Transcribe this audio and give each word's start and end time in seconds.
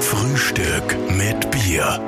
Frühstück 0.00 0.96
mit 1.10 1.50
Bier. 1.50 2.00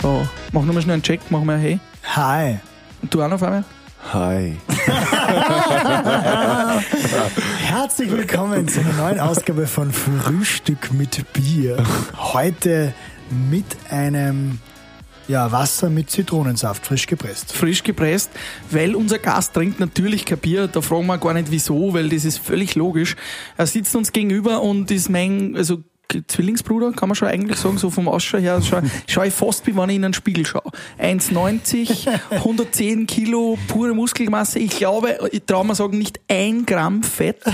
So, 0.00 0.26
mach 0.52 0.62
nochmal 0.62 0.82
schnell 0.82 0.94
einen 0.94 1.02
Check, 1.02 1.20
mach 1.30 1.42
mal 1.44 1.58
Hey. 1.58 1.78
Hi. 2.14 2.58
Und 3.02 3.14
du 3.14 3.22
auch 3.22 3.28
noch, 3.28 3.38
Fabian? 3.38 3.64
Hi. 4.12 4.56
Herzlich 7.60 8.10
willkommen 8.10 8.66
zu 8.68 8.80
einer 8.80 8.92
neuen 8.94 9.20
Ausgabe 9.20 9.66
von 9.66 9.92
Frühstück 9.92 10.92
mit 10.92 11.32
Bier. 11.32 11.82
Heute 12.16 12.92
mit 13.30 13.64
einem 13.90 14.58
ja, 15.32 15.50
Wasser 15.50 15.88
mit 15.88 16.10
Zitronensaft, 16.10 16.84
frisch 16.84 17.06
gepresst. 17.06 17.54
Frisch 17.54 17.82
gepresst, 17.82 18.30
weil 18.70 18.94
unser 18.94 19.18
Gast 19.18 19.54
trinkt 19.54 19.80
natürlich 19.80 20.26
kein 20.26 20.36
Bier. 20.36 20.68
Da 20.68 20.82
fragen 20.82 21.06
wir 21.06 21.16
gar 21.16 21.32
nicht 21.32 21.50
wieso, 21.50 21.94
weil 21.94 22.10
das 22.10 22.26
ist 22.26 22.36
völlig 22.36 22.74
logisch. 22.74 23.16
Er 23.56 23.66
sitzt 23.66 23.96
uns 23.96 24.12
gegenüber 24.12 24.60
und 24.62 24.90
ist 24.90 25.08
mein, 25.08 25.56
also 25.56 25.82
Zwillingsbruder, 26.26 26.92
kann 26.92 27.08
man 27.08 27.16
schon 27.16 27.28
eigentlich 27.28 27.58
sagen, 27.58 27.78
so 27.78 27.90
vom 27.90 28.08
Ausschau 28.08 28.38
her, 28.38 28.60
schaue 28.62 28.82
schau 29.06 29.22
ich 29.22 29.32
fast 29.32 29.66
wie 29.66 29.76
wenn 29.76 29.88
ich 29.90 29.96
in 29.96 30.04
einen 30.04 30.14
Spiegel 30.14 30.44
schaue. 30.46 30.70
1,90, 31.00 32.08
110 32.30 33.06
Kilo, 33.06 33.58
pure 33.68 33.94
Muskelmasse. 33.94 34.58
Ich 34.58 34.70
glaube, 34.76 35.18
ich 35.32 35.42
traue 35.44 35.66
mir 35.66 35.74
sagen, 35.74 35.98
nicht 35.98 36.20
ein 36.28 36.66
Gramm 36.66 37.02
Fett. 37.02 37.38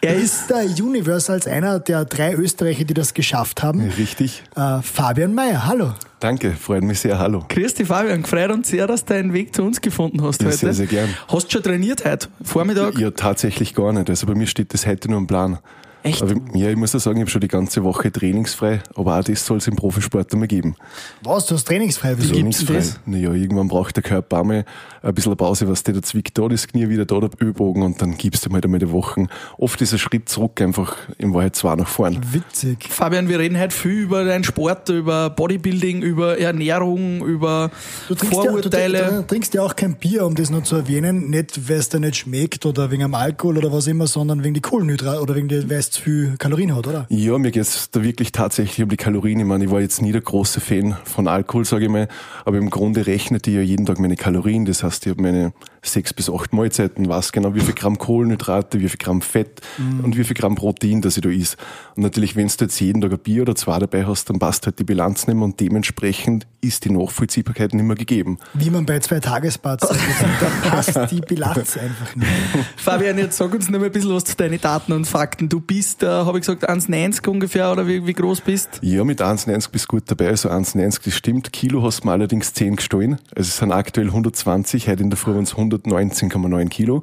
Er 0.00 0.14
ist 0.14 0.48
der 0.50 0.64
Universe 0.84 1.32
als 1.32 1.46
einer 1.46 1.78
der 1.80 2.04
drei 2.04 2.34
Österreicher, 2.34 2.84
die 2.84 2.94
das 2.94 3.14
geschafft 3.14 3.62
haben. 3.62 3.80
Richtig. 3.98 4.42
Äh, 4.56 4.80
Fabian 4.82 5.34
Mayer, 5.34 5.66
hallo. 5.66 5.92
Danke, 6.20 6.52
freut 6.52 6.82
mich 6.82 7.00
sehr. 7.00 7.18
Hallo. 7.18 7.44
Grüß 7.48 7.74
dich, 7.74 7.86
Fabian. 7.88 8.22
Gefreut 8.22 8.50
uns 8.50 8.68
sehr, 8.68 8.86
dass 8.86 9.04
du 9.04 9.14
deinen 9.14 9.32
Weg 9.32 9.54
zu 9.54 9.62
uns 9.62 9.80
gefunden 9.80 10.22
hast 10.22 10.42
Ja, 10.42 10.48
heute. 10.48 10.56
sehr, 10.58 10.74
sehr 10.74 10.86
gern. 10.86 11.08
Hast 11.28 11.46
du 11.46 11.50
schon 11.52 11.62
trainiert 11.62 12.04
heute? 12.04 12.28
Vormittag? 12.42 12.98
Ja, 12.98 13.10
tatsächlich 13.10 13.74
gar 13.74 13.92
nicht. 13.92 14.10
Also 14.10 14.26
bei 14.26 14.34
mir 14.34 14.46
steht 14.46 14.74
das 14.74 14.86
heute 14.86 15.08
nur 15.08 15.18
im 15.18 15.26
Plan. 15.26 15.58
Echt? 16.02 16.22
Aber 16.22 16.34
ja, 16.54 16.70
ich 16.70 16.76
muss 16.76 16.92
ja 16.92 17.00
sagen, 17.00 17.16
ich 17.18 17.22
habe 17.22 17.30
schon 17.30 17.40
die 17.40 17.48
ganze 17.48 17.82
Woche 17.82 18.12
trainingsfrei, 18.12 18.80
aber 18.94 19.18
auch 19.18 19.24
das 19.24 19.44
soll 19.44 19.58
es 19.58 19.66
im 19.66 19.76
Profisport 19.76 20.32
einmal 20.32 20.48
geben. 20.48 20.76
Was, 21.22 21.46
du 21.46 21.54
hast 21.54 21.64
trainingsfrei? 21.64 22.14
Wieso? 22.16 22.34
Trainingsfrei. 22.34 22.74
das? 22.74 23.00
Naja, 23.04 23.32
irgendwann 23.32 23.68
braucht 23.68 23.96
der 23.96 24.02
Körper 24.02 24.40
einmal 24.40 24.64
ein 25.02 25.14
bisschen 25.14 25.32
eine 25.32 25.36
Pause, 25.36 25.68
was 25.68 25.82
der 25.82 25.94
da 25.94 26.02
zwickt, 26.02 26.38
da 26.38 26.48
das 26.48 26.66
Knie 26.68 26.88
wieder, 26.88 27.04
da 27.04 27.20
der 27.20 27.30
Ellbogen 27.40 27.82
und 27.82 28.00
dann 28.00 28.16
gibst 28.16 28.46
du 28.46 28.52
halt 28.52 28.64
einmal 28.64 28.80
die 28.80 28.90
Wochen. 28.90 29.26
Oft 29.56 29.80
ist 29.82 29.92
ein 29.92 29.98
Schritt 29.98 30.28
zurück 30.28 30.60
einfach 30.60 30.96
in 31.18 31.34
Wahrheit 31.34 31.56
zwei 31.56 31.74
nach 31.74 31.88
vorn. 31.88 32.18
Witzig. 32.32 32.88
Fabian, 32.88 33.28
wir 33.28 33.38
reden 33.38 33.58
heute 33.58 33.74
viel 33.74 34.02
über 34.02 34.24
deinen 34.24 34.44
Sport, 34.44 34.88
über 34.88 35.30
Bodybuilding, 35.30 36.02
über 36.02 36.38
Ernährung, 36.38 37.24
über 37.24 37.70
Du 38.08 38.14
trinkst, 38.14 38.36
ja, 38.36 38.42
du, 38.42 38.48
Vorurteile. 38.50 39.04
du 39.18 39.26
trinkst 39.26 39.54
ja 39.54 39.62
auch 39.62 39.74
kein 39.74 39.96
Bier, 39.96 40.24
um 40.24 40.34
das 40.34 40.50
noch 40.50 40.62
zu 40.62 40.76
erwähnen. 40.76 41.30
Nicht, 41.30 41.68
weil 41.68 41.78
es 41.78 41.88
dir 41.88 42.00
nicht 42.00 42.16
schmeckt 42.16 42.66
oder 42.66 42.90
wegen 42.90 43.02
dem 43.02 43.14
Alkohol 43.14 43.58
oder 43.58 43.72
was 43.72 43.86
immer, 43.86 44.06
sondern 44.06 44.44
wegen 44.44 44.54
die 44.54 44.60
Kohlenhydrate 44.60 45.20
oder 45.20 45.34
wegen 45.34 45.48
der, 45.48 45.68
weil 45.68 45.78
es 45.88 45.94
zu 45.94 46.02
viel 46.02 46.36
Kalorien 46.38 46.74
hat, 46.74 46.86
oder? 46.86 47.06
Ja, 47.08 47.38
mir 47.38 47.50
geht's 47.50 47.90
da 47.90 48.02
wirklich 48.02 48.32
tatsächlich 48.32 48.82
um 48.82 48.88
die 48.88 48.96
Kalorien. 48.96 49.40
Ich 49.40 49.46
meine, 49.46 49.64
ich 49.64 49.70
war 49.70 49.80
jetzt 49.80 50.02
nie 50.02 50.12
der 50.12 50.20
große 50.20 50.60
Fan 50.60 50.96
von 51.04 51.28
Alkohol, 51.28 51.64
sage 51.64 51.86
ich 51.86 51.90
mal, 51.90 52.08
aber 52.44 52.58
im 52.58 52.70
Grunde 52.70 53.06
rechnet 53.06 53.46
ich 53.46 53.54
ja 53.54 53.60
jeden 53.60 53.86
Tag 53.86 53.98
meine 53.98 54.16
Kalorien. 54.16 54.64
Das 54.64 54.82
heißt, 54.82 55.06
ich 55.06 55.10
habe 55.10 55.22
meine 55.22 55.52
sechs 55.88 56.12
bis 56.12 56.30
acht 56.30 56.52
Mahlzeiten, 56.52 57.08
weiß 57.08 57.32
genau, 57.32 57.54
wie 57.54 57.60
viel 57.60 57.74
Gramm 57.74 57.98
Kohlenhydrate, 57.98 58.80
wie 58.80 58.88
viel 58.88 58.98
Gramm 58.98 59.22
Fett 59.22 59.60
und 60.02 60.16
wie 60.16 60.24
viel 60.24 60.36
Gramm 60.36 60.54
Protein, 60.54 61.02
das 61.02 61.16
ich 61.16 61.22
da 61.22 61.28
is. 61.28 61.56
Und 61.96 62.02
natürlich, 62.02 62.36
wenn 62.36 62.48
du 62.48 62.54
jetzt 62.60 62.80
jeden 62.80 63.00
Tag 63.00 63.12
ein 63.12 63.18
Bier 63.18 63.42
oder 63.42 63.54
zwei 63.54 63.78
dabei 63.78 64.06
hast, 64.06 64.30
dann 64.30 64.38
passt 64.38 64.66
halt 64.66 64.78
die 64.78 64.84
Bilanz 64.84 65.26
nicht 65.26 65.36
mehr 65.36 65.44
und 65.44 65.60
dementsprechend 65.60 66.46
ist 66.60 66.84
die 66.84 66.90
Nachvollziehbarkeit 66.90 67.72
nicht 67.72 67.84
mehr 67.84 67.96
gegeben. 67.96 68.38
Wie 68.54 68.70
man 68.70 68.84
bei 68.84 68.98
zwei 68.98 69.20
Tagesbad 69.20 69.80
sagt, 69.80 70.00
da 70.40 70.68
passt 70.68 70.98
die 71.10 71.20
Bilanz 71.20 71.76
einfach 71.76 72.16
nicht. 72.16 72.28
Fabian, 72.76 73.18
jetzt 73.18 73.36
sag 73.36 73.52
uns 73.54 73.68
noch 73.68 73.78
mal 73.78 73.86
ein 73.86 73.92
bisschen 73.92 74.14
was 74.14 74.24
zu 74.24 74.36
deinen 74.36 74.60
Daten 74.60 74.92
und 74.92 75.06
Fakten. 75.06 75.48
Du 75.48 75.60
bist, 75.60 76.02
äh, 76.02 76.06
habe 76.06 76.38
ich 76.38 76.46
gesagt, 76.46 76.68
1,90 76.68 77.28
ungefähr 77.28 77.70
oder 77.70 77.86
wie, 77.86 78.06
wie 78.06 78.12
groß 78.12 78.40
bist? 78.40 78.80
Ja, 78.82 79.04
mit 79.04 79.22
1,90 79.22 79.70
bist 79.70 79.84
du 79.86 79.88
gut 79.88 80.04
dabei. 80.06 80.28
Also 80.28 80.50
1,90, 80.50 81.00
das 81.04 81.14
stimmt. 81.14 81.52
Kilo 81.52 81.82
hast 81.82 82.02
du 82.02 82.08
mir 82.08 82.12
allerdings 82.12 82.54
10 82.54 82.76
gestohlen. 82.76 83.18
Also 83.34 83.48
es 83.48 83.56
sind 83.56 83.72
aktuell 83.72 84.08
120. 84.08 84.88
Heute 84.88 85.02
in 85.02 85.10
der 85.10 85.16
Früh 85.16 85.34
waren 85.34 85.44
es 85.44 85.54
119,9 85.84 86.68
Kilo. 86.68 87.02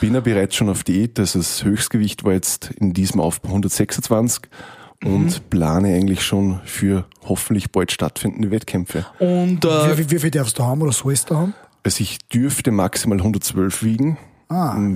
Bin 0.00 0.14
ja 0.14 0.20
bereits 0.20 0.54
schon 0.54 0.68
auf 0.68 0.84
Diät. 0.84 1.18
Also 1.18 1.38
das 1.38 1.64
Höchstgewicht 1.64 2.24
war 2.24 2.32
jetzt 2.32 2.70
in 2.78 2.92
diesem 2.92 3.20
Aufbau 3.20 3.48
126 3.48 4.44
und 5.04 5.50
plane 5.50 5.94
eigentlich 5.94 6.22
schon 6.22 6.60
für 6.64 7.06
hoffentlich 7.24 7.70
bald 7.70 7.92
stattfindende 7.92 8.50
Wettkämpfe. 8.50 9.06
Und 9.18 9.64
äh, 9.64 9.68
Wie, 9.68 9.98
wie, 9.98 10.10
wie 10.10 10.18
viel 10.18 10.30
darfst 10.30 10.58
du 10.58 10.64
haben 10.64 10.82
oder 10.82 10.92
sollst 10.92 11.30
du 11.30 11.36
haben? 11.36 11.54
Also 11.82 12.02
ich 12.02 12.18
dürfte 12.28 12.72
maximal 12.72 13.18
112 13.18 13.82
wiegen, 13.82 14.18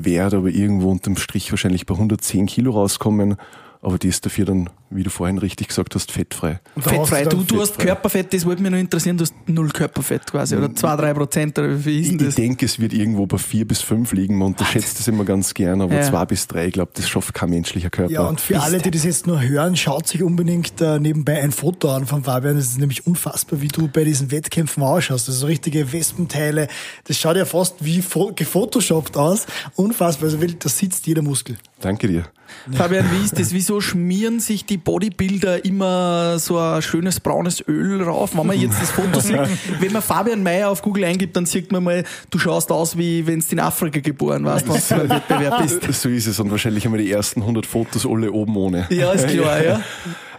werde 0.04 0.38
aber 0.38 0.48
irgendwo 0.48 0.90
unterm 0.90 1.16
Strich 1.16 1.50
wahrscheinlich 1.52 1.86
bei 1.86 1.94
110 1.94 2.46
Kilo 2.46 2.72
rauskommen. 2.72 3.36
Aber 3.82 3.96
die 3.96 4.08
ist 4.08 4.26
dafür 4.26 4.44
dann, 4.44 4.68
wie 4.90 5.02
du 5.02 5.08
vorhin 5.08 5.38
richtig 5.38 5.68
gesagt 5.68 5.94
hast, 5.94 6.12
fettfrei. 6.12 6.60
Fettfrei. 6.76 7.24
hast 7.24 7.32
Du, 7.32 7.42
du 7.44 7.60
hast 7.62 7.70
fettfrei. 7.70 7.84
Körperfett, 7.86 8.34
das 8.34 8.44
wollte 8.44 8.60
mich 8.60 8.70
noch 8.70 8.78
interessieren. 8.78 9.16
Du 9.16 9.22
hast 9.24 9.32
null 9.46 9.70
Körperfett 9.70 10.26
quasi 10.26 10.54
oder 10.54 10.74
zwei, 10.74 10.96
drei 10.96 11.14
Prozent 11.14 11.58
oder 11.58 11.82
wie 11.82 12.00
ist 12.00 12.06
Ich, 12.06 12.08
denn 12.10 12.18
ich 12.20 12.26
das? 12.26 12.34
denke, 12.34 12.66
es 12.66 12.78
wird 12.78 12.92
irgendwo 12.92 13.24
bei 13.26 13.38
vier 13.38 13.66
bis 13.66 13.80
fünf 13.80 14.12
liegen. 14.12 14.36
Man 14.36 14.48
unterschätzt 14.48 14.98
das 14.98 15.08
immer 15.08 15.24
ganz 15.24 15.54
gern, 15.54 15.80
aber 15.80 15.94
Ja. 15.94 16.02
zwei 16.02 16.26
bis 16.26 16.46
drei, 16.46 16.66
ich 16.66 16.74
glaube, 16.74 16.92
das 16.94 17.08
schafft 17.08 17.32
kein 17.32 17.48
menschlicher 17.48 17.88
Körper. 17.88 18.12
Ja, 18.12 18.20
und 18.28 18.38
für 18.42 18.60
alle, 18.60 18.80
die 18.80 18.90
das 18.90 19.04
jetzt 19.04 19.26
nur 19.26 19.40
hören, 19.40 19.76
schaut 19.76 20.06
sich 20.08 20.22
unbedingt 20.22 20.78
äh, 20.82 20.98
nebenbei 21.00 21.40
ein 21.40 21.50
Foto 21.52 21.90
an 21.90 22.04
von 22.04 22.22
Fabian. 22.24 22.56
Das 22.56 22.66
ist 22.66 22.78
nämlich 22.78 23.06
unfassbar, 23.06 23.62
wie 23.62 23.68
du 23.68 23.88
bei 23.88 24.04
diesen 24.04 24.30
Wettkämpfen 24.30 24.82
ausschaust. 24.82 25.26
Das 25.26 25.36
ist 25.36 25.40
so 25.40 25.46
richtige 25.46 25.90
Wespenteile. 25.90 26.68
Das 27.04 27.16
schaut 27.16 27.36
ja 27.36 27.46
fast 27.46 27.82
wie 27.82 28.02
fo- 28.02 28.34
gefotoshoppt 28.34 29.16
aus. 29.16 29.46
Unfassbar. 29.76 30.24
Also 30.26 30.38
wirklich, 30.42 30.58
da 30.58 30.68
sitzt 30.68 31.06
jeder 31.06 31.22
Muskel. 31.22 31.56
Danke 31.80 32.08
dir. 32.08 32.24
Fabian, 32.72 33.06
wie 33.12 33.24
ist 33.24 33.38
das? 33.38 33.52
Wieso 33.70 33.80
schmieren 33.80 34.40
sich 34.40 34.66
die 34.66 34.78
Bodybuilder 34.78 35.64
immer 35.64 36.40
so 36.40 36.58
ein 36.58 36.82
schönes 36.82 37.20
braunes 37.20 37.62
Öl 37.68 38.02
rauf? 38.02 38.36
Wenn 38.36 38.48
man 38.48 38.58
jetzt 38.58 38.82
das 38.82 38.90
Foto 38.90 39.20
sieht, 39.20 39.38
wenn 39.78 39.92
man 39.92 40.02
Fabian 40.02 40.42
Mayer 40.42 40.70
auf 40.70 40.82
Google 40.82 41.04
eingibt, 41.04 41.36
dann 41.36 41.46
sieht 41.46 41.70
man 41.70 41.84
mal, 41.84 42.02
du 42.30 42.38
schaust 42.40 42.72
aus, 42.72 42.98
wie 42.98 43.28
wenn 43.28 43.38
du 43.38 43.46
in 43.48 43.60
Afrika 43.60 44.00
geboren 44.00 44.44
warst, 44.44 44.68
wenn 44.68 44.74
du 44.74 45.08
beim 45.08 45.18
Wettbewerb 45.18 45.62
bist. 45.62 45.82
So 46.00 46.08
ist 46.08 46.26
es. 46.26 46.40
Und 46.40 46.50
wahrscheinlich 46.50 46.84
einmal 46.84 46.98
die 46.98 47.12
ersten 47.12 47.42
100 47.42 47.64
Fotos 47.64 48.04
alle 48.06 48.32
oben 48.32 48.56
ohne. 48.56 48.88
Ja, 48.90 49.12
ist 49.12 49.28
klar, 49.28 49.62
ja. 49.62 49.80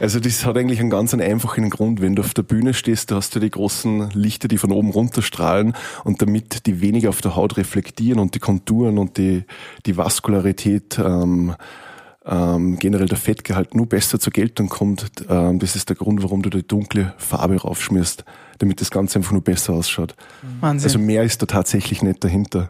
Also 0.01 0.19
das 0.19 0.43
hat 0.45 0.57
eigentlich 0.57 0.81
einen 0.81 0.89
ganz 0.89 1.13
einen 1.13 1.21
einfachen 1.21 1.69
Grund. 1.69 2.01
Wenn 2.01 2.17
du 2.17 2.23
auf 2.23 2.33
der 2.33 2.43
Bühne 2.43 2.73
stehst, 2.73 3.11
da 3.11 3.15
hast 3.15 3.33
du 3.33 3.39
die 3.39 3.49
großen 3.49 4.09
Lichter, 4.09 4.49
die 4.49 4.57
von 4.57 4.73
oben 4.73 4.89
runterstrahlen 4.89 5.73
und 6.03 6.21
damit 6.21 6.65
die 6.65 6.81
weniger 6.81 7.07
auf 7.07 7.21
der 7.21 7.37
Haut 7.37 7.55
reflektieren 7.55 8.19
und 8.19 8.35
die 8.35 8.39
Konturen 8.39 8.97
und 8.97 9.17
die, 9.17 9.45
die 9.85 9.95
Vaskularität 9.95 10.99
ähm, 10.99 11.55
ähm, 12.25 12.77
generell 12.77 13.07
der 13.07 13.17
Fettgehalt 13.17 13.73
nur 13.73 13.87
besser 13.87 14.19
zur 14.19 14.31
Geltung 14.31 14.69
kommt. 14.69 15.05
Ähm, 15.27 15.59
das 15.59 15.75
ist 15.75 15.89
der 15.89 15.95
Grund, 15.95 16.21
warum 16.21 16.43
du 16.43 16.49
die 16.49 16.65
dunkle 16.65 17.13
Farbe 17.17 17.59
raufschmierst, 17.59 18.23
damit 18.59 18.79
das 18.79 18.91
Ganze 18.91 19.17
einfach 19.17 19.31
nur 19.31 19.41
besser 19.41 19.73
ausschaut. 19.73 20.15
Wahnsinn. 20.59 20.87
Also 20.87 20.99
mehr 20.99 21.23
ist 21.23 21.41
da 21.41 21.47
tatsächlich 21.47 22.03
nicht 22.03 22.23
dahinter. 22.23 22.69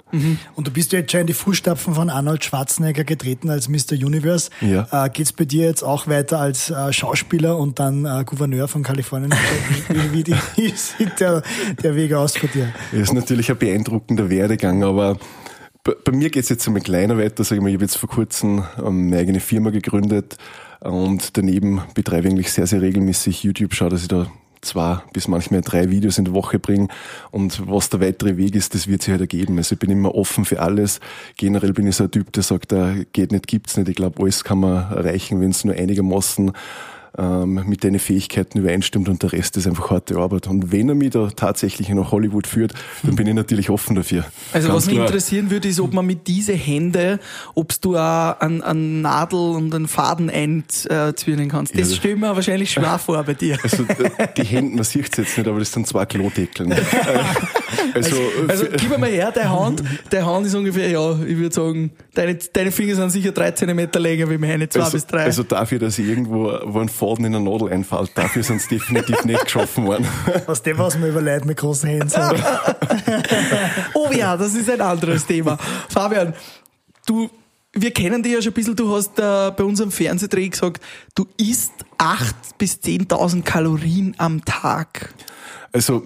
Und 0.55 0.67
du 0.67 0.71
bist 0.71 0.93
ja 0.93 0.99
jetzt 0.99 1.11
schon 1.11 1.21
in 1.21 1.27
die 1.27 1.33
Fußstapfen 1.33 1.95
von 1.95 2.09
Arnold 2.09 2.45
Schwarzenegger 2.45 3.03
getreten 3.03 3.49
als 3.49 3.67
Mr. 3.67 3.91
Universe. 3.91 4.51
Ja. 4.61 4.87
Äh, 4.89 5.09
geht's 5.09 5.33
bei 5.33 5.43
dir 5.43 5.65
jetzt 5.65 5.83
auch 5.83 6.07
weiter 6.07 6.39
als 6.39 6.69
äh, 6.69 6.93
Schauspieler 6.93 7.57
und 7.57 7.79
dann 7.79 8.05
äh, 8.05 8.23
Gouverneur 8.25 8.69
von 8.69 8.83
Kalifornien? 8.83 9.33
wie 9.89 10.25
wie, 10.25 10.35
wie 10.55 10.69
sieht 10.69 11.19
der, 11.19 11.43
der 11.83 11.95
Weg 11.97 12.13
aus 12.13 12.35
bei 12.41 12.47
dir? 12.47 12.73
Das 12.91 13.01
ist 13.01 13.13
natürlich 13.13 13.51
ein 13.51 13.57
beeindruckender 13.57 14.29
Werdegang, 14.29 14.83
aber 14.85 15.17
bei, 15.83 16.11
mir 16.11 16.29
geht's 16.29 16.49
jetzt 16.49 16.67
einmal 16.67 16.81
kleiner 16.81 17.17
weiter. 17.17 17.43
Sag 17.43 17.55
ich 17.55 17.61
mal, 17.61 17.69
ich 17.69 17.75
habe 17.75 17.85
jetzt 17.85 17.97
vor 17.97 18.09
kurzem 18.09 18.63
ähm, 18.77 19.07
eine 19.07 19.17
eigene 19.17 19.39
Firma 19.39 19.69
gegründet 19.69 20.37
und 20.79 21.37
daneben 21.37 21.81
betreibe 21.93 22.27
ich 22.27 22.33
eigentlich 22.33 22.51
sehr, 22.51 22.67
sehr 22.67 22.81
regelmäßig 22.81 23.43
YouTube, 23.43 23.73
schaue, 23.73 23.89
dass 23.89 24.03
ich 24.03 24.07
da 24.07 24.31
zwei 24.61 25.01
bis 25.11 25.27
manchmal 25.27 25.61
drei 25.61 25.89
Videos 25.89 26.19
in 26.19 26.25
der 26.25 26.33
Woche 26.35 26.59
bringe 26.59 26.87
und 27.31 27.67
was 27.67 27.89
der 27.89 27.99
weitere 27.99 28.37
Weg 28.37 28.55
ist, 28.55 28.75
das 28.75 28.87
wird 28.87 29.01
sich 29.01 29.11
halt 29.11 29.21
ergeben. 29.21 29.57
Also 29.57 29.73
ich 29.73 29.79
bin 29.79 29.89
immer 29.89 30.13
offen 30.13 30.45
für 30.45 30.61
alles. 30.61 30.99
Generell 31.37 31.73
bin 31.73 31.87
ich 31.87 31.95
so 31.95 32.03
ein 32.03 32.11
Typ, 32.11 32.31
der 32.31 32.43
sagt, 32.43 32.71
da 32.71 32.93
geht 33.11 33.31
nicht, 33.31 33.47
gibt's 33.47 33.75
nicht. 33.77 33.89
Ich 33.89 33.95
glaube, 33.95 34.21
alles 34.21 34.43
kann 34.43 34.59
man 34.59 34.91
erreichen, 34.91 35.41
wenn 35.41 35.49
es 35.49 35.65
nur 35.65 35.75
einigermaßen 35.75 36.51
ähm, 37.17 37.63
mit 37.67 37.83
deinen 37.83 37.99
Fähigkeiten 37.99 38.59
übereinstimmt 38.59 39.09
und 39.09 39.21
der 39.23 39.33
Rest 39.33 39.57
ist 39.57 39.67
einfach 39.67 39.89
harte 39.91 40.17
Arbeit. 40.17 40.47
Und 40.47 40.71
wenn 40.71 40.87
er 40.89 40.95
mich 40.95 41.09
da 41.11 41.29
tatsächlich 41.35 41.89
nach 41.89 42.11
Hollywood 42.11 42.47
führt, 42.47 42.73
dann 43.03 43.15
bin 43.15 43.27
ich 43.27 43.33
natürlich 43.33 43.69
offen 43.69 43.95
dafür. 43.95 44.25
Also 44.53 44.67
Ganz 44.69 44.77
was 44.77 44.85
mich 44.85 44.95
klar. 44.95 45.07
interessieren 45.07 45.51
würde, 45.51 45.67
ist, 45.67 45.79
ob 45.79 45.93
man 45.93 46.05
mit 46.05 46.27
diese 46.27 46.53
Hände, 46.53 47.19
ob 47.53 47.73
du 47.81 47.97
auch 47.97 48.39
an, 48.39 48.61
an 48.61 49.01
Nadel 49.01 49.39
und 49.39 49.75
einen 49.75 49.87
Faden 49.87 50.29
einzwirnen 50.29 51.49
kannst. 51.49 51.77
Das 51.77 51.89
Ja. 51.89 51.95
stelle 51.97 52.13
ich 52.15 52.19
mir 52.19 52.35
wahrscheinlich 52.35 52.71
schwer 52.71 52.97
vor 52.97 53.21
bei 53.23 53.33
dir. 53.33 53.57
Also 53.61 53.83
äh, 53.83 54.27
die 54.37 54.43
Hände, 54.43 54.75
man 54.75 54.83
sieht 54.83 55.09
es 55.11 55.17
jetzt 55.17 55.37
nicht, 55.37 55.47
aber 55.47 55.59
das 55.59 55.71
sind 55.71 55.87
zwei 55.87 56.05
Klodeckeln. 56.05 56.73
Also, 57.93 58.15
Also 58.47 58.65
gib 58.77 58.89
mir 58.89 58.97
mal 58.97 59.09
her, 59.09 59.31
deine 59.33 59.49
Hand. 59.49 59.83
Deine 60.09 60.25
Hand 60.25 60.45
ist 60.45 60.55
ungefähr, 60.55 60.89
ja, 60.89 61.11
ich 61.25 61.37
würde 61.37 61.53
sagen, 61.53 61.91
deine, 62.13 62.35
deine 62.35 62.71
Finger 62.71 62.95
sind 62.95 63.09
sicher 63.09 63.31
drei 63.31 63.51
Zentimeter 63.51 63.99
länger 63.99 64.29
wie 64.29 64.37
meine, 64.37 64.69
zwei 64.69 64.81
also, 64.81 64.93
bis 64.93 65.05
drei. 65.07 65.23
also 65.23 65.43
dafür, 65.43 65.79
dass 65.79 65.97
ich 65.99 66.07
irgendwo 66.07 66.53
wo 66.65 66.79
ein 66.79 66.89
Faden 67.01 67.25
in 67.25 67.31
der 67.31 67.41
Nadel 67.41 67.73
einfällt, 67.73 68.11
dafür 68.13 68.43
sind 68.43 68.57
es 68.57 68.67
definitiv 68.67 69.25
nicht 69.25 69.43
geschaffen 69.45 69.87
worden. 69.87 70.07
Aus 70.47 70.61
dem, 70.61 70.77
was 70.77 70.99
man 70.99 71.09
über 71.09 71.19
Leute 71.19 71.47
mit 71.47 71.57
großen 71.57 71.89
Händen 71.89 72.09
sagt. 72.09 72.43
Oh 73.95 74.09
ja, 74.11 74.37
das 74.37 74.53
ist 74.53 74.69
ein 74.69 74.81
anderes 74.81 75.25
Thema. 75.25 75.57
Fabian, 75.89 76.33
du, 77.07 77.29
wir 77.73 77.91
kennen 77.91 78.21
dich 78.21 78.33
ja 78.33 78.41
schon 78.41 78.51
ein 78.51 78.53
bisschen, 78.53 78.75
du 78.75 78.95
hast 78.95 79.17
äh, 79.17 79.51
bei 79.51 79.63
unserem 79.63 79.91
Fernsehdreh 79.91 80.49
gesagt, 80.49 80.83
du 81.15 81.25
isst 81.37 81.73
8.000 81.97 82.33
bis 82.57 82.75
10.000 82.75 83.41
Kalorien 83.43 84.13
am 84.17 84.45
Tag. 84.45 85.13
Also, 85.73 86.05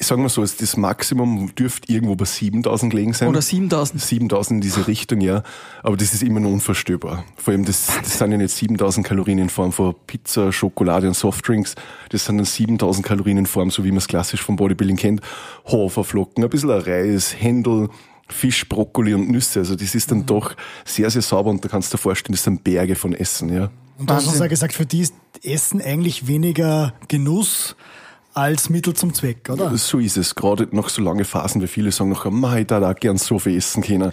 sagen 0.00 0.22
wir 0.22 0.28
so, 0.28 0.42
das 0.42 0.76
Maximum 0.76 1.54
dürfte 1.54 1.92
irgendwo 1.92 2.14
bei 2.16 2.24
7000 2.24 2.90
gelegen 2.90 3.12
sein. 3.12 3.28
Oder 3.28 3.40
7.000. 3.40 3.98
7000 3.98 4.56
in 4.56 4.60
diese 4.60 4.86
Richtung, 4.86 5.20
ja. 5.20 5.42
Aber 5.82 5.96
das 5.96 6.14
ist 6.14 6.22
immer 6.22 6.40
noch 6.40 6.50
unvorstellbar. 6.50 7.24
Vor 7.36 7.52
allem, 7.52 7.64
das, 7.64 7.86
das 7.86 8.18
sind 8.18 8.32
ja 8.32 8.38
nicht 8.38 8.54
7000 8.54 9.06
Kalorien 9.06 9.38
in 9.38 9.48
Form 9.48 9.72
von 9.72 9.94
Pizza, 10.06 10.52
Schokolade 10.52 11.08
und 11.08 11.14
Softdrinks. 11.14 11.74
Das 12.10 12.24
sind 12.24 12.38
dann 12.38 12.46
7000 12.46 13.06
Kalorien 13.06 13.38
in 13.38 13.46
Form, 13.46 13.70
so 13.70 13.84
wie 13.84 13.90
man 13.90 13.98
es 13.98 14.08
klassisch 14.08 14.42
vom 14.42 14.56
Bodybuilding 14.56 14.96
kennt. 14.96 15.20
Haferflocken, 15.66 16.42
ein 16.42 16.50
bisschen 16.50 16.70
Reis, 16.70 17.34
Händel, 17.38 17.88
Fisch, 18.28 18.68
Brokkoli 18.68 19.14
und 19.14 19.30
Nüsse. 19.30 19.60
Also 19.60 19.76
das 19.76 19.94
ist 19.94 20.10
dann 20.10 20.26
doch 20.26 20.54
sehr, 20.84 21.10
sehr 21.10 21.22
sauber 21.22 21.50
und 21.50 21.64
da 21.64 21.68
kannst 21.68 21.92
du 21.92 21.96
dir 21.96 22.02
vorstellen, 22.02 22.34
das 22.34 22.44
sind 22.44 22.64
Berge 22.64 22.96
von 22.96 23.12
Essen, 23.12 23.52
ja. 23.52 23.70
Und 23.98 24.10
du 24.10 24.14
hast 24.14 24.26
uns 24.26 24.38
ja 24.38 24.46
gesagt, 24.46 24.72
für 24.72 24.86
die 24.86 25.00
ist 25.00 25.14
Essen 25.44 25.80
eigentlich 25.80 26.26
weniger 26.26 26.94
Genuss 27.08 27.76
als 28.34 28.70
Mittel 28.70 28.94
zum 28.94 29.14
Zweck, 29.14 29.48
oder? 29.50 29.76
So 29.76 29.98
ist 29.98 30.16
es. 30.16 30.34
Gerade 30.34 30.68
nach 30.72 30.88
so 30.88 31.02
lange 31.02 31.24
Phasen, 31.24 31.62
wie 31.62 31.66
viele 31.66 31.92
sagen 31.92 32.10
noch, 32.10 32.24
ich 32.26 32.66
da 32.66 32.90
auch 32.90 32.94
gern 32.94 33.18
so 33.18 33.38
viel 33.38 33.56
essen 33.56 33.82
können. 33.82 34.12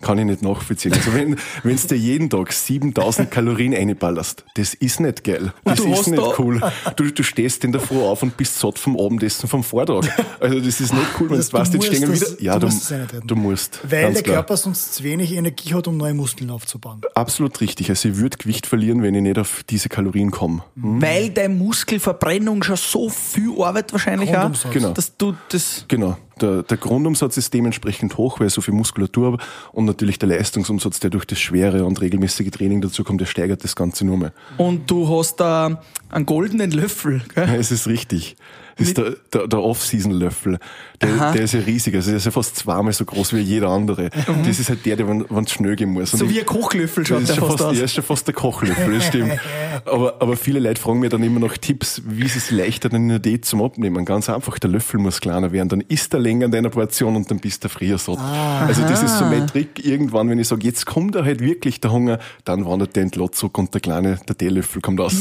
Kann 0.00 0.18
ich 0.18 0.24
nicht 0.24 0.42
nachvollziehen. 0.42 0.92
Also 0.94 1.12
wenn, 1.14 1.36
wenn's 1.62 1.86
dir 1.86 1.96
jeden 1.96 2.30
Tag 2.30 2.52
7000 2.52 3.30
Kalorien 3.30 3.74
einballerst, 3.74 4.44
das 4.54 4.74
ist 4.74 5.00
nicht 5.00 5.24
geil. 5.24 5.52
Das 5.64 5.78
du 5.78 5.92
ist 5.92 6.06
nicht 6.08 6.22
da- 6.22 6.32
cool. 6.38 6.60
Du, 6.96 7.10
du 7.10 7.22
stehst 7.22 7.64
in 7.64 7.72
der 7.72 7.80
Früh 7.80 7.98
auf 8.00 8.22
und 8.22 8.36
bist 8.36 8.58
satt 8.58 8.78
vom 8.78 8.98
Abendessen 8.98 9.48
vom 9.48 9.62
Vortag. 9.62 10.08
Also 10.40 10.58
das 10.60 10.80
ist 10.80 10.92
nicht 10.94 11.06
cool, 11.20 11.30
wenn 11.30 11.36
Das- 11.36 11.50
du 11.50 11.58
weißt, 11.58 11.74
du 11.74 11.78
jetzt 11.78 11.86
stehen 11.94 12.08
musst 12.08 12.20
wieder. 12.22 12.30
das- 12.32 12.40
Ja, 12.40 12.54
du 12.58 12.66
du, 12.66 12.66
musst 12.72 12.90
du 13.26 13.36
musst. 13.36 13.80
Weil 13.90 14.12
der 14.14 14.22
klar. 14.22 14.36
Körper 14.36 14.56
sonst 14.56 14.94
zu 14.94 15.04
wenig 15.04 15.32
Energie 15.32 15.74
hat, 15.74 15.86
um 15.86 15.96
neue 15.96 16.14
Muskeln 16.14 16.50
aufzubauen. 16.50 17.02
Absolut 17.14 17.60
richtig. 17.60 17.90
Also 17.90 18.08
ich 18.08 18.16
würde 18.16 18.38
Gewicht 18.38 18.66
verlieren, 18.66 19.02
wenn 19.02 19.14
ich 19.14 19.22
nicht 19.22 19.38
auf 19.38 19.64
diese 19.68 19.88
Kalorien 19.90 20.30
komme. 20.30 20.64
Weil 20.76 21.30
deine 21.30 21.54
Muskelverbrennung 21.54 22.62
schon 22.62 22.76
so 22.76 23.08
viel 23.10 23.50
Arbeit 23.62 23.92
wahrscheinlich 23.92 24.30
Grundumsatz. 24.32 24.72
Genau. 24.72 24.90
dass 24.92 25.16
du 25.16 25.34
das 25.50 25.84
Genau. 25.88 26.16
Der, 26.40 26.62
der 26.62 26.76
Grundumsatz 26.76 27.36
ist 27.36 27.52
dementsprechend 27.54 28.16
hoch, 28.16 28.40
weil 28.40 28.50
so 28.50 28.60
viel 28.60 28.74
Muskulatur 28.74 29.38
und 29.72 29.84
natürlich 29.84 30.18
der 30.18 30.28
Leistungsumsatz, 30.28 31.00
der 31.00 31.10
durch 31.10 31.24
das 31.24 31.38
schwere 31.38 31.84
und 31.84 32.00
regelmäßige 32.00 32.50
Training 32.50 32.80
dazu 32.80 33.04
kommt, 33.04 33.20
der 33.20 33.26
steigert 33.26 33.62
das 33.64 33.76
Ganze 33.76 34.04
nur 34.04 34.16
mehr. 34.16 34.32
und 34.56 34.90
du 34.90 35.08
hast 35.08 35.36
da 35.36 35.82
einen 36.10 36.26
goldenen 36.26 36.70
Löffel. 36.70 37.22
Gell? 37.34 37.46
Ja, 37.46 37.54
es 37.54 37.70
ist 37.70 37.86
richtig. 37.86 38.36
Das 38.80 38.88
ist 38.88 38.98
der, 38.98 39.14
der, 39.32 39.46
der 39.46 39.62
Off-Season-Löffel. 39.62 40.58
Der, 41.02 41.32
der 41.32 41.42
ist 41.42 41.54
ja 41.54 41.60
riesig. 41.60 41.94
Also 41.94 42.10
der 42.10 42.18
ist 42.18 42.24
ja 42.26 42.30
fast 42.30 42.56
zweimal 42.56 42.92
so 42.92 43.04
groß 43.04 43.32
wie 43.34 43.38
jeder 43.40 43.68
andere. 43.68 44.10
Das 44.44 44.58
ist 44.58 44.68
halt 44.68 44.84
der, 44.84 44.96
der, 44.96 45.08
wenn 45.08 45.44
es 45.44 45.52
schnell 45.52 45.76
gehen 45.76 45.90
muss. 45.90 46.12
Und 46.12 46.18
So 46.18 46.24
ich- 46.26 46.32
wie 46.34 46.40
ein 46.40 46.46
Kochlöffel 46.46 47.06
schaut 47.06 47.22
ist 47.22 47.28
der 47.30 47.34
schon 47.36 47.48
fast 47.50 47.62
aus. 47.62 47.76
ja, 47.76 47.84
ist 47.84 47.94
schon 47.94 48.04
fast 48.04 48.26
der 48.26 48.34
Kochlöffel, 48.34 48.94
das 48.94 49.06
stimmt. 49.06 49.32
Aber, 49.86 50.16
aber 50.20 50.36
viele 50.36 50.58
Leute 50.60 50.78
fragen 50.80 50.98
mir 51.00 51.08
dann 51.08 51.22
immer 51.22 51.40
noch 51.40 51.56
Tipps, 51.56 52.02
wie 52.04 52.28
sie 52.28 52.36
es 52.38 52.50
leichter 52.50 52.88
dann 52.90 53.02
in 53.04 53.08
der 53.08 53.18
Diät 53.18 53.44
zum 53.46 53.62
Abnehmen. 53.62 54.04
Ganz 54.04 54.28
einfach, 54.28 54.58
der 54.58 54.68
Löffel 54.68 54.98
muss 55.00 55.20
kleiner 55.20 55.52
werden. 55.52 55.68
Dann 55.70 55.80
isst 55.80 56.12
er 56.12 56.20
länger 56.20 56.46
in 56.46 56.52
deiner 56.52 56.68
Portion 56.68 57.16
und 57.16 57.30
dann 57.30 57.38
bist 57.38 57.64
du 57.64 57.68
früher 57.70 57.96
satt. 57.96 58.18
Also 58.18 58.82
das 58.82 59.02
ist 59.02 59.16
so 59.18 59.24
mein 59.24 59.46
Trick. 59.46 59.82
Irgendwann, 59.84 60.28
wenn 60.28 60.38
ich 60.38 60.48
sage, 60.48 60.64
jetzt 60.66 60.84
kommt 60.86 61.14
da 61.14 61.24
halt 61.24 61.40
wirklich 61.40 61.80
der 61.80 61.92
Hunger, 61.92 62.18
dann 62.44 62.66
wandert 62.66 62.94
der 62.96 63.04
Entlot 63.04 63.34
zurück 63.36 63.56
und 63.58 63.72
der 63.72 63.80
kleine, 63.80 64.18
der 64.28 64.36
Teelöffel 64.36 64.82
kommt 64.82 65.00
raus. 65.00 65.14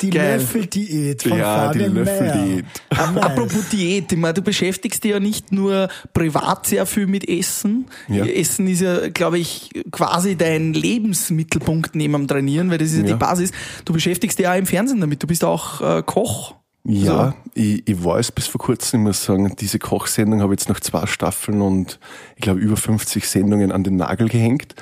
Die, 0.00 0.10
die. 0.10 0.16
Löffeldiät 0.16 1.22
von 1.22 1.36
Ja, 1.38 1.72
die 1.72 1.78
Fabian 1.80 1.94
Löffeldiät. 1.94 2.64
Apropos 3.04 3.68
Diät, 3.70 4.12
ich 4.12 4.18
meine, 4.18 4.34
du 4.34 4.42
beschäftigst 4.42 5.04
dich 5.04 5.10
ja 5.12 5.20
nicht 5.20 5.52
nur 5.52 5.88
privat 6.12 6.66
sehr 6.66 6.86
viel 6.86 7.06
mit 7.06 7.28
Essen. 7.28 7.86
Ja. 8.08 8.24
Essen 8.24 8.66
ist 8.68 8.80
ja, 8.80 9.08
glaube 9.08 9.38
ich, 9.38 9.70
quasi 9.90 10.36
dein 10.36 10.72
Lebensmittelpunkt 10.74 11.94
neben 11.94 12.12
dem 12.14 12.28
Trainieren, 12.28 12.70
weil 12.70 12.78
das 12.78 12.88
ist 12.88 12.98
ja, 12.98 13.02
die 13.04 13.10
Ja. 13.10 13.16
Basis. 13.16 13.50
Du 13.84 13.92
beschäftigst 13.92 14.38
dich 14.38 14.48
auch 14.48 14.56
im 14.56 14.66
Fernsehen 14.66 15.00
damit. 15.00 15.22
Du 15.22 15.26
bist 15.26 15.44
auch 15.44 15.80
äh, 15.80 16.02
Koch. 16.04 16.54
Ja, 16.86 17.34
ich, 17.54 17.88
ich 17.88 18.04
war 18.04 18.18
es 18.18 18.30
bis 18.30 18.46
vor 18.46 18.60
kurzem, 18.60 19.00
ich 19.00 19.06
muss 19.06 19.24
sagen, 19.24 19.56
diese 19.58 19.78
Kochsendung 19.78 20.42
habe 20.42 20.52
ich 20.52 20.60
jetzt 20.60 20.68
nach 20.68 20.80
zwei 20.80 21.06
Staffeln 21.06 21.62
und 21.62 21.98
ich 22.36 22.42
glaube 22.42 22.60
über 22.60 22.76
50 22.76 23.26
Sendungen 23.26 23.72
an 23.72 23.84
den 23.84 23.96
Nagel 23.96 24.28
gehängt. 24.28 24.74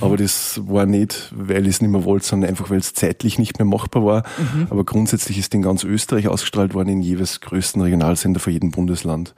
Aber 0.00 0.18
das 0.18 0.60
war 0.66 0.84
nicht, 0.84 1.32
weil 1.34 1.62
ich 1.62 1.76
es 1.76 1.80
nicht 1.80 1.90
mehr 1.90 2.04
wollte, 2.04 2.26
sondern 2.26 2.50
einfach, 2.50 2.68
weil 2.68 2.78
es 2.78 2.92
zeitlich 2.92 3.38
nicht 3.38 3.58
mehr 3.58 3.64
machbar 3.64 4.04
war. 4.04 4.22
Aber 4.68 4.84
grundsätzlich 4.84 5.38
ist 5.38 5.54
in 5.54 5.62
ganz 5.62 5.82
Österreich 5.82 6.28
ausgestrahlt 6.28 6.74
worden, 6.74 6.90
in 6.90 7.00
jeweils 7.00 7.40
größten 7.40 7.80
Regionalsender 7.80 8.38
für 8.38 8.50
jeden 8.50 8.70
Bundesland. 8.70 9.34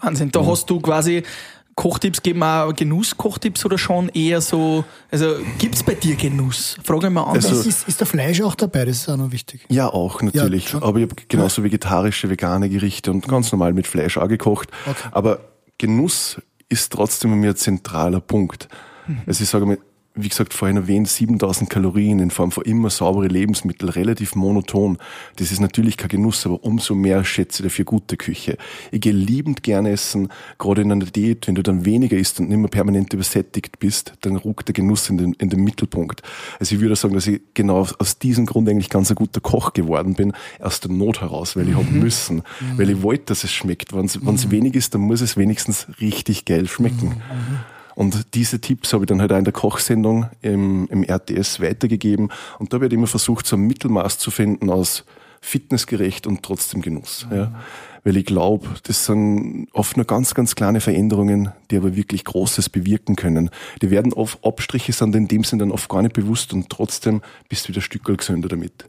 Wahnsinn. 0.00 0.30
Da 0.30 0.46
hast 0.46 0.70
du 0.70 0.80
quasi 0.80 1.24
Kochtipps 1.80 2.22
geben 2.22 2.42
auch 2.42 2.74
Genusskochtipps 2.74 3.64
oder 3.64 3.78
schon 3.78 4.10
eher 4.10 4.42
so, 4.42 4.84
also 5.10 5.36
gibt's 5.56 5.82
bei 5.82 5.94
dir 5.94 6.14
Genuss? 6.14 6.76
Frage 6.84 7.06
ich 7.06 7.12
mal 7.12 7.22
an. 7.22 7.36
Also- 7.36 7.66
ist, 7.66 7.88
ist, 7.88 7.98
da 8.02 8.04
Fleisch 8.04 8.42
auch 8.42 8.54
dabei? 8.54 8.84
Das 8.84 8.98
ist 8.98 9.08
auch 9.08 9.16
noch 9.16 9.32
wichtig. 9.32 9.64
Ja, 9.70 9.88
auch 9.88 10.20
natürlich. 10.20 10.68
schon. 10.68 10.82
aber 10.82 10.98
ich 10.98 11.08
habe 11.10 11.16
genauso 11.26 11.64
vegetarische, 11.64 12.28
vegane 12.28 12.68
Gerichte 12.68 13.10
und 13.10 13.26
ganz 13.26 13.50
normal 13.50 13.72
mit 13.72 13.86
Fleisch 13.86 14.18
auch 14.18 14.28
gekocht. 14.28 14.68
Aber 15.10 15.40
Genuss 15.78 16.42
ist 16.68 16.92
trotzdem 16.92 17.30
bei 17.30 17.36
mir 17.38 17.50
ein 17.50 17.56
zentraler 17.56 18.20
Punkt. 18.20 18.68
Also 19.26 19.42
ich 19.42 19.48
sage 19.48 19.64
mal, 19.64 19.78
wie 20.22 20.28
gesagt, 20.28 20.54
vorhin 20.54 20.76
erwähnt, 20.76 21.08
7000 21.08 21.68
Kalorien 21.68 22.18
in 22.18 22.30
Form 22.30 22.52
von 22.52 22.64
immer 22.64 22.90
saubere 22.90 23.28
Lebensmittel, 23.28 23.90
relativ 23.90 24.34
monoton. 24.34 24.98
Das 25.36 25.52
ist 25.52 25.60
natürlich 25.60 25.96
kein 25.96 26.08
Genuss, 26.08 26.46
aber 26.46 26.62
umso 26.64 26.94
mehr 26.94 27.24
schätze 27.24 27.62
ich 27.62 27.68
dafür 27.68 27.84
gute 27.84 28.16
Küche. 28.16 28.56
Ich 28.90 29.00
gehe 29.00 29.12
liebend 29.12 29.62
gerne 29.62 29.90
essen, 29.90 30.28
gerade 30.58 30.82
in 30.82 30.92
einer 30.92 31.04
Diät, 31.04 31.46
wenn 31.48 31.54
du 31.54 31.62
dann 31.62 31.84
weniger 31.84 32.16
isst 32.16 32.40
und 32.40 32.48
nicht 32.48 32.58
mehr 32.58 32.68
permanent 32.68 33.12
übersättigt 33.12 33.78
bist, 33.78 34.14
dann 34.20 34.36
ruckt 34.36 34.68
der 34.68 34.74
Genuss 34.74 35.08
in 35.10 35.18
den, 35.18 35.32
in 35.34 35.50
den 35.50 35.62
Mittelpunkt. 35.62 36.22
Also 36.58 36.74
ich 36.74 36.80
würde 36.80 36.96
sagen, 36.96 37.14
dass 37.14 37.26
ich 37.26 37.40
genau 37.54 37.86
aus, 37.98 38.18
diesem 38.18 38.46
Grund 38.46 38.68
eigentlich 38.68 38.90
ganz 38.90 39.10
ein 39.10 39.14
guter 39.14 39.40
Koch 39.40 39.72
geworden 39.72 40.14
bin, 40.14 40.32
aus 40.60 40.80
der 40.80 40.90
Not 40.90 41.20
heraus, 41.20 41.56
weil 41.56 41.68
ich 41.68 41.74
hab 41.74 41.90
müssen, 41.90 42.42
weil 42.76 42.90
ich 42.90 43.02
wollte, 43.02 43.26
dass 43.26 43.44
es 43.44 43.52
schmeckt. 43.52 43.94
Wenn 43.94 44.04
es 44.04 44.50
wenig 44.50 44.74
ist, 44.74 44.94
dann 44.94 45.02
muss 45.02 45.20
es 45.20 45.36
wenigstens 45.36 45.86
richtig 46.00 46.44
geil 46.44 46.68
schmecken. 46.68 47.22
Und 48.00 48.32
diese 48.32 48.62
Tipps 48.62 48.94
habe 48.94 49.04
ich 49.04 49.08
dann 49.08 49.20
halt 49.20 49.30
auch 49.30 49.36
in 49.36 49.44
der 49.44 49.52
Kochsendung 49.52 50.30
im, 50.40 50.88
im 50.90 51.04
RTS 51.04 51.60
weitergegeben. 51.60 52.30
Und 52.58 52.72
da 52.72 52.76
habe 52.76 52.86
ich 52.86 52.88
halt 52.88 52.94
immer 52.94 53.06
versucht, 53.06 53.46
so 53.46 53.56
ein 53.56 53.66
Mittelmaß 53.66 54.16
zu 54.16 54.30
finden 54.30 54.70
aus 54.70 55.04
fitnessgerecht 55.42 56.26
und 56.26 56.42
trotzdem 56.42 56.80
Genuss. 56.80 57.26
Ja. 57.30 57.60
Weil 58.02 58.16
ich 58.16 58.24
glaube, 58.24 58.66
das 58.84 59.04
sind 59.04 59.68
oft 59.74 59.98
nur 59.98 60.06
ganz, 60.06 60.32
ganz 60.32 60.54
kleine 60.54 60.80
Veränderungen, 60.80 61.52
die 61.70 61.76
aber 61.76 61.94
wirklich 61.94 62.24
Großes 62.24 62.70
bewirken 62.70 63.16
können. 63.16 63.50
Die 63.82 63.90
werden 63.90 64.14
oft 64.14 64.42
Abstriche 64.46 64.94
sind 64.94 65.14
in 65.14 65.28
dem 65.28 65.44
Sinn 65.44 65.58
dann 65.58 65.70
oft 65.70 65.90
gar 65.90 66.00
nicht 66.00 66.14
bewusst 66.14 66.54
und 66.54 66.70
trotzdem 66.70 67.20
bist 67.50 67.66
du 67.66 67.68
wieder 67.68 67.82
Stückel 67.82 68.16
gesünder 68.16 68.48
damit. 68.48 68.88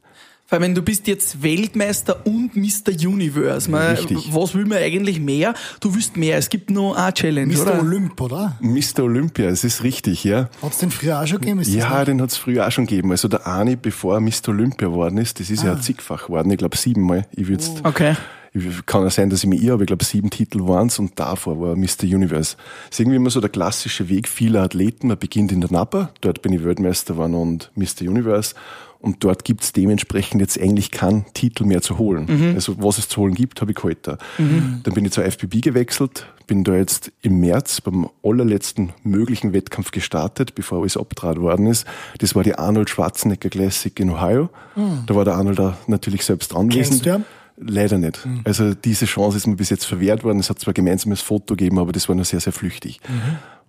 Weil 0.52 0.60
wenn 0.62 0.76
du 0.76 0.82
bist 0.82 1.08
jetzt 1.08 1.42
Weltmeister 1.42 2.26
und 2.26 2.56
Mr. 2.58 2.92
Universe, 3.08 3.72
man, 3.72 3.96
was 4.32 4.54
will 4.54 4.66
man 4.66 4.80
eigentlich 4.80 5.20
mehr? 5.20 5.54
Du 5.80 5.96
willst 5.96 6.18
mehr. 6.18 6.38
Es 6.38 6.50
gibt 6.50 6.70
nur 6.70 6.98
eine 6.98 7.14
Challenge, 7.14 7.54
Mr. 7.56 7.62
oder? 7.62 7.80
Olymp, 7.80 8.20
oder? 8.22 8.58
Mr. 8.60 9.04
Olympia, 9.04 9.46
es 9.48 9.64
ist 9.64 9.82
richtig, 9.84 10.26
ja. 10.26 10.50
Hat 10.62 10.74
es 10.74 10.80
den 10.80 10.92
früher 10.92 11.22
auch 11.22 11.26
schon 11.26 11.40
gegeben? 11.40 11.62
Ja, 11.64 12.04
den 12.04 12.22
hat's 12.22 12.36
früher 12.36 12.68
auch 12.68 12.72
schon 12.72 12.86
gegeben. 12.86 13.12
Also 13.12 13.30
der 13.30 13.48
Ani, 13.48 13.78
bevor 13.78 14.16
er 14.16 14.20
Mr. 14.20 14.50
Olympia 14.50 14.90
geworden 14.90 15.18
ist, 15.18 15.40
das 15.40 15.50
ist 15.50 15.64
ja 15.64 15.72
ein 15.72 15.82
zigfach 15.82 16.26
geworden. 16.28 16.52
Ich 16.52 16.58
glaube 16.58 16.76
siebenmal. 16.76 17.26
Ich 17.32 17.48
würde 17.48 17.64
Okay. 17.84 18.16
Ich- 18.54 18.86
Kann 18.86 19.04
ja 19.04 19.10
sein, 19.10 19.30
dass 19.30 19.44
ich 19.46 19.50
mich 19.50 19.64
irre, 19.64 19.76
aber 19.76 19.84
ich 19.84 19.88
glaube, 19.88 20.04
sieben 20.04 20.30
Titel 20.30 20.60
waren's 20.68 21.00
und 21.00 21.18
davor 21.18 21.62
war 21.62 21.78
Mr. 21.78 22.04
Universe. 22.04 22.58
Das 22.90 22.96
ist 22.96 23.00
irgendwie 23.00 23.16
immer 23.16 23.30
so 23.30 23.40
der 23.40 23.50
klassische 23.50 24.10
Weg 24.10 24.28
vieler 24.28 24.64
Athleten. 24.64 25.08
Man 25.08 25.18
beginnt 25.18 25.54
in 25.54 25.62
der 25.62 25.72
Napa, 25.72 26.10
dort 26.20 26.42
bin 26.42 26.52
ich 26.52 26.66
Weltmeister 26.66 27.14
geworden 27.14 27.36
und 27.36 27.72
Mr. 27.76 28.02
Universe. 28.10 28.54
Und 29.02 29.24
dort 29.24 29.44
gibt's 29.46 29.74
dementsprechend 29.74 30.42
jetzt 30.42 30.62
eigentlich 30.62 30.92
keinen 30.92 31.26
Titel 31.34 31.66
mehr 31.66 31.82
zu 31.82 31.98
holen. 31.98 32.54
Also 32.54 32.76
was 32.84 33.00
es 33.00 33.10
zu 33.10 33.22
holen 33.22 33.34
gibt, 33.34 33.60
habe 33.60 33.72
ich 33.72 33.76
geholt. 33.76 33.98
da. 34.04 34.18
Dann 34.38 34.94
bin 34.94 35.04
ich 35.06 35.12
zur 35.12 35.24
FBB 35.26 35.62
gewechselt, 35.62 36.28
bin 36.46 36.64
da 36.64 36.76
jetzt 36.76 37.12
im 37.24 37.40
März 37.40 37.82
beim 37.82 38.08
allerletzten 38.24 38.94
möglichen 39.04 39.54
Wettkampf 39.54 39.90
gestartet, 39.90 40.54
bevor 40.54 40.82
alles 40.82 40.98
abtrat 40.98 41.40
worden 41.40 41.66
ist. 41.66 41.88
Das 42.20 42.36
war 42.36 42.44
die 42.44 42.54
Arnold 42.56 42.92
Schwarzenegger 42.92 43.50
Classic 43.50 44.00
in 44.00 44.12
Ohio. 44.12 44.50
Da 45.08 45.16
war 45.16 45.26
der 45.26 45.34
Arnold 45.34 45.58
da 45.58 45.78
natürlich 45.88 46.24
selbst 46.24 46.56
anwesend. 46.56 47.02
Kennst 47.04 47.22
du? 47.22 47.26
Leider 47.64 47.98
nicht. 47.98 48.28
Also 48.44 48.74
diese 48.74 49.06
Chance 49.06 49.38
ist 49.38 49.48
mir 49.48 49.56
bis 49.56 49.70
jetzt 49.70 49.86
verwehrt 49.86 50.24
worden. 50.24 50.40
Es 50.40 50.50
hat 50.50 50.60
zwar 50.60 50.74
gemeinsames 50.74 51.22
Foto 51.22 51.56
gegeben, 51.56 51.80
aber 51.80 51.92
das 51.92 52.08
war 52.08 52.16
nur 52.16 52.26
sehr, 52.26 52.40
sehr 52.40 52.54
flüchtig. 52.54 53.00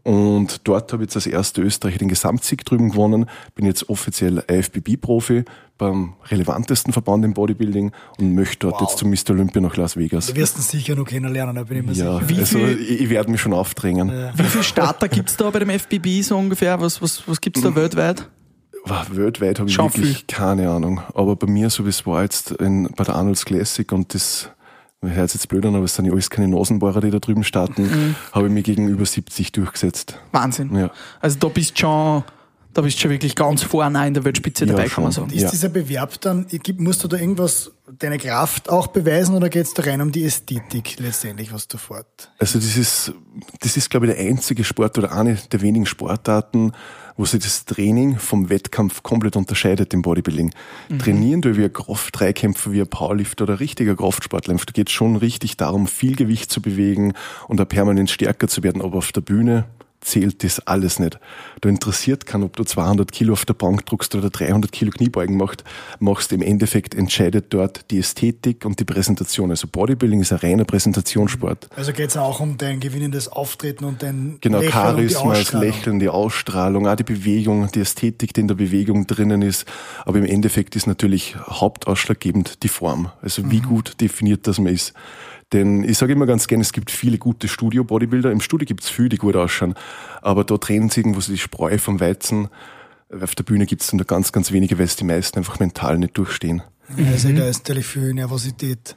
Und 0.05 0.63
dort 0.67 0.93
habe 0.93 1.03
ich 1.05 1.07
jetzt 1.09 1.17
als 1.17 1.27
erster 1.27 1.63
Österreicher 1.63 1.99
den 1.99 2.09
Gesamtsieg 2.09 2.65
drüben 2.65 2.91
gewonnen, 2.91 3.27
bin 3.55 3.65
jetzt 3.67 3.89
offiziell 3.89 4.43
IFBB-Profi 4.51 5.45
beim 5.79 6.15
relevantesten 6.29 6.93
Verband 6.93 7.25
im 7.25 7.35
Bodybuilding 7.35 7.93
und 8.19 8.35
möchte 8.35 8.59
dort 8.67 8.81
Wow. 8.81 8.89
jetzt 8.91 8.99
zum 8.99 9.11
Mr. 9.11 9.31
Olympia 9.31 9.61
nach 9.63 9.77
Las 9.77 9.97
Vegas. 9.97 10.27
Du 10.27 10.35
wirst 10.37 10.57
ihn 10.59 10.63
sicher 10.63 10.95
noch 10.97 11.05
kennenlernen, 11.07 11.55
da 11.57 11.63
bin 11.65 11.79
ich 11.79 11.87
mir 11.87 11.93
Ja, 11.93 12.15
sicher. 12.19 12.29
Wie 12.29 12.39
also 12.39 12.59
viel- 12.59 12.81
ich, 12.81 13.01
ich 13.03 13.11
werde 13.11 13.31
mich 13.31 13.41
schon 13.41 13.53
aufdrängen. 13.53 14.11
Wie 14.35 14.43
viele 14.45 14.65
Starter 14.65 15.09
gibt's 15.09 15.37
da 15.37 15.51
bei 15.51 15.61
dem 15.61 15.71
FBB 15.71 16.23
so 16.23 16.37
ungefähr? 16.37 16.81
Was, 16.81 17.01
was, 17.01 17.27
was 17.29 17.41
gibt's 17.41 17.61
da 17.63 17.75
weltweit? 17.75 18.29
Wow, 18.85 19.07
weltweit 19.13 19.61
habe 19.61 19.69
ich 19.69 19.75
Schon 19.77 19.87
wirklich 19.95 20.17
viel. 20.19 20.25
keine 20.27 20.69
Ahnung. 20.69 21.01
Aber 21.15 21.37
bei 21.37 21.47
mir, 21.47 21.71
so 21.71 21.85
wie 21.85 21.91
es 21.91 22.05
war 22.07 22.23
jetzt 22.25 22.51
in, 22.51 22.89
bei 22.97 23.05
der 23.05 23.15
Arnold's 23.15 23.45
Classic 23.45 23.91
und 23.93 24.13
das, 24.15 24.51
hört 25.03 25.35
jetzt 25.35 25.49
blöd 25.49 25.67
an, 25.67 25.75
aber 25.75 25.85
es 25.85 25.95
sind 25.97 26.05
ja 26.05 26.13
alles 26.13 26.31
keine 26.31 26.49
Nasenbohrer, 26.49 27.01
die 27.01 27.11
da 27.11 27.19
drüben 27.19 27.43
starten, 27.45 27.83
Mhm. 27.83 28.15
habe 28.33 28.47
ich 28.47 28.53
mich 28.53 28.65
gegen 28.65 28.89
über 28.89 29.05
70 29.05 29.53
durchgesetzt. 29.53 30.19
Wahnsinn. 30.31 30.75
Ja. 30.77 30.91
Also 31.21 31.39
da 31.41 31.49
bist 31.49 31.79
schon, 31.79 32.23
da 32.75 32.83
bist 32.83 32.97
du 32.97 33.03
schon 33.03 33.11
wirklich 33.11 33.35
ganz 33.35 33.63
vorne 33.63 34.07
in 34.07 34.15
der 34.15 34.25
Weltspitze 34.25 34.65
Ja, 34.65 34.73
dabei, 34.73 34.89
kann 34.89 35.05
man 35.05 35.13
schon. 35.13 35.25
sagen. 35.25 35.37
Ist 35.37 35.43
Ja. 35.43 35.51
dieser 35.51 35.69
Bewerb 35.69 36.21
dann, 36.23 36.47
musst 36.79 37.05
du 37.05 37.09
da 37.09 37.17
irgendwas, 37.19 37.71
deine 37.99 38.19
Kraft 38.19 38.71
auch 38.71 38.87
beweisen 38.87 39.35
oder 39.35 39.49
geht 39.51 39.67
es 39.67 39.75
da 39.75 39.83
rein 39.83 40.01
um 40.01 40.11
die 40.13 40.25
Ästhetik 40.25 40.97
letztendlich, 40.99 41.53
was 41.53 41.69
du 41.69 41.77
fort? 41.77 42.31
Also 42.39 42.59
das 42.59 42.77
ist, 42.77 43.13
das 43.61 43.77
ist 43.77 43.91
glaube 43.91 44.07
ich 44.07 44.15
der 44.15 44.25
einzige 44.25 44.65
Sport 44.65 44.97
oder 44.99 45.13
eine 45.13 45.35
der 45.51 45.61
wenigen 45.61 45.85
Sportarten, 45.85 46.73
wo 47.19 47.27
sich 47.27 47.43
das 47.43 47.67
Training 47.67 48.17
vom 48.19 48.49
Wettkampf 48.49 49.03
komplett 49.03 49.37
unterscheidet 49.37 49.93
im 49.93 50.01
Bodybuilding. 50.01 50.53
Trainieren 50.99 51.43
du 51.43 51.55
wie 51.59 51.65
ein 51.65 51.73
Kraft-Dreikämpfer, 51.73 52.73
wie 52.73 52.81
ein 52.81 52.89
Powerlifter 52.89 53.45
oder 53.45 53.55
ein 53.55 53.59
richtiger 53.59 53.95
Kraftsportler, 53.97 54.55
da 54.55 54.73
geht 54.73 54.89
es 54.89 54.93
schon 54.95 55.17
richtig 55.17 55.59
darum, 55.59 55.87
viel 55.87 56.17
Gewicht 56.17 56.51
zu 56.51 56.63
bewegen 56.63 57.13
und 57.49 57.59
da 57.61 57.67
permanent 57.67 58.11
stärker 58.11 58.49
zu 58.49 58.63
werden, 58.63 58.81
aber 58.81 58.97
auf 58.99 59.13
der 59.13 59.21
Bühne 59.21 59.67
zählt 60.03 60.45
das 60.45 60.61
alles 60.67 60.99
nicht. 60.99 61.19
Da 61.61 61.69
interessiert 61.69 62.27
kann, 62.27 62.43
ob 62.43 62.57
du 62.57 62.65
200 62.65 63.11
Kilo 63.11 63.33
auf 63.33 63.45
der 63.45 63.55
Bank 63.55 63.87
druckst 63.87 64.15
oder 64.15 64.31
300 64.31 64.71
Kilo 64.71 64.91
Kniebeugen 64.91 65.37
macht, 65.37 65.65
machst. 66.01 66.33
Im 66.33 66.43
Endeffekt 66.43 66.95
entscheidet 66.95 67.47
dort 67.51 67.91
die 67.91 67.99
Ästhetik 67.99 68.65
und 68.65 68.81
die 68.81 68.85
Präsentation. 68.85 69.51
Also 69.51 69.69
Bodybuilding 69.69 70.21
ist 70.21 70.33
ein 70.33 70.39
reiner 70.39 70.65
Präsentationssport. 70.65 71.69
Also 71.77 71.93
geht 71.93 72.11
es 72.11 72.17
auch 72.17 72.41
um 72.41 72.59
dein 72.59 72.81
gewinnendes 72.81 73.29
Auftreten 73.29 73.85
und 73.85 74.03
dein 74.03 74.39
Genau, 74.41 74.59
Lächeln 74.59 74.73
Charisma, 74.73 75.35
das. 75.35 75.53
Lächeln, 75.53 75.99
die 76.01 76.09
Ausstrahlung, 76.09 76.89
auch 76.89 76.97
die 76.97 77.05
Bewegung, 77.05 77.71
die 77.73 77.81
Ästhetik, 77.81 78.35
die 78.35 78.41
in 78.41 78.49
der 78.49 78.57
Bewegung 78.57 79.07
drinnen 79.07 79.43
ist. 79.43 79.67
Aber 80.05 80.19
im 80.19 80.27
Endeffekt 80.27 80.75
ist 80.77 80.87
natürlich 80.87 81.37
hauptausschlaggebend 81.37 82.63
die 82.65 82.69
Form. 82.69 83.11
Also 83.23 83.51
wie 83.51 83.61
gut 83.61 84.01
definiert 84.01 84.47
das 84.47 84.59
man 84.59 84.73
ist. 84.73 84.93
Denn 85.53 85.85
ich 85.85 85.99
sage 85.99 86.13
immer 86.15 86.27
ganz 86.27 86.47
gerne, 86.47 86.63
es 86.63 86.73
gibt 86.73 86.91
viele 86.91 87.19
gute 87.19 87.47
Studio-Bodybuilder. 87.49 88.31
Im 88.31 88.41
Studio 88.41 88.67
gibt's 88.67 88.89
viele, 88.89 89.11
die 89.11 89.17
gut 89.19 89.37
ausschauen. 89.37 89.75
Aber 90.23 90.45
da 90.45 90.57
trennen 90.57 90.89
sie 90.89 91.01
irgendwo 91.01 91.21
so 91.21 91.31
die 91.33 91.39
Spreu 91.39 91.77
vom 91.79 92.01
Weizen. 92.01 92.49
Auf 93.21 93.35
der 93.35 93.45
Bühne 93.45 93.67
gibt's 93.67 93.89
dann 93.89 93.99
da 93.99 94.05
ganz, 94.05 94.33
ganz 94.33 94.53
wenige, 94.53 94.79
weil 94.79 94.87
es 94.87 94.97
die 94.97 95.05
meisten 95.05 95.39
einfach 95.39 95.61
mental 95.61 95.99
nicht 95.99 96.17
durchstehen. 96.17 96.63
Also 97.13 97.31
da 97.33 97.47
ist 97.47 97.59
natürlich 97.69 97.87
viel 97.87 98.15
Nervosität. 98.15 98.97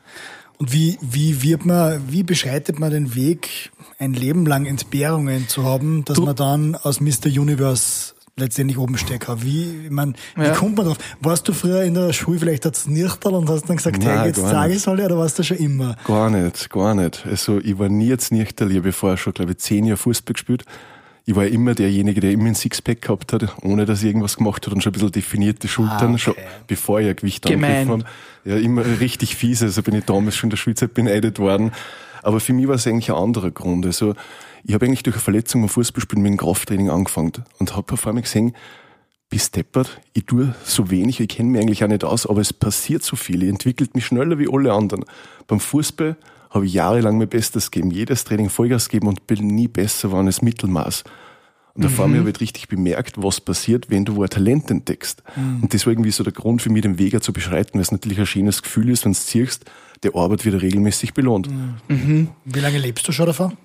Und 0.58 0.72
wie, 0.72 0.98
wie 1.02 1.42
wird 1.44 1.66
man, 1.66 2.02
wie 2.10 2.24
beschreitet 2.24 2.80
man 2.80 2.92
den 2.92 3.14
Weg, 3.16 3.72
ein 4.00 4.14
Leben 4.14 4.46
lang 4.46 4.66
Entbehrungen 4.66 5.50
zu 5.50 5.66
haben, 5.66 6.06
dass 6.06 6.16
Du- 6.16 6.24
man 6.26 6.36
dann 6.38 6.76
aus 6.76 7.02
Mr. 7.02 7.26
Universe 7.28 8.15
letztendlich 8.38 8.78
oben 8.78 8.98
stecken 8.98 9.20
kann? 9.20 9.44
Wie, 9.44 9.86
ich 9.86 9.92
mein, 9.92 10.16
wie 10.36 10.44
Ja. 10.44 10.54
kommt 10.54 10.76
man 10.76 10.88
drauf? 10.88 10.98
Warst 11.22 11.48
du 11.48 11.54
früher 11.54 11.84
in 11.84 11.94
der 11.94 12.12
Schule 12.12 12.40
vielleicht 12.40 12.66
als 12.66 12.88
Nichterl 12.88 13.34
und 13.34 13.50
hast 13.50 13.70
dann 13.70 13.78
gesagt, 13.78 14.04
Nein, 14.04 14.18
hey, 14.20 14.28
jetzt 14.28 14.40
sage 14.42 14.72
ich 14.72 14.78
es 14.78 14.88
alle, 14.88 15.06
oder 15.06 15.18
warst 15.18 15.40
du 15.40 15.44
schon 15.44 15.58
immer? 15.58 15.96
Gar 16.06 16.30
nicht, 16.30 16.70
gar 16.70 16.96
nicht. 16.96 17.26
Also 17.26 17.60
ich 17.60 17.80
war 17.80 17.88
nie 17.90 18.08
jetzt 18.08 18.32
nicht 18.32 18.60
ich 18.60 18.78
habe 18.78 18.92
vorher 18.92 19.18
schon, 19.18 19.34
glaube 19.34 19.52
ich, 19.52 19.60
zehn 19.60 19.86
Jahre 19.86 19.98
Fußball 19.98 20.34
gespielt. 20.34 20.66
Ich 21.28 21.36
war 21.36 21.48
immer 21.48 21.74
derjenige, 21.74 22.22
der 22.22 22.32
immer 22.32 22.46
ein 22.46 22.56
Sixpack 22.56 23.02
gehabt 23.02 23.34
hat, 23.34 23.56
ohne 23.64 23.86
dass 23.86 24.02
ich 24.02 24.08
irgendwas 24.08 24.38
gemacht 24.38 24.66
hat 24.68 24.74
und 24.74 24.84
schon 24.84 24.92
ein 24.92 24.94
bisschen 24.94 25.12
definierte 25.12 25.68
Schultern, 25.68 26.12
okay. 26.12 26.18
schon 26.20 26.36
bevor 26.68 27.00
ich 27.00 27.08
ein 27.08 27.16
Gewicht 27.16 27.48
angegriffen 27.48 27.90
habe. 27.90 28.06
Ja, 28.44 28.58
immer 28.58 28.84
richtig 29.00 29.36
fies, 29.36 29.64
also 29.64 29.82
bin 29.82 29.96
ich 29.96 30.06
damals 30.06 30.36
schon 30.36 30.48
in 30.48 30.52
der 30.52 30.58
Schulzeit 30.58 30.94
beneidet 30.94 31.40
worden. 31.40 31.72
Aber 32.22 32.40
für 32.40 32.54
mich 32.54 32.68
war 32.68 32.76
es 32.76 32.86
eigentlich 32.86 33.10
ein 33.12 33.18
anderer 33.18 33.50
Grund. 33.50 33.86
Also 33.88 34.14
ich 34.68 34.74
habe 34.74 34.86
eigentlich 34.86 35.04
durch 35.04 35.16
eine 35.16 35.24
Verletzung 35.24 35.62
beim 35.62 35.70
Fußballspielen 35.70 36.24
mit 36.24 36.32
dem 36.32 36.38
Krafttraining 36.38 36.90
angefangen 36.90 37.34
und 37.60 37.76
habe 37.76 37.98
vor 37.98 38.14
mir 38.14 38.24
gesehen, 38.24 38.56
bist 39.30 39.56
deppert, 39.56 40.02
ich 40.14 40.26
tue 40.26 40.56
so 40.64 40.90
wenig, 40.90 41.20
ich 41.20 41.28
kenne 41.28 41.52
mich 41.52 41.62
eigentlich 41.62 41.84
auch 41.84 41.88
nicht 41.88 42.04
aus, 42.04 42.28
aber 42.28 42.42
es 42.42 42.54
passiert 42.54 43.04
so 43.04 43.16
viel, 43.16 43.44
ich 43.44 43.50
entwickle 43.50 43.88
mich 43.94 44.06
schneller 44.06 44.40
wie 44.40 44.48
alle 44.52 44.74
anderen. 44.74 45.06
Beim 45.48 45.60
Fußball 45.60 46.16
habe 46.50 46.66
ich 46.66 46.74
jahrelang 46.74 47.18
mein 47.18 47.28
Bestes 47.28 47.70
gegeben, 47.70 47.92
jedes 47.92 48.24
Training 48.24 48.50
Vollgas 48.50 48.90
gegeben 48.90 49.08
und 49.08 49.28
bin 49.28 49.48
nie 49.48 49.68
besser 49.68 50.10
geworden 50.10 50.28
als 50.28 50.42
Mittelmaß. 50.42 51.04
Und 51.74 51.84
da 51.84 51.90
vor 51.90 52.08
mir 52.08 52.20
habe 52.20 52.30
ich 52.30 52.40
richtig 52.40 52.70
bemerkt, 52.70 53.22
was 53.22 53.42
passiert, 53.42 53.90
wenn 53.90 54.06
du 54.06 54.16
wo 54.16 54.24
ein 54.24 54.30
Talent 54.30 54.72
entdeckst. 54.72 55.24
Und 55.62 55.74
das 55.74 55.86
war 55.86 55.92
irgendwie 55.92 56.12
so 56.12 56.24
der 56.24 56.32
Grund 56.32 56.62
für 56.62 56.70
mich, 56.70 56.84
den 56.84 56.98
Weg 56.98 57.22
zu 57.22 57.34
beschreiten, 57.34 57.74
weil 57.74 57.82
es 57.82 57.92
natürlich 57.92 58.18
ein 58.18 58.26
schönes 58.26 58.64
Gefühl 58.64 58.90
ist, 58.90 59.04
wenn 59.04 59.12
du 59.12 59.18
ziehst, 59.18 59.66
der 60.04 60.16
Arbeit 60.16 60.46
wieder 60.46 60.62
regelmäßig 60.62 61.14
belohnt. 61.14 61.50
Wie 62.46 62.60
lange 62.60 62.78
lebst 62.78 63.06
du 63.06 63.12
schon 63.12 63.26
davon? 63.26 63.58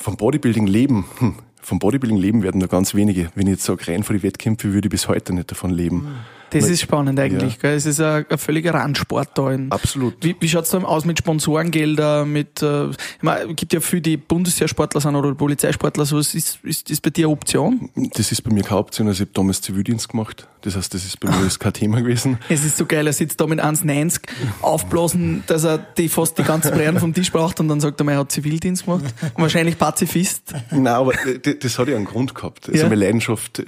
Vom 0.00 0.16
Bodybuilding 0.16 0.66
leben, 0.66 1.04
hm, 1.18 1.34
vom 1.60 1.78
Bodybuilding 1.78 2.16
leben 2.16 2.42
werden 2.42 2.58
nur 2.58 2.68
ganz 2.68 2.94
wenige. 2.94 3.28
Wenn 3.34 3.46
ich 3.46 3.52
jetzt 3.52 3.64
sage, 3.64 3.86
rein 3.86 4.02
für 4.02 4.14
die 4.14 4.22
Wettkämpfe, 4.22 4.72
würde 4.72 4.86
ich 4.86 4.90
bis 4.90 5.08
heute 5.08 5.34
nicht 5.34 5.50
davon 5.50 5.70
leben. 5.70 6.06
Das 6.50 6.68
ist 6.68 6.80
spannend 6.80 7.18
eigentlich. 7.18 7.58
Gell? 7.58 7.74
Es 7.74 7.86
ist 7.86 8.00
ein, 8.00 8.26
ein 8.28 8.38
völliger 8.38 8.74
Randsport 8.74 9.30
da. 9.36 9.50
In, 9.52 9.70
Absolut. 9.70 10.14
Wie, 10.22 10.34
wie 10.40 10.48
schaut's 10.48 10.70
da 10.70 10.78
aus 10.78 11.04
mit 11.04 11.18
Sponsorengelder, 11.18 12.24
mit, 12.24 12.62
äh, 12.62 12.90
ich 12.90 12.96
meine, 13.22 13.54
gibt 13.54 13.72
ja 13.72 13.80
viele, 13.80 14.02
die 14.02 14.16
Bundeswehrsportler 14.16 15.00
sind 15.00 15.14
oder 15.16 15.34
Polizeisportler, 15.34 16.04
so 16.04 16.18
ist, 16.18 16.34
ist, 16.34 16.58
ist 16.64 16.90
das 16.90 17.00
bei 17.00 17.10
dir 17.10 17.26
eine 17.26 17.32
Option? 17.32 17.90
Das 18.14 18.32
ist 18.32 18.42
bei 18.42 18.52
mir 18.52 18.62
keine 18.62 18.80
Option. 18.80 19.06
Also 19.08 19.22
ich 19.22 19.28
habe 19.28 19.34
damals 19.34 19.60
Zivildienst 19.60 20.08
gemacht. 20.08 20.46
Das 20.62 20.76
heißt, 20.76 20.92
das 20.92 21.04
ist 21.06 21.18
bei 21.20 21.30
mir 21.30 21.42
jetzt 21.44 21.58
kein 21.58 21.72
Thema 21.72 22.00
gewesen. 22.02 22.38
Es 22.48 22.64
ist 22.64 22.76
so 22.76 22.84
geil, 22.84 23.06
er 23.06 23.12
sitzt 23.14 23.40
da 23.40 23.46
mit 23.46 23.60
1,90 23.62 24.20
aufblasen, 24.60 25.42
dass 25.46 25.64
er 25.64 25.78
die 25.78 26.08
fast 26.08 26.36
die 26.38 26.42
ganzen 26.42 26.72
Brären 26.72 26.98
vom 26.98 27.14
Tisch 27.14 27.32
braucht 27.32 27.60
und 27.60 27.68
dann 27.68 27.80
sagt 27.80 28.00
er, 28.00 28.08
er 28.08 28.18
hat 28.18 28.32
Zivildienst 28.32 28.84
gemacht. 28.84 29.04
Und 29.34 29.42
wahrscheinlich 29.42 29.78
Pazifist. 29.78 30.52
Nein, 30.70 30.86
aber 30.88 31.12
das, 31.42 31.54
das 31.60 31.78
hat 31.78 31.88
ja 31.88 31.96
einen 31.96 32.04
Grund 32.04 32.34
gehabt. 32.34 32.68
Also 32.68 32.78
Ja. 32.78 32.88
meine 32.88 32.96
Leidenschaft, 33.06 33.62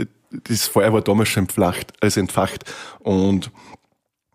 das 0.45 0.67
Feuer 0.67 0.93
war 0.93 1.03
damals 1.03 1.29
schon 1.29 1.45
entflacht, 1.45 1.93
also 2.01 2.21
entfacht. 2.21 2.65
Und 3.01 3.51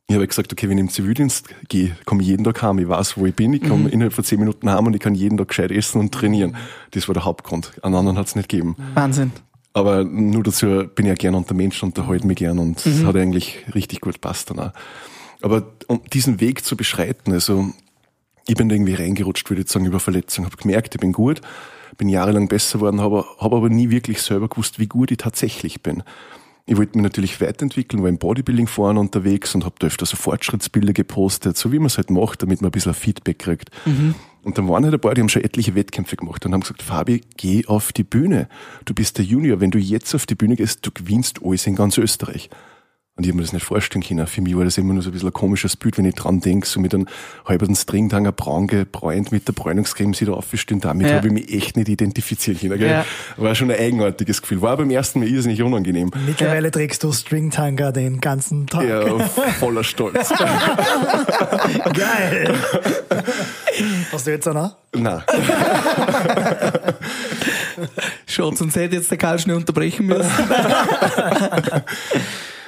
ich 0.08 0.16
habe 0.16 0.26
gesagt, 0.26 0.54
okay, 0.54 0.70
wenn 0.70 0.78
ich 0.78 0.84
im 0.84 0.90
Zivildienst 0.90 1.50
gehe, 1.68 1.98
komme 2.06 2.22
ich 2.22 2.30
jeden 2.30 2.44
Tag 2.44 2.62
heim. 2.62 2.80
Ich 2.80 2.88
weiß, 2.88 3.18
wo 3.18 3.26
ich 3.26 3.36
bin. 3.36 3.54
Ich 3.54 3.64
komme 3.64 3.90
innerhalb 3.90 4.14
von 4.14 4.24
zehn 4.24 4.40
Minuten 4.40 4.70
heim 4.70 4.88
und 4.88 4.94
ich 4.94 5.02
kann 5.02 5.16
jeden 5.16 5.38
Tag 5.38 5.50
gescheit 5.50 5.72
essen 5.72 6.00
und 6.00 6.14
trainieren. 6.14 6.56
Das 6.92 7.08
war 7.08 7.14
der 7.14 7.26
Hauptgrund. 7.26 7.74
Einen 7.84 7.96
anderen 7.96 8.18
hat 8.18 8.28
es 8.28 8.36
nicht 8.36 8.48
gegeben. 8.48 8.78
Wahnsinn. 8.94 9.32
Aber 9.74 10.04
nur 10.04 10.44
dazu 10.44 10.88
bin 10.96 11.06
ich 11.06 11.10
ja 11.10 11.14
gern 11.14 11.36
unter 11.36 11.54
Menschen, 11.54 11.86
unterhalte 11.90 12.26
mich 12.26 12.38
gern 12.38 12.58
und 12.58 12.84
es 12.84 13.04
hat 13.04 13.16
eigentlich 13.16 13.64
richtig 13.76 14.02
gut 14.02 14.22
passt 14.22 14.50
dann 14.50 14.60
auch. 14.60 14.72
Aber 15.42 15.72
um 15.88 16.02
diesen 16.12 16.40
Weg 16.40 16.66
zu 16.66 16.76
beschreiten, 16.76 17.32
also 17.32 17.72
ich 18.48 18.56
bin 18.56 18.70
da 18.70 18.76
irgendwie 18.76 18.96
reingerutscht, 18.96 19.48
würde 19.50 19.62
ich 19.62 19.70
sagen, 19.70 19.86
über 19.86 20.00
Verletzung. 20.00 20.46
Habe 20.46 20.58
gemerkt, 20.58 20.96
ich 20.96 21.02
bin 21.02 21.12
gut, 21.12 21.42
bin 21.98 22.10
jahrelang 22.10 22.48
besser 22.48 22.80
geworden, 22.80 23.02
habe 23.02 23.26
hab 23.40 23.54
aber 23.54 23.70
nie 23.70 23.90
wirklich 23.90 24.22
selber 24.22 24.48
gewusst, 24.48 24.80
wie 24.80 24.88
gut 24.88 25.12
ich 25.12 25.18
tatsächlich 25.18 25.82
bin. 25.82 26.04
Ich 26.70 26.76
wollte 26.76 26.98
mich 26.98 27.04
natürlich 27.04 27.40
weiterentwickeln, 27.40 28.04
war 28.04 28.10
im 28.10 28.18
Bodybuilding 28.18 28.68
vorne 28.68 29.00
unterwegs 29.00 29.56
und 29.56 29.64
habe 29.64 29.76
da 29.80 29.88
öfter 29.88 30.06
so 30.06 30.18
Fortschrittsbilder 30.18 30.92
gepostet, 30.92 31.56
so 31.58 31.72
wie 31.72 31.80
man 31.80 31.88
es 31.88 31.98
halt 31.98 32.12
macht, 32.12 32.44
damit 32.44 32.62
man 32.62 32.70
ein 32.70 32.72
bisschen 32.72 32.94
Feedback 32.94 33.40
kriegt. 33.40 33.72
Und 34.44 34.58
dann 34.58 34.68
waren 34.68 34.84
halt 34.84 34.94
ein 34.94 35.00
paar, 35.00 35.14
die 35.14 35.22
haben 35.22 35.30
schon 35.30 35.44
etliche 35.44 35.76
Wettkämpfe 35.76 36.18
gemacht 36.18 36.46
und 36.46 36.54
haben 36.54 36.62
gesagt, 36.62 36.82
Fabi, 36.82 37.22
geh 37.38 37.66
auf 37.68 37.94
die 37.94 38.04
Bühne. 38.04 38.50
Du 38.86 38.94
bist 38.94 39.18
der 39.18 39.26
Junior. 39.26 39.60
Wenn 39.60 39.72
du 39.72 39.80
jetzt 39.80 40.14
auf 40.14 40.26
die 40.26 40.36
Bühne 40.36 40.56
gehst, 40.56 40.86
du 40.86 40.92
gewinnst 40.92 41.42
alles 41.44 41.68
in 41.68 41.76
ganz 41.76 41.98
Österreich. 41.98 42.50
Und 43.18 43.24
ich 43.26 43.30
habe 43.32 43.38
mir 43.38 43.42
das 43.44 43.52
nicht 43.54 43.66
vorstellen 43.66 44.04
können. 44.04 44.28
Für 44.28 44.42
mich 44.42 44.56
war 44.56 44.64
das 44.64 44.78
immer 44.78 44.94
nur 44.94 45.02
so 45.02 45.10
ein 45.10 45.14
bisschen 45.14 45.30
ein 45.30 45.34
komisches 45.34 45.76
Bild, 45.76 45.98
wenn 45.98 46.06
ich 46.06 46.14
dran 46.14 46.40
denke, 46.40 46.68
so 46.68 46.80
mit 46.80 46.94
einem 46.94 47.08
halben 47.46 47.76
Stringtanger 47.76 48.32
braun 48.32 48.68
gebräunt 48.68 49.32
mit 49.32 49.48
der 49.48 49.54
Bräunungscreme 49.54 50.14
sie 50.14 50.26
da 50.26 50.34
aufstehen. 50.34 50.80
Damit 50.82 51.08
Ja. 51.10 51.16
habe 51.16 51.28
ich 51.28 51.34
mich 51.34 51.52
echt 51.52 51.78
nicht 51.78 51.90
identifizieren 51.90 52.60
können. 52.60 52.78
Gell? 52.78 52.90
Ja. 52.90 53.06
War 53.38 53.56
schon 53.56 53.72
ein 53.72 53.80
eigenartiges 53.80 54.42
Gefühl. 54.44 54.62
War 54.62 54.78
beim 54.78 54.92
ersten 54.92 55.20
Mal 55.20 55.28
irrsinnig 55.30 55.64
unangenehm. 55.64 56.12
Mittlerweile 56.28 56.70
trägst 56.70 57.04
du 57.04 57.12
Stringtanga 57.12 57.92
den 57.92 58.22
ganzen 58.22 58.68
Tag. 58.68 58.88
Ja, 58.88 59.20
voller 59.60 59.84
Stolz. 59.84 60.30
Geil. 61.94 62.54
Hast 64.12 64.28
du 64.28 64.32
jetzt 64.32 64.48
einen? 64.48 64.58
auch? 64.58 64.76
Nein. 64.96 65.24
Schatz, 68.28 68.60
sonst 68.60 68.76
hätte 68.76 68.96
jetzt 68.96 69.10
der 69.10 69.18
Karl 69.18 69.40
schnell 69.40 69.56
unterbrechen 69.56 70.06
müssen. 70.06 70.30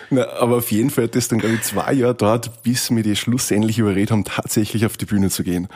Na, 0.09 0.27
aber 0.33 0.57
auf 0.57 0.71
jeden 0.71 0.89
Fall 0.89 1.05
hat 1.05 1.15
das 1.15 1.27
dann, 1.27 1.39
glaube 1.39 1.55
ich, 1.55 1.61
zwei 1.61 1.93
Jahre 1.93 2.15
dauert, 2.15 2.63
bis 2.63 2.89
wir 2.89 3.03
die 3.03 3.15
schlussendlich 3.15 3.77
überredet 3.79 4.11
haben, 4.11 4.23
tatsächlich 4.23 4.85
auf 4.85 4.97
die 4.97 5.05
Bühne 5.05 5.29
zu 5.29 5.43
gehen. 5.43 5.67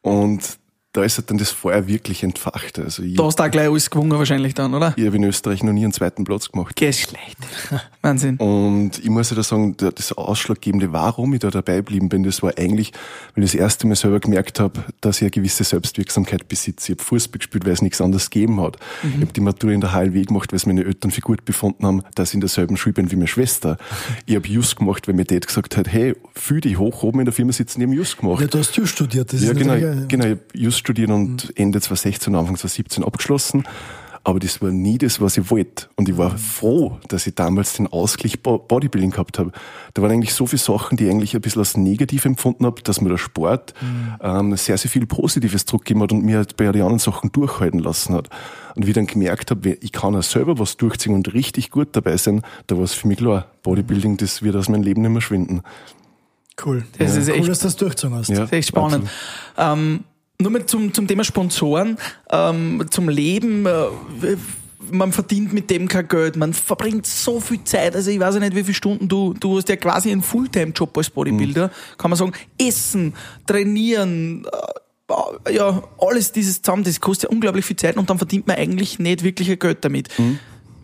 Und 0.00 0.58
da 0.94 1.02
ist 1.02 1.18
halt 1.18 1.28
dann 1.28 1.38
das 1.38 1.50
Feuer 1.50 1.88
wirklich 1.88 2.22
entfacht. 2.22 2.78
Also 2.78 3.02
ich, 3.02 3.16
Da 3.16 3.24
hast 3.24 3.38
du 3.40 3.42
auch 3.42 3.50
gleich 3.50 3.68
alles 3.68 3.90
gewonnen 3.90 4.12
wahrscheinlich 4.12 4.54
dann, 4.54 4.74
oder? 4.74 4.94
ich 4.96 5.04
habe 5.04 5.16
in 5.16 5.24
Österreich 5.24 5.62
noch 5.64 5.72
nie 5.72 5.82
einen 5.82 5.92
zweiten 5.92 6.22
Platz 6.22 6.50
gemacht. 6.50 6.76
Geschlecht. 6.76 7.36
Wahnsinn. 8.02 8.36
Und 8.36 9.00
ich 9.00 9.10
muss 9.10 9.28
ja 9.30 9.36
da 9.36 9.42
sagen, 9.42 9.76
das 9.76 10.12
Ausschlaggebende, 10.12 10.92
warum 10.92 11.34
ich 11.34 11.40
da 11.40 11.50
dabei 11.50 11.76
geblieben 11.76 12.08
bin, 12.08 12.22
das 12.22 12.44
war 12.44 12.52
eigentlich, 12.56 12.92
weil 13.34 13.42
ich 13.42 13.50
das 13.52 13.60
erste 13.60 13.88
Mal 13.88 13.96
selber 13.96 14.20
gemerkt 14.20 14.60
habe, 14.60 14.84
dass 15.00 15.16
ich 15.16 15.22
eine 15.22 15.30
gewisse 15.32 15.64
Selbstwirksamkeit 15.64 16.46
besitze. 16.48 16.92
Ich 16.92 16.98
habe 16.98 17.04
Fußball 17.04 17.38
gespielt, 17.38 17.64
weil 17.66 17.72
es 17.72 17.82
nichts 17.82 18.00
anderes 18.00 18.30
gegeben 18.30 18.60
hat. 18.60 18.76
Ich 19.02 19.20
habe 19.20 19.32
die 19.32 19.40
Matura 19.40 19.72
in 19.72 19.80
der 19.80 19.92
HLW 19.92 20.22
gemacht, 20.22 20.52
weil 20.52 20.58
es 20.58 20.66
meine 20.66 20.84
Eltern 20.84 21.10
für 21.10 21.22
gut 21.22 21.44
befunden 21.44 21.84
haben, 21.84 22.02
dass 22.14 22.28
ich 22.28 22.34
in 22.34 22.40
derselben 22.40 22.76
Schule 22.76 22.92
bin 22.92 23.10
wie 23.10 23.16
meine 23.16 23.26
Schwester. 23.26 23.78
Ich 24.26 24.36
habe 24.36 24.46
Just 24.46 24.76
gemacht, 24.76 25.06
weil 25.08 25.14
mir 25.14 25.24
Dad 25.24 25.46
gesagt 25.46 25.76
hat, 25.76 25.88
hey, 25.88 26.14
fühl 26.34 26.60
dich 26.60 26.78
hoch, 26.78 27.02
oben 27.02 27.20
in 27.20 27.24
der 27.24 27.32
Firma 27.32 27.52
sitzen, 27.52 27.80
ich 27.80 27.86
habe 27.86 27.96
Just 27.96 28.18
gemacht. 28.18 28.40
Ja, 28.40 28.46
du 28.46 28.58
hast 28.58 28.76
Jus 28.76 28.90
studiert. 28.90 29.32
Das 29.32 29.42
Ja, 29.42 29.50
ist 29.50 29.58
genau, 29.58 29.74
äh, 29.74 30.06
genau. 30.08 30.24
Ich 30.24 30.30
habe 30.30 30.40
Just 30.54 30.83
studiert 30.84 31.10
und 31.10 31.50
Ende 31.56 31.80
2016, 31.80 32.34
Anfang 32.34 32.56
2017 32.56 33.02
abgeschlossen. 33.04 33.64
Aber 34.26 34.38
das 34.38 34.62
war 34.62 34.70
nie 34.70 34.96
das, 34.96 35.20
was 35.20 35.36
ich 35.36 35.50
wollte. 35.50 35.88
Und 35.96 36.08
ich 36.08 36.16
war 36.16 36.38
froh, 36.38 36.98
dass 37.08 37.26
ich 37.26 37.34
damals 37.34 37.74
den 37.74 37.86
Ausgleich 37.88 38.40
Bo- 38.42 38.58
Bodybuilding 38.58 39.10
gehabt 39.10 39.38
habe. 39.38 39.52
Da 39.92 40.00
waren 40.00 40.12
eigentlich 40.12 40.32
so 40.32 40.46
viele 40.46 40.60
Sachen, 40.62 40.96
die 40.96 41.04
ich 41.04 41.10
eigentlich 41.10 41.34
ein 41.34 41.42
bisschen 41.42 41.60
als 41.60 41.76
negativ 41.76 42.24
empfunden 42.24 42.64
habe, 42.64 42.80
dass 42.82 43.02
mir 43.02 43.10
der 43.10 43.18
Sport 43.18 43.74
ähm, 44.22 44.56
sehr, 44.56 44.78
sehr 44.78 44.90
viel 44.90 45.04
Positives 45.06 45.66
zurückgegeben 45.66 46.02
hat 46.02 46.12
und 46.12 46.24
mir 46.24 46.38
halt 46.38 46.56
bei 46.56 46.64
den 46.72 46.80
anderen 46.80 47.00
Sachen 47.00 47.32
durchhalten 47.32 47.80
lassen 47.80 48.14
hat. 48.14 48.30
Und 48.74 48.86
wie 48.86 48.90
ich 48.90 48.94
dann 48.94 49.06
gemerkt 49.06 49.50
habe, 49.50 49.76
ich 49.82 49.92
kann 49.92 50.16
auch 50.16 50.22
selber 50.22 50.58
was 50.58 50.78
durchziehen 50.78 51.12
und 51.12 51.34
richtig 51.34 51.70
gut 51.70 51.88
dabei 51.92 52.16
sein, 52.16 52.40
da 52.66 52.76
war 52.78 52.84
es 52.84 52.94
für 52.94 53.06
mich 53.08 53.18
klar, 53.18 53.48
Bodybuilding, 53.62 54.16
das 54.16 54.40
wird 54.42 54.56
aus 54.56 54.70
meinem 54.70 54.84
Leben 54.84 55.02
nicht 55.02 55.10
mehr 55.10 55.20
schwinden. 55.20 55.60
Cool. 56.64 56.86
Das 56.98 57.14
ist 57.14 57.28
cool, 57.28 57.34
echt- 57.34 57.48
dass 57.48 57.58
du 57.58 57.64
das 57.66 57.76
durchgezogen 57.76 58.16
hast. 58.16 58.28
Ja. 58.30 58.36
Das 58.36 58.44
ist 58.46 58.52
echt 58.54 58.68
spannend. 58.68 59.06
Nur 60.44 60.52
mal 60.52 60.66
zum, 60.66 60.92
zum 60.92 61.08
Thema 61.08 61.24
Sponsoren, 61.24 61.96
ähm, 62.30 62.84
zum 62.90 63.08
Leben. 63.08 63.64
Äh, 63.64 64.36
man 64.90 65.10
verdient 65.10 65.54
mit 65.54 65.70
dem 65.70 65.88
kein 65.88 66.06
Geld, 66.06 66.36
man 66.36 66.52
verbringt 66.52 67.06
so 67.06 67.40
viel 67.40 67.64
Zeit, 67.64 67.96
also 67.96 68.10
ich 68.10 68.20
weiß 68.20 68.34
ja 68.34 68.40
nicht, 68.40 68.54
wie 68.54 68.62
viele 68.62 68.74
Stunden 68.74 69.08
du, 69.08 69.32
du 69.32 69.56
hast 69.56 69.70
ja 69.70 69.76
quasi 69.76 70.12
einen 70.12 70.20
Fulltime-Job 70.20 70.98
als 70.98 71.08
Bodybuilder, 71.08 71.70
kann 71.96 72.10
man 72.10 72.18
sagen, 72.18 72.32
essen, 72.60 73.14
trainieren, 73.46 74.44
äh, 75.08 75.54
ja, 75.54 75.82
alles 75.98 76.32
dieses 76.32 76.60
zusammen, 76.60 76.84
das 76.84 77.00
kostet 77.00 77.30
ja 77.30 77.34
unglaublich 77.34 77.64
viel 77.64 77.76
Zeit 77.76 77.96
und 77.96 78.10
dann 78.10 78.18
verdient 78.18 78.46
man 78.46 78.56
eigentlich 78.56 78.98
nicht 78.98 79.24
wirklich 79.24 79.50
ein 79.50 79.58
Geld 79.58 79.82
damit. 79.82 80.10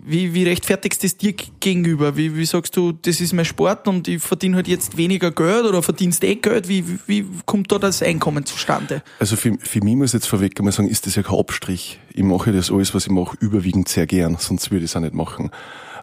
Wie, 0.05 0.35
wie 0.35 0.45
rechtfertigst 0.45 1.03
du 1.03 1.07
das 1.07 1.17
dir 1.17 1.35
gegenüber? 1.61 2.17
Wie, 2.17 2.37
wie 2.37 2.45
sagst 2.45 2.77
du, 2.77 2.93
das 2.93 3.21
ist 3.21 3.33
mein 3.33 3.45
Sport 3.45 3.87
und 3.87 4.09
ich 4.09 4.23
verdiene 4.23 4.57
halt 4.57 4.69
jetzt 4.69 4.97
weniger 4.97 5.31
Geld 5.31 5.65
oder 5.65 5.83
verdienst 5.83 6.25
eh 6.25 6.37
Geld? 6.37 6.69
Wie, 6.69 6.85
wie, 7.07 7.27
kommt 7.45 7.71
da 7.71 7.79
das 7.79 8.03
Einkommen 8.03 8.47
zustande? 8.47 9.03
Also 9.19 9.37
für, 9.37 9.57
für 9.59 9.83
mich 9.83 9.97
muss 9.97 10.11
ich 10.11 10.15
jetzt 10.15 10.27
vorweg 10.27 10.59
einmal 10.59 10.73
sagen, 10.73 10.89
ist 10.89 11.07
das 11.07 11.17
ja 11.17 11.23
kein 11.23 11.39
Abstrich. 11.39 11.99
Ich 12.13 12.23
mache 12.23 12.53
das 12.53 12.71
alles, 12.71 12.95
was 12.95 13.07
ich 13.07 13.13
mache, 13.13 13.37
überwiegend 13.41 13.89
sehr 13.89 14.07
gern, 14.07 14.37
sonst 14.39 14.71
würde 14.71 14.85
ich 14.85 14.91
es 14.91 14.97
auch 14.97 15.01
nicht 15.01 15.15
machen. 15.15 15.51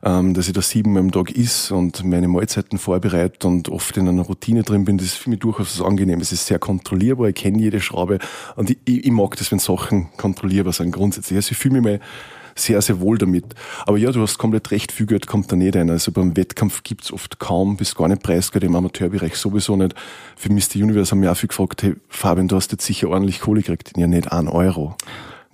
Ähm, 0.03 0.35
dass 0.35 0.47
ich 0.47 0.53
da 0.53 0.61
siebenmal 0.61 1.01
am 1.01 1.11
Tag 1.11 1.31
is 1.31 1.71
und 1.71 2.03
meine 2.03 2.27
Mahlzeiten 2.27 2.77
vorbereite 2.77 3.47
und 3.47 3.69
oft 3.69 3.97
in 3.97 4.07
einer 4.07 4.21
Routine 4.21 4.61
drin 4.61 4.85
bin, 4.85 4.99
das 4.99 5.07
ist 5.07 5.15
für 5.15 5.31
mich 5.31 5.39
durchaus 5.39 5.81
angenehm. 5.81 6.21
Es 6.21 6.31
ist 6.31 6.45
sehr 6.45 6.59
kontrollierbar, 6.59 7.29
ich 7.29 7.35
kenne 7.35 7.59
jede 7.59 7.81
Schraube 7.81 8.19
und 8.55 8.69
ich, 8.69 8.77
ich, 8.85 9.05
ich 9.05 9.11
mag 9.11 9.35
das, 9.37 9.51
wenn 9.51 9.57
Sachen 9.57 10.09
kontrollierbar 10.17 10.71
sind 10.71 10.91
grundsätzlich. 10.91 11.37
Also 11.37 11.51
ich 11.51 11.57
fühle 11.57 11.81
mich 11.81 11.83
mal 11.83 11.99
sehr, 12.59 12.81
sehr 12.81 12.99
wohl 12.99 13.17
damit. 13.17 13.45
Aber 13.85 13.97
ja, 13.97 14.11
du 14.11 14.21
hast 14.21 14.37
komplett 14.37 14.71
recht, 14.71 14.91
viel 14.91 15.05
Geld 15.05 15.27
kommt 15.27 15.51
da 15.51 15.55
nicht 15.55 15.75
ein. 15.75 15.89
Also 15.89 16.11
beim 16.11 16.35
Wettkampf 16.35 16.83
gibt's 16.83 17.11
oft 17.11 17.39
kaum 17.39 17.77
bis 17.77 17.95
gar 17.95 18.07
nicht 18.07 18.23
Preisgeld, 18.23 18.63
im 18.63 18.75
Amateurbereich 18.75 19.35
sowieso 19.35 19.75
nicht. 19.75 19.95
Für 20.35 20.51
Mr. 20.51 20.75
Universe 20.75 21.11
haben 21.11 21.21
wir 21.21 21.31
auch 21.31 21.37
viel 21.37 21.49
gefragt, 21.49 21.83
hey 21.83 21.95
Fabian, 22.09 22.47
du 22.47 22.55
hast 22.55 22.71
jetzt 22.71 22.85
sicher 22.85 23.09
ordentlich 23.09 23.39
Kohle 23.39 23.61
gekriegt. 23.61 23.93
Ja, 23.97 24.07
nicht 24.07 24.31
ein 24.31 24.47
Euro. 24.47 24.95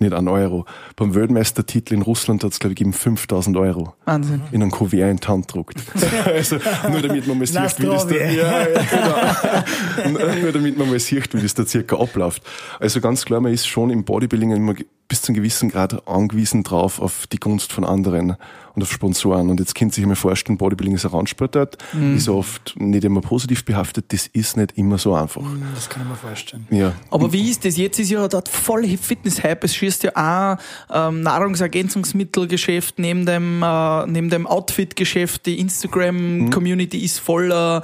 Nicht 0.00 0.12
ein 0.12 0.26
Euro. 0.26 0.64
Beim 0.96 1.14
Weltmeistertitel 1.14 1.94
in 1.94 2.02
Russland 2.02 2.42
hat's 2.42 2.58
glaube 2.58 2.72
ich, 2.72 2.78
gegeben 2.78 2.92
5000 2.92 3.56
Euro. 3.56 3.94
Wahnsinn. 4.04 4.42
In 4.50 4.60
einem 4.60 4.70
Kuvert 4.72 5.10
in 5.10 5.18
die 5.18 5.26
Hand 5.26 5.46
gedruckt. 5.46 5.76
also, 6.24 6.56
nur 6.90 7.00
damit 7.00 7.26
man 7.28 7.38
mal 7.38 7.46
sieht, 7.46 7.80
wie 7.80 7.86
das 7.86 8.06
da, 8.06 8.14
ja, 8.14 8.68
ja, 8.68 9.64
genau. 10.02 10.18
nur 10.42 10.52
damit 10.52 10.76
man 10.76 10.90
mal 10.90 10.98
sieht, 10.98 11.32
wie 11.34 11.40
das 11.40 11.54
da 11.54 11.64
circa 11.64 11.96
abläuft. 11.96 12.42
Also 12.80 13.00
ganz 13.00 13.24
klar, 13.24 13.40
man 13.40 13.52
ist 13.52 13.66
schon 13.68 13.90
im 13.90 14.04
Bodybuilding 14.04 14.50
immer 14.52 14.74
bis 15.08 15.22
zu 15.22 15.28
einem 15.28 15.36
gewissen 15.36 15.70
Grad 15.70 16.06
angewiesen 16.08 16.62
drauf 16.62 17.00
auf 17.00 17.26
die 17.26 17.38
Gunst 17.38 17.72
von 17.72 17.84
anderen 17.84 18.36
und 18.74 18.82
auf 18.82 18.90
Sponsoren. 18.90 19.50
Und 19.50 19.60
jetzt 19.60 19.74
könnt 19.74 19.92
ihr 19.92 19.96
sich 19.96 20.06
mal 20.06 20.16
vorstellen, 20.16 20.58
Bodybuilding 20.58 20.94
ist 20.94 21.04
ein 21.04 21.10
Randsportart, 21.10 21.78
ist 22.16 22.28
oft 22.28 22.74
nicht 22.78 23.04
immer 23.04 23.20
positiv 23.20 23.64
behaftet, 23.64 24.12
das 24.12 24.26
ist 24.28 24.56
nicht 24.56 24.76
immer 24.76 24.98
so 24.98 25.14
einfach. 25.14 25.42
Das 25.74 25.88
kann 25.88 26.02
ich 26.02 26.08
mir 26.08 26.16
vorstellen. 26.16 26.66
Ja. 26.70 26.92
Aber 27.10 27.32
wie 27.32 27.50
ist 27.50 27.64
das? 27.64 27.76
Jetzt 27.76 27.98
ist 27.98 28.10
ja 28.10 28.26
dort 28.26 28.48
voll 28.48 28.84
Fitness-Hype. 28.84 29.64
Es 29.64 29.76
schießt 29.76 30.04
ja 30.04 30.12
auch 30.16 30.58
ähm, 30.92 31.20
Nahrungsergänzungsmittelgeschäft 31.22 32.98
neben 32.98 33.26
dem, 33.26 33.62
äh, 33.62 34.06
neben 34.06 34.30
dem 34.30 34.46
Outfit-Geschäft. 34.46 35.46
Die 35.46 35.60
Instagram-Community 35.60 36.98
ist 36.98 37.20
voller 37.20 37.82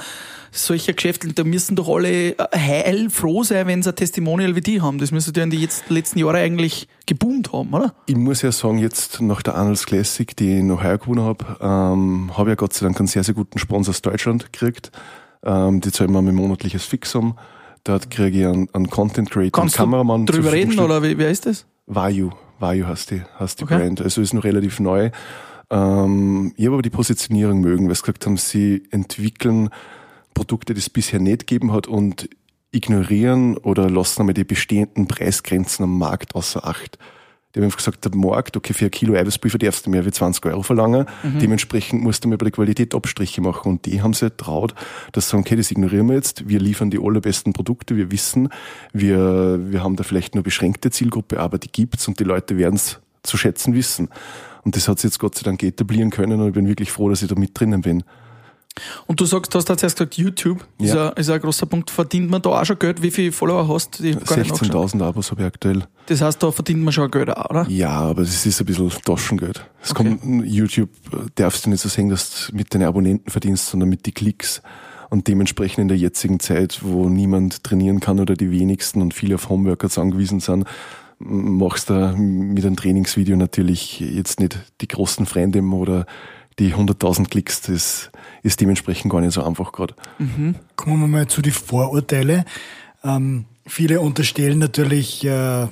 solcher 0.50 0.92
Geschäfte. 0.92 1.28
Da 1.32 1.44
müssen 1.44 1.76
doch 1.76 1.88
alle 1.88 2.30
äh, 2.30 2.34
heilfroh 2.56 3.42
sein, 3.44 3.66
wenn 3.66 3.82
sie 3.82 3.90
ein 3.90 3.96
Testimonial 3.96 4.54
wie 4.56 4.60
die 4.60 4.80
haben. 4.80 4.98
Das 4.98 5.10
müsste 5.12 5.32
ja 5.36 5.44
in 5.44 5.50
den 5.50 5.60
jetzt, 5.60 5.88
letzten 5.90 6.18
Jahren 6.18 6.36
eigentlich 6.36 6.88
geboomt 7.06 7.52
haben, 7.52 7.72
oder? 7.72 7.94
Ich 8.06 8.16
muss 8.16 8.42
ja 8.42 8.52
sagen, 8.52 8.78
jetzt 8.78 9.20
nach 9.20 9.42
der 9.42 9.54
Arnold's 9.54 9.86
Classic, 9.86 10.34
die 10.36 10.58
ich 10.58 10.62
noch 10.62 10.82
heuer 10.82 10.98
gewonnen 10.98 11.24
habe, 11.24 11.44
ähm, 11.60 12.30
habe 12.36 12.50
ich 12.50 12.52
ja 12.52 12.54
Gott 12.56 12.72
sei 12.72 12.86
Dank 12.86 12.98
einen 12.98 13.08
sehr, 13.08 13.24
sehr 13.24 13.34
guten 13.34 13.58
Sponsor 13.58 13.92
aus 13.92 14.02
Deutschland 14.02 14.52
gekriegt. 14.52 14.90
Ähm, 15.44 15.80
die 15.80 15.90
zahlen 15.92 16.12
mir 16.12 16.22
mein 16.22 16.34
monatliches 16.34 16.84
Fixum. 16.84 17.38
Dort 17.84 18.10
kriege 18.10 18.40
ich 18.40 18.46
einen, 18.46 18.68
einen 18.74 18.90
Content 18.90 19.30
Creator, 19.30 19.62
einen 19.62 19.68
Kannst 19.70 19.76
du 19.76 19.78
Kameramann. 19.78 20.26
zur 20.26 20.36
drüber 20.36 20.52
reden 20.52 20.78
oder 20.78 21.02
wie, 21.02 21.16
wer 21.16 21.30
ist 21.30 21.46
das? 21.46 21.64
Vayu, 21.86 22.30
Vayu 22.58 22.86
heißt 22.86 23.10
die, 23.10 23.22
heißt 23.38 23.60
die 23.60 23.64
Okay. 23.64 23.78
Brand. 23.78 24.02
Also 24.02 24.20
ist 24.20 24.34
noch 24.34 24.44
relativ 24.44 24.80
neu. 24.80 25.10
Ähm, 25.70 26.52
ich 26.56 26.66
habe 26.66 26.74
aber 26.74 26.82
die 26.82 26.90
Positionierung 26.90 27.60
mögen, 27.60 27.88
weil 27.88 27.94
sie 27.94 28.02
gesagt 28.02 28.26
haben, 28.26 28.36
sie 28.36 28.82
entwickeln 28.90 29.70
Produkte, 30.34 30.74
die 30.74 30.80
es 30.80 30.90
bisher 30.90 31.20
nicht 31.20 31.46
gegeben 31.46 31.72
hat 31.72 31.86
und 31.86 32.28
ignorieren 32.72 33.56
oder 33.56 33.90
lassen 33.90 34.20
einmal 34.20 34.34
die 34.34 34.44
bestehenden 34.44 35.08
Preisgrenzen 35.08 35.84
am 35.84 35.98
Markt 35.98 36.34
außer 36.34 36.66
Acht. 36.66 36.98
Die 37.54 37.58
haben 37.58 37.64
einfach 37.64 37.78
gesagt, 37.78 38.04
der 38.04 38.14
Markt, 38.14 38.56
okay, 38.56 38.72
für 38.72 38.84
ein 38.84 38.92
Kilo 38.92 39.14
Eiweißpulver 39.14 39.58
darfst 39.58 39.84
du 39.84 39.90
mehr 39.90 40.06
wie 40.06 40.12
20 40.12 40.46
Euro 40.46 40.62
verlangen. 40.62 41.06
Dementsprechend 41.24 42.00
musst 42.00 42.22
du 42.22 42.28
mal 42.28 42.38
bei 42.38 42.44
der 42.44 42.52
Qualität 42.52 42.94
Abstriche 42.94 43.40
machen. 43.40 43.72
Und 43.72 43.86
die 43.86 44.02
haben 44.02 44.14
sich 44.14 44.30
traut, 44.36 44.72
dass 45.10 45.24
sie 45.24 45.30
sagen, 45.32 45.42
okay, 45.42 45.56
das 45.56 45.72
ignorieren 45.72 46.06
wir 46.06 46.14
jetzt. 46.14 46.48
Wir 46.48 46.60
liefern 46.60 46.90
die 46.90 47.00
allerbesten 47.00 47.52
Produkte. 47.52 47.96
Wir 47.96 48.12
wissen, 48.12 48.50
wir, 48.92 49.58
wir 49.68 49.82
haben 49.82 49.96
da 49.96 50.04
vielleicht 50.04 50.36
nur 50.36 50.44
beschränkte 50.44 50.92
Zielgruppe, 50.92 51.40
aber 51.40 51.58
die 51.58 51.72
gibt's 51.72 52.06
und 52.06 52.20
die 52.20 52.24
Leute 52.24 52.56
werden 52.56 52.76
es 52.76 53.00
zu 53.24 53.36
schätzen 53.36 53.74
wissen. 53.74 54.10
Und 54.62 54.76
das 54.76 54.86
hat 54.86 55.00
sich 55.00 55.08
jetzt 55.08 55.18
Gott 55.18 55.34
sei 55.34 55.42
Dank 55.42 55.60
etablieren 55.64 56.10
können 56.10 56.40
und 56.40 56.48
ich 56.48 56.54
bin 56.54 56.68
wirklich 56.68 56.92
froh, 56.92 57.08
dass 57.08 57.22
ich 57.22 57.28
da 57.28 57.34
mit 57.34 57.58
drinnen 57.58 57.80
bin. 57.80 58.04
Und 59.06 59.20
du 59.20 59.24
sagst, 59.24 59.52
du 59.54 59.58
hast 59.58 59.68
jetzt 59.68 59.82
erst 59.82 59.96
gesagt, 59.98 60.14
YouTube 60.16 60.64
ist, 60.78 60.94
Ja. 60.94 61.10
ein, 61.10 61.16
ist 61.16 61.28
ein 61.28 61.40
großer 61.40 61.66
Punkt. 61.66 61.90
Verdient 61.90 62.30
man 62.30 62.40
da 62.40 62.50
auch 62.50 62.64
schon 62.64 62.78
Geld? 62.78 63.02
Wie 63.02 63.10
viele 63.10 63.32
Follower 63.32 63.68
hast 63.68 63.98
du? 64.00 64.04
Ich 64.04 64.16
hab 64.16 64.26
gar 64.26 64.38
nicht 64.38 64.50
nachgeschaut. 64.50 64.90
16.000 64.92 65.02
Abos 65.02 65.30
habe 65.30 65.42
ich 65.42 65.46
aktuell. 65.46 65.84
Das 66.06 66.20
heißt, 66.22 66.42
da 66.42 66.50
verdient 66.50 66.82
man 66.82 66.92
schon 66.92 67.10
Geld 67.10 67.30
auch, 67.36 67.50
oder? 67.50 67.66
Ja, 67.68 67.90
aber 67.90 68.22
das 68.22 68.46
ist 68.46 68.60
ein 68.60 68.66
bisschen 68.66 68.90
Taschengeld. 69.04 69.64
Es 69.82 69.90
Okay. 69.90 70.16
kommt, 70.18 70.46
YouTube 70.46 70.90
äh, 71.12 71.16
darfst 71.34 71.66
du 71.66 71.70
nicht 71.70 71.80
so 71.80 71.88
sehen, 71.88 72.08
dass 72.08 72.46
du 72.48 72.56
mit 72.56 72.72
den 72.72 72.82
Abonnenten 72.82 73.30
verdienst, 73.30 73.66
sondern 73.68 73.88
mit 73.88 74.06
die 74.06 74.12
Klicks. 74.12 74.62
Und 75.10 75.26
dementsprechend 75.26 75.78
in 75.80 75.88
der 75.88 75.98
jetzigen 75.98 76.38
Zeit, 76.38 76.78
wo 76.82 77.08
niemand 77.08 77.64
trainieren 77.64 77.98
kann 77.98 78.20
oder 78.20 78.34
die 78.34 78.50
wenigsten 78.52 79.02
und 79.02 79.12
viele 79.12 79.34
auf 79.34 79.48
Homeworkouts 79.48 79.98
angewiesen 79.98 80.38
sind, 80.38 80.64
machst 81.18 81.90
du 81.90 82.14
mit 82.16 82.64
einem 82.64 82.76
Trainingsvideo 82.76 83.36
natürlich 83.36 84.00
jetzt 84.00 84.40
nicht 84.40 84.58
die 84.80 84.88
großen 84.88 85.26
Freunde 85.26 85.60
oder 85.62 86.06
die 86.60 86.74
100.000 86.74 87.28
Klicks. 87.28 87.62
Das 87.62 88.10
ist 88.42 88.60
dementsprechend 88.60 89.10
gar 89.10 89.20
nicht 89.20 89.32
so 89.32 89.42
einfach 89.42 89.72
gerade. 89.72 89.94
Kommen 90.76 91.00
wir 91.00 91.08
mal 91.08 91.26
zu 91.26 91.42
den 91.42 91.52
Vorurteile. 91.52 92.44
Ähm, 93.02 93.46
viele 93.66 94.00
unterstellen 94.00 94.58
natürlich 94.58 95.24
äh, 95.24 95.66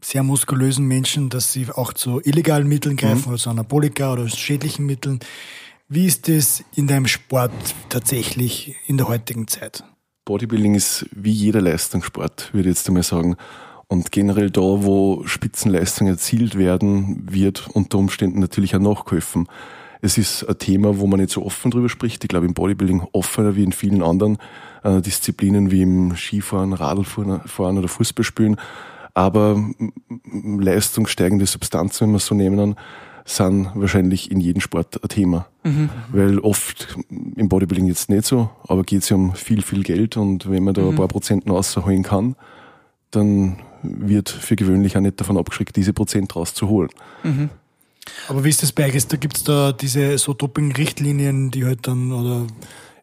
sehr 0.00 0.22
muskulösen 0.22 0.86
Menschen, 0.86 1.28
dass 1.28 1.52
sie 1.52 1.68
auch 1.70 1.92
zu 1.92 2.20
illegalen 2.24 2.66
Mitteln 2.66 2.96
greifen 2.96 3.28
oder 3.28 3.38
zu 3.38 3.50
Anabolika 3.50 4.12
oder 4.12 4.28
schädlichen 4.28 4.86
Mitteln. 4.86 5.20
Wie 5.88 6.06
ist 6.06 6.28
das 6.28 6.64
in 6.74 6.86
deinem 6.86 7.06
Sport 7.06 7.52
tatsächlich 7.88 8.76
in 8.86 8.96
der 8.96 9.08
heutigen 9.08 9.46
Zeit? 9.46 9.84
Bodybuilding 10.24 10.74
ist 10.74 11.06
wie 11.12 11.32
jeder 11.32 11.60
Leistungssport, 11.60 12.50
würde 12.52 12.70
ich 12.70 12.76
jetzt 12.76 12.88
einmal 12.88 13.02
sagen. 13.02 13.36
Und 13.88 14.12
generell 14.12 14.50
da, 14.50 14.60
wo 14.60 15.26
Spitzenleistungen 15.26 16.12
erzielt 16.12 16.56
werden, 16.56 17.26
wird 17.28 17.68
unter 17.72 17.98
Umständen 17.98 18.38
natürlich 18.38 18.76
auch 18.76 18.80
nachgeholfen. 18.80 19.48
Es 20.02 20.18
ist 20.18 20.44
ein 20.44 20.58
Thema, 20.58 20.98
wo 20.98 21.06
man 21.06 21.20
nicht 21.20 21.30
so 21.30 21.44
offen 21.44 21.70
drüber 21.70 21.88
spricht. 21.88 22.24
Ich 22.24 22.28
glaube, 22.28 22.46
im 22.46 22.54
Bodybuilding 22.54 23.06
offener 23.12 23.56
wie 23.56 23.64
in 23.64 23.72
vielen 23.72 24.02
anderen 24.02 24.38
äh, 24.82 25.00
Disziplinen 25.00 25.70
wie 25.70 25.82
im 25.82 26.16
Skifahren, 26.16 26.72
Radlfahren 26.72 27.40
Fahren 27.42 27.78
oder 27.78 27.88
Fußballspielen. 27.88 28.56
Aber 29.14 29.62
leistungssteigende 30.24 31.46
Substanzen, 31.46 32.06
wenn 32.06 32.12
wir 32.12 32.16
es 32.18 32.26
so 32.26 32.34
nehmen, 32.34 32.76
sind 33.24 33.70
wahrscheinlich 33.74 34.30
in 34.30 34.40
jedem 34.40 34.60
Sport 34.60 35.02
ein 35.02 35.08
Thema. 35.08 35.46
Weil 36.10 36.38
oft 36.38 36.96
im 37.10 37.48
Bodybuilding 37.48 37.86
jetzt 37.86 38.08
nicht 38.08 38.24
so, 38.24 38.50
aber 38.66 38.82
geht 38.82 39.02
es 39.02 39.08
ja 39.08 39.16
um 39.16 39.34
viel, 39.34 39.62
viel 39.62 39.82
Geld 39.82 40.16
und 40.16 40.50
wenn 40.50 40.64
man 40.64 40.74
da 40.74 40.82
ein 40.82 40.94
paar 40.96 41.08
Prozenten 41.08 41.50
rausholen 41.50 42.02
kann, 42.02 42.36
dann 43.10 43.56
wird 43.82 44.28
für 44.28 44.56
gewöhnlich 44.56 44.96
auch 44.96 45.00
nicht 45.00 45.20
davon 45.20 45.36
abgeschreckt, 45.36 45.76
diese 45.76 45.92
Prozent 45.92 46.34
rauszuholen. 46.34 46.90
Aber 48.28 48.44
wie 48.44 48.48
ist 48.48 48.62
das 48.62 48.72
bei 48.72 48.86
euch? 48.92 49.06
Da 49.06 49.16
gibt's 49.16 49.44
da 49.44 49.72
diese 49.72 50.16
so 50.18 50.32
Doping-Richtlinien, 50.34 51.50
die 51.50 51.64
halt 51.64 51.86
dann 51.86 52.12
oder 52.12 52.46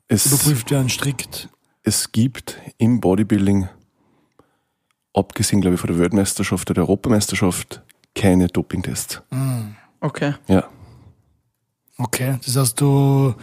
Es, 0.07 0.25
überprüft 0.25 0.71
werden 0.71 0.89
strikt. 0.89 1.49
es 1.83 2.11
gibt 2.11 2.57
im 2.77 2.99
Bodybuilding, 2.99 3.69
abgesehen, 5.13 5.61
glaube 5.61 5.75
ich, 5.75 5.81
von 5.81 5.89
der 5.89 5.99
Weltmeisterschaft 5.99 6.69
oder 6.69 6.75
der 6.75 6.83
Europameisterschaft, 6.83 7.81
keine 8.15 8.47
Dopingtests. 8.47 9.21
Okay. 9.99 10.33
Ja. 10.47 10.67
Okay, 11.97 12.37
das 12.45 12.55
heißt, 12.55 12.79
du 12.81 13.33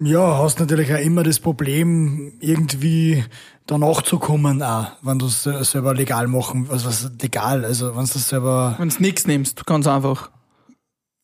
ja, 0.00 0.38
hast 0.38 0.60
natürlich 0.60 0.92
auch 0.92 0.98
immer 0.98 1.22
das 1.22 1.40
Problem, 1.40 2.32
irgendwie 2.40 3.24
da 3.66 3.78
nachzukommen, 3.78 4.62
auch, 4.62 4.92
wenn 5.02 5.18
du 5.18 5.26
es 5.26 5.42
selber 5.42 5.94
legal 5.94 6.26
machen, 6.26 6.68
also 6.70 6.88
was 6.88 7.10
legal, 7.20 7.64
also 7.64 7.94
wenn 7.94 8.06
du 8.06 8.12
das 8.12 8.28
selber 8.28 8.74
Wenn 8.78 8.88
du 8.88 9.00
nichts 9.00 9.26
nimmst, 9.26 9.66
ganz 9.66 9.86
einfach. 9.86 10.30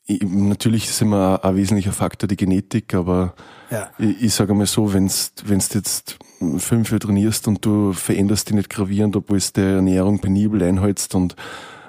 Ich, 0.04 0.22
natürlich 0.22 0.88
ist 0.88 1.02
immer 1.02 1.44
ein, 1.44 1.56
wesentlicher 1.56 1.92
Faktor 1.92 2.28
die 2.28 2.36
Genetik, 2.36 2.94
aber 2.94 3.34
ja. 3.70 3.88
ich, 3.98 4.22
ich 4.22 4.34
sage 4.34 4.52
einmal 4.52 4.66
so, 4.66 4.92
wenn's 4.92 5.32
wenn's 5.44 5.72
jetzt 5.74 6.18
fünf 6.58 6.90
Jahre 6.90 7.00
trainierst 7.00 7.48
und 7.48 7.64
du 7.64 7.92
veränderst 7.92 8.48
dich 8.48 8.56
nicht 8.56 8.70
gravierend, 8.70 9.16
obwohl 9.16 9.38
du 9.38 9.46
die 9.56 9.60
Ernährung 9.62 10.20
penibel 10.20 10.62
einhältst 10.62 11.14
und, 11.14 11.34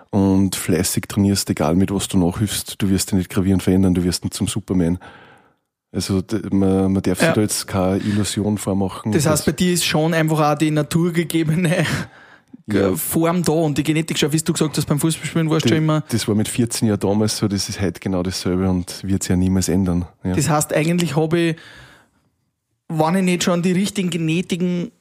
und 0.10 0.56
fleißig 0.56 1.04
trainierst, 1.08 1.50
egal 1.50 1.76
mit 1.76 1.94
was 1.94 2.08
du 2.08 2.18
nachhilfst, 2.18 2.82
du 2.82 2.90
wirst 2.90 3.12
dich 3.12 3.18
nicht 3.18 3.30
gravierend 3.30 3.62
verändern, 3.62 3.94
du 3.94 4.04
wirst 4.04 4.24
nicht 4.24 4.34
zum 4.34 4.48
Superman. 4.48 4.98
Also 5.92 6.22
man, 6.52 6.92
man 6.94 7.02
darf 7.02 7.20
sich 7.20 7.28
Ja. 7.28 7.34
da 7.34 7.42
jetzt 7.42 7.66
keine 7.68 7.98
Illusion 8.00 8.58
vormachen. 8.58 9.12
Das 9.14 9.26
heißt, 9.26 9.46
bei 9.46 9.52
dir 9.54 9.72
ist 9.74 9.86
schon 9.86 10.14
einfach 10.14 10.40
auch 10.54 10.58
die 10.58 10.72
naturgegebene 10.72 11.86
Ja. 12.70 12.94
Form 12.98 13.44
da 13.44 13.54
und 13.54 13.78
die 13.78 13.84
Genetik, 13.84 14.18
schon, 14.20 14.34
wie 14.34 14.38
du 14.40 14.52
gesagt 14.52 14.76
hast, 14.76 14.86
beim 14.88 15.00
Fußballspielen 15.00 15.50
warst 15.50 15.64
du 15.66 15.70
schon 15.70 15.78
immer. 15.78 16.04
das 16.10 16.28
war 16.28 16.36
mit 16.36 16.50
14 16.50 16.90
Jahren 16.90 17.00
damals 17.00 17.38
so, 17.38 17.48
das 17.48 17.70
ist 17.70 17.80
heute 17.80 18.02
genau 18.02 18.24
dasselbe 18.24 18.70
und 18.70 19.08
wird 19.08 19.24
sich 19.24 19.30
ja 19.30 19.38
niemals 19.38 19.70
ändern. 19.70 20.06
Ja. 20.26 20.34
Das 20.36 20.50
heißt, 20.50 20.74
eigentlich 20.74 21.16
habe 21.16 21.40
ich, 21.40 21.56
wenn 22.90 23.16
ich 23.16 23.24
nicht 23.24 23.44
schon 23.46 23.62
die 23.62 23.72
richtigen 23.72 24.10
genetischen, 24.10 24.92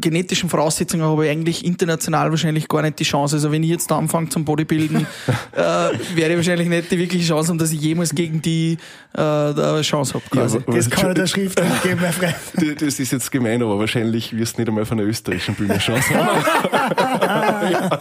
genetischen 0.00 0.48
Voraussetzungen 0.48 1.04
habe, 1.04 1.26
ich 1.26 1.30
eigentlich 1.30 1.64
international 1.64 2.30
wahrscheinlich 2.30 2.68
gar 2.68 2.82
nicht 2.82 2.98
die 2.98 3.04
Chance. 3.04 3.36
Also 3.36 3.50
wenn 3.52 3.62
ich 3.62 3.70
jetzt 3.70 3.90
da 3.90 3.98
anfange 3.98 4.28
zum 4.28 4.44
Bodybuilden, 4.44 5.06
äh, 5.52 5.58
werde 5.58 6.30
ich 6.30 6.36
wahrscheinlich 6.36 6.68
nicht 6.68 6.90
die 6.90 6.98
wirkliche 6.98 7.26
Chance 7.26 7.50
haben, 7.50 7.58
dass 7.58 7.70
ich 7.72 7.80
jemals 7.80 8.14
gegen 8.14 8.40
die 8.42 8.78
äh, 9.16 9.20
eine 9.20 9.82
Chance 9.82 10.14
habe. 10.14 10.24
Quasi. 10.30 10.58
aber- 10.58 10.76
das 10.76 10.90
kann 10.90 11.08
ich 11.10 11.14
der 11.14 11.26
Schrift 11.26 11.62
nicht 11.62 11.82
geben, 11.82 12.00
mein 12.00 12.12
Freund. 12.12 12.34
Das 12.80 12.98
ist 12.98 13.12
jetzt 13.12 13.30
gemein, 13.30 13.62
aber 13.62 13.78
wahrscheinlich 13.78 14.36
wirst 14.36 14.56
du 14.56 14.60
nicht 14.62 14.68
einmal 14.68 14.84
von 14.84 14.96
der 14.98 15.06
österreichischen 15.06 15.54
Bühne 15.54 15.78
Chance 15.78 16.14
haben. 16.14 16.44
ja. 17.70 18.00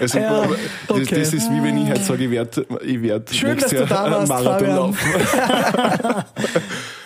Also, 0.00 0.18
das, 0.18 0.48
okay. 0.88 1.04
das 1.10 1.32
ist 1.32 1.50
wie 1.50 1.62
wenn 1.62 1.78
ich 1.78 1.88
halt 1.88 2.04
sage, 2.04 2.24
ich 2.24 2.30
werde 2.30 2.66
ich 2.84 3.02
werd 3.02 3.34
Schön, 3.34 3.50
nächstes 3.50 3.70
dass 3.70 3.88
du 3.88 3.94
Jahr 3.94 4.04
da 4.08 4.18
einen 4.18 4.28
warst, 4.28 4.28
Marathon 4.28 4.52
Fabian. 4.52 4.76
laufen. 4.76 6.24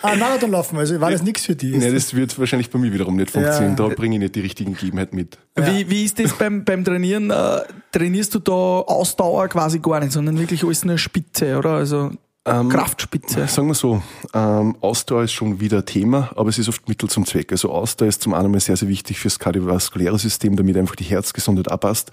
Ah, 0.01 0.15
Marathon 0.15 0.51
laufen, 0.51 0.77
also 0.77 0.99
war 1.01 1.11
das 1.11 1.21
nichts 1.21 1.45
für 1.45 1.55
dich? 1.55 1.75
Nein, 1.75 1.93
das 1.93 2.13
wird 2.13 2.37
wahrscheinlich 2.39 2.69
bei 2.69 2.79
mir 2.79 2.91
wiederum 2.93 3.15
nicht 3.17 3.31
funktionieren. 3.31 3.75
Ja. 3.77 3.89
Da 3.89 3.95
bringe 3.95 4.08
ich 4.13 4.19
nicht 4.19 4.35
die 4.35 4.41
richtigen 4.41 4.73
Gegebenheiten 4.73 5.15
mit. 5.15 5.37
Wie, 5.55 5.89
wie 5.89 6.05
ist 6.05 6.19
das 6.19 6.37
beim, 6.37 6.63
beim 6.63 6.83
Trainieren? 6.83 7.31
Äh, 7.31 7.61
trainierst 7.91 8.35
du 8.35 8.39
da 8.39 8.51
Ausdauer 8.51 9.47
quasi 9.47 9.79
gar 9.79 9.99
nicht, 9.99 10.11
sondern 10.11 10.37
wirklich 10.37 10.63
alles 10.63 10.85
nur 10.85 10.97
Spitze, 10.97 11.57
oder? 11.57 11.71
Also 11.71 12.11
Kraftspitze. 12.45 13.47
Sagen 13.47 13.67
wir 13.67 13.75
so, 13.75 14.01
ähm, 14.33 14.75
Ausdauer 14.81 15.23
ist 15.23 15.33
schon 15.33 15.59
wieder 15.59 15.79
ein 15.79 15.85
Thema, 15.85 16.31
aber 16.35 16.49
es 16.49 16.57
ist 16.57 16.67
oft 16.67 16.87
Mittel 16.87 17.09
zum 17.09 17.25
Zweck. 17.25 17.51
Also 17.51 17.69
Ausdauer 17.69 18.07
ist 18.07 18.23
zum 18.23 18.33
einen 18.33 18.51
mal 18.51 18.59
sehr, 18.59 18.75
sehr 18.75 18.87
wichtig 18.87 19.19
fürs 19.19 19.37
kardiovaskuläre 19.39 20.17
System, 20.17 20.55
damit 20.55 20.77
einfach 20.77 20.95
die 20.95 21.03
Herzgesundheit 21.03 21.71
abpasst. 21.71 22.11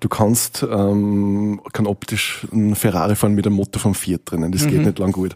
Du 0.00 0.08
kannst, 0.08 0.62
ähm, 0.62 1.60
kann 1.72 1.86
optisch 1.86 2.46
einen 2.52 2.74
Ferrari 2.74 3.16
fahren 3.16 3.34
mit 3.34 3.46
einem 3.46 3.56
Motor 3.56 3.80
vom 3.80 3.94
Fiat 3.94 4.22
drinnen. 4.26 4.52
Das 4.52 4.66
geht 4.66 4.84
nicht 4.84 4.98
lang 4.98 5.12
gut. 5.12 5.34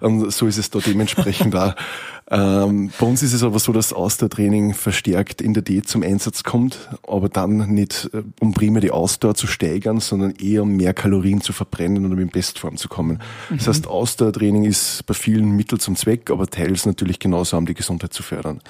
Und 0.00 0.32
so 0.32 0.46
ist 0.46 0.58
es 0.58 0.70
da 0.70 0.78
dementsprechend 0.78 1.54
auch. 1.54 1.74
Ähm, 2.32 2.90
bei 2.98 3.06
uns 3.06 3.22
ist 3.22 3.34
es 3.34 3.42
aber 3.42 3.58
so, 3.58 3.72
dass 3.72 3.92
Ausdauertraining 3.92 4.72
verstärkt 4.72 5.42
in 5.42 5.52
der 5.52 5.62
D 5.62 5.82
zum 5.82 6.02
Einsatz 6.02 6.44
kommt, 6.44 6.88
aber 7.06 7.28
dann 7.28 7.74
nicht, 7.74 8.08
äh, 8.14 8.22
um 8.40 8.54
primär 8.54 8.80
die 8.80 8.90
Ausdauer 8.90 9.34
zu 9.34 9.46
steigern, 9.46 10.00
sondern 10.00 10.34
eher 10.36 10.62
um 10.62 10.74
mehr 10.76 10.94
Kalorien 10.94 11.42
zu 11.42 11.52
verbrennen 11.52 12.06
und 12.06 12.12
um 12.12 12.18
in 12.18 12.30
Bestform 12.30 12.78
zu 12.78 12.88
kommen. 12.88 13.20
Das 13.50 13.68
heißt, 13.68 13.86
Ausdauertraining 13.86 14.64
ist 14.64 15.04
bei 15.06 15.12
vielen 15.12 15.50
Mittel 15.50 15.78
zum 15.78 15.94
Zweck, 15.94 16.30
aber 16.30 16.46
teils 16.46 16.86
natürlich 16.86 17.18
genauso, 17.18 17.58
um 17.58 17.66
die 17.66 17.74
Gesundheit 17.74 18.14
zu 18.14 18.22
fördern. 18.22 18.60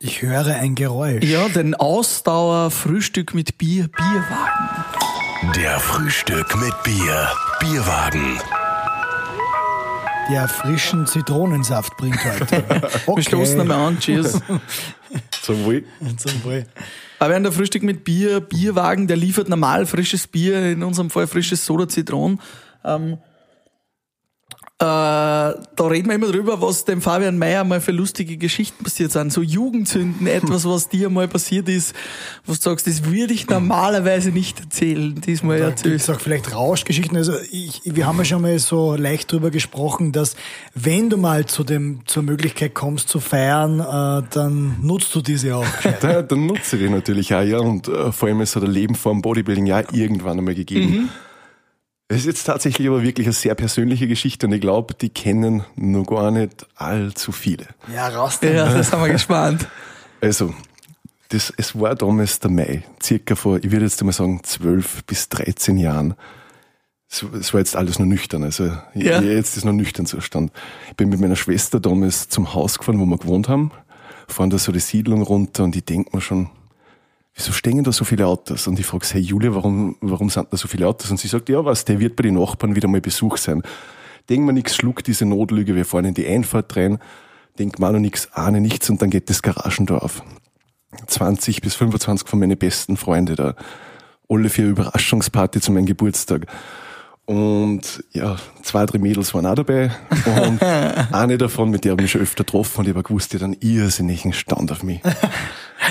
Ich 0.00 0.20
höre 0.20 0.56
ein 0.56 0.74
Geräusch. 0.74 1.22
Ja, 1.24 1.48
den 1.48 1.76
Ausdauer-Frühstück 1.76 3.34
mit 3.34 3.58
Bier, 3.58 3.86
Bierwagen. 3.86 5.54
Der 5.54 5.78
Frühstück 5.78 6.56
mit 6.60 6.74
Bier. 6.82 7.28
Bierwagen. 7.60 8.40
Der 10.30 10.48
frischen 10.48 11.06
Zitronensaft 11.06 11.96
bringt 11.96 12.24
heute. 12.24 12.64
Okay. 13.06 13.16
Wir 13.16 13.22
stoßen 13.22 13.60
einmal 13.60 13.78
an, 13.78 13.98
cheers. 13.98 14.40
Zum 15.42 15.64
Wohl. 15.64 15.84
Zum 16.16 16.44
Wohl. 16.44 16.64
Aber 17.18 17.30
während 17.30 17.46
der 17.46 17.52
Frühstück 17.52 17.82
mit 17.82 18.04
Bier, 18.04 18.40
Bierwagen, 18.40 19.06
der 19.08 19.16
liefert 19.16 19.48
normal 19.48 19.86
frisches 19.86 20.26
Bier, 20.26 20.72
in 20.72 20.82
unserem 20.82 21.10
Fall 21.10 21.26
frisches 21.26 21.66
Soda 21.66 21.88
Zitron. 21.88 22.40
Ähm, 22.84 23.14
äh, 23.14 23.16
da 24.82 25.86
reden 25.86 26.08
wir 26.08 26.16
immer 26.16 26.32
drüber, 26.32 26.60
was 26.60 26.84
dem 26.84 27.00
Fabian 27.00 27.38
Mayer 27.38 27.62
mal 27.62 27.80
für 27.80 27.92
lustige 27.92 28.36
Geschichten 28.36 28.82
passiert 28.82 29.12
sind. 29.12 29.32
So 29.32 29.40
Jugendsünden, 29.40 30.26
etwas, 30.26 30.64
was 30.64 30.88
dir 30.88 31.08
mal 31.08 31.28
passiert 31.28 31.68
ist, 31.68 31.94
was 32.46 32.58
du 32.58 32.70
sagst, 32.70 32.88
das 32.88 33.04
würde 33.04 33.32
ich 33.32 33.48
normalerweise 33.48 34.30
nicht 34.30 34.58
erzählen. 34.58 35.14
Diesmal 35.14 35.58
Da 35.58 35.64
erzählst 35.66 36.06
gibt's 36.06 36.10
auch 36.10 36.20
vielleicht 36.20 36.52
Rauschgeschichten. 36.52 37.16
Also 37.16 37.34
ich, 37.52 37.82
wir 37.84 38.06
haben 38.06 38.18
ja 38.18 38.24
schon 38.24 38.42
mal 38.42 38.58
so 38.58 38.96
leicht 38.96 39.30
drüber 39.30 39.50
gesprochen, 39.50 40.10
dass 40.10 40.34
wenn 40.74 41.10
du 41.10 41.16
mal 41.16 41.46
zu 41.46 41.62
dem 41.62 42.00
zur 42.06 42.24
Möglichkeit 42.24 42.74
kommst 42.74 43.08
zu 43.08 43.20
feiern, 43.20 43.78
äh, 43.78 44.26
dann 44.30 44.78
nutzt 44.82 45.14
du 45.14 45.20
diese 45.20 45.56
auch. 45.56 45.66
Da, 46.00 46.22
dann 46.22 46.46
nutze 46.46 46.76
ich 46.76 46.82
die 46.82 46.88
natürlich 46.88 47.32
auch, 47.34 47.42
ja. 47.42 47.58
Und 47.58 47.86
äh, 47.86 48.10
vor 48.10 48.28
allem 48.28 48.40
es 48.40 48.56
hat 48.56 48.64
ein 48.64 48.70
Leben 48.70 48.96
vor 48.96 49.12
dem 49.12 49.22
Bodybuilding 49.22 49.66
ja 49.66 49.84
irgendwann 49.92 50.38
einmal 50.38 50.54
gegeben. 50.54 51.10
Es 52.12 52.20
ist 52.20 52.26
jetzt 52.26 52.44
tatsächlich 52.44 52.86
aber 52.88 53.02
wirklich 53.02 53.26
eine 53.26 53.32
sehr 53.32 53.54
persönliche 53.54 54.06
Geschichte 54.06 54.46
und 54.46 54.52
ich 54.52 54.60
glaube, 54.60 54.92
die 54.94 55.08
kennen 55.08 55.64
noch 55.76 56.04
gar 56.04 56.30
nicht 56.30 56.66
allzu 56.74 57.32
viele. 57.32 57.66
ja, 57.92 58.08
raus. 58.08 58.38
Ja, 58.42 58.72
das 58.72 58.92
haben 58.92 59.02
wir 59.02 59.12
gespannt. 59.12 59.66
Also, 60.20 60.54
das, 61.30 61.52
es 61.56 61.80
war 61.80 61.96
damals 61.96 62.38
der 62.38 62.50
Mai, 62.52 62.84
circa 63.02 63.34
vor, 63.34 63.56
ich 63.56 63.72
würde 63.72 63.86
jetzt 63.86 64.00
einmal 64.00 64.12
sagen, 64.12 64.40
12 64.44 65.04
bis 65.04 65.28
13 65.30 65.78
Jahren. 65.78 66.14
Es, 67.10 67.24
es 67.40 67.52
war 67.52 67.58
jetzt 67.60 67.74
alles 67.74 67.98
nur 67.98 68.06
nüchtern, 68.06 68.44
also 68.44 68.70
Ja. 68.94 69.20
jetzt 69.20 69.56
ist 69.56 69.64
noch 69.64 69.72
nüchtern 69.72 70.06
Zustand. 70.06 70.52
Ich 70.90 70.96
bin 70.96 71.08
mit 71.08 71.18
meiner 71.18 71.34
Schwester 71.34 71.80
damals 71.80 72.28
zum 72.28 72.54
Haus 72.54 72.78
gefahren, 72.78 73.00
wo 73.00 73.04
wir 73.06 73.18
gewohnt 73.18 73.48
haben, 73.48 73.72
fahren 74.28 74.50
da 74.50 74.58
so 74.58 74.70
die 74.70 74.78
Siedlung 74.78 75.22
runter 75.22 75.64
und 75.64 75.74
ich 75.74 75.84
denk 75.84 76.14
mir 76.14 76.20
schon, 76.20 76.50
wieso 77.34 77.52
stehen 77.52 77.84
da 77.84 77.92
so 77.92 78.04
viele 78.04 78.26
Autos? 78.26 78.66
Und 78.66 78.78
ich 78.78 78.86
frage 78.86 79.06
hey 79.10 79.20
Julia, 79.20 79.54
warum, 79.54 79.96
warum 80.00 80.30
sind 80.30 80.52
da 80.52 80.56
so 80.56 80.68
viele 80.68 80.86
Autos? 80.86 81.10
Und 81.10 81.18
sie 81.18 81.28
sagt, 81.28 81.48
ja 81.48 81.64
was, 81.64 81.84
der 81.84 82.00
wird 82.00 82.16
bei 82.16 82.22
den 82.22 82.34
Nachbarn 82.34 82.76
wieder 82.76 82.88
mal 82.88 83.00
Besuch 83.00 83.36
sein. 83.36 83.62
Denk 84.28 84.44
mir 84.44 84.52
nix, 84.52 84.76
schluck 84.76 85.02
diese 85.02 85.26
Notlüge, 85.26 85.74
wir 85.74 85.84
fahren 85.84 86.04
in 86.04 86.14
die 86.14 86.26
Einfahrt 86.26 86.76
rein, 86.76 86.98
denk 87.58 87.78
mal 87.78 87.92
noch 87.92 88.00
nix, 88.00 88.28
ahne 88.32 88.60
nichts 88.60 88.88
und 88.88 89.02
dann 89.02 89.10
geht 89.10 89.28
das 89.30 89.42
Garagentor 89.42 90.02
auf. 90.02 90.22
20 91.06 91.60
bis 91.62 91.74
25 91.74 92.28
von 92.28 92.38
meinen 92.38 92.58
besten 92.58 92.96
Freunden 92.96 93.36
da. 93.36 93.54
Alle 94.28 94.48
für 94.48 94.62
eine 94.62 94.70
Überraschungsparty 94.70 95.60
zu 95.60 95.72
meinem 95.72 95.86
Geburtstag. 95.86 96.46
Und 97.24 98.04
ja, 98.12 98.36
zwei, 98.62 98.84
drei 98.84 98.98
Mädels 98.98 99.32
waren 99.32 99.46
auch 99.46 99.54
dabei. 99.54 99.90
Und 100.26 100.62
eine 101.12 101.38
davon, 101.38 101.70
mit 101.70 101.84
der 101.84 101.92
habe 101.92 102.02
ich 102.02 102.04
mich 102.04 102.12
schon 102.12 102.20
öfter 102.20 102.44
getroffen 102.44 102.80
und 102.80 102.88
ich 102.88 102.94
habe 102.94 103.02
gewusst, 103.02 103.32
die 103.32 103.36
hat 103.36 103.44
einen 103.44 103.56
irrsinnigen 103.60 104.32
Stand 104.32 104.70
auf 104.72 104.82
mich. 104.82 105.00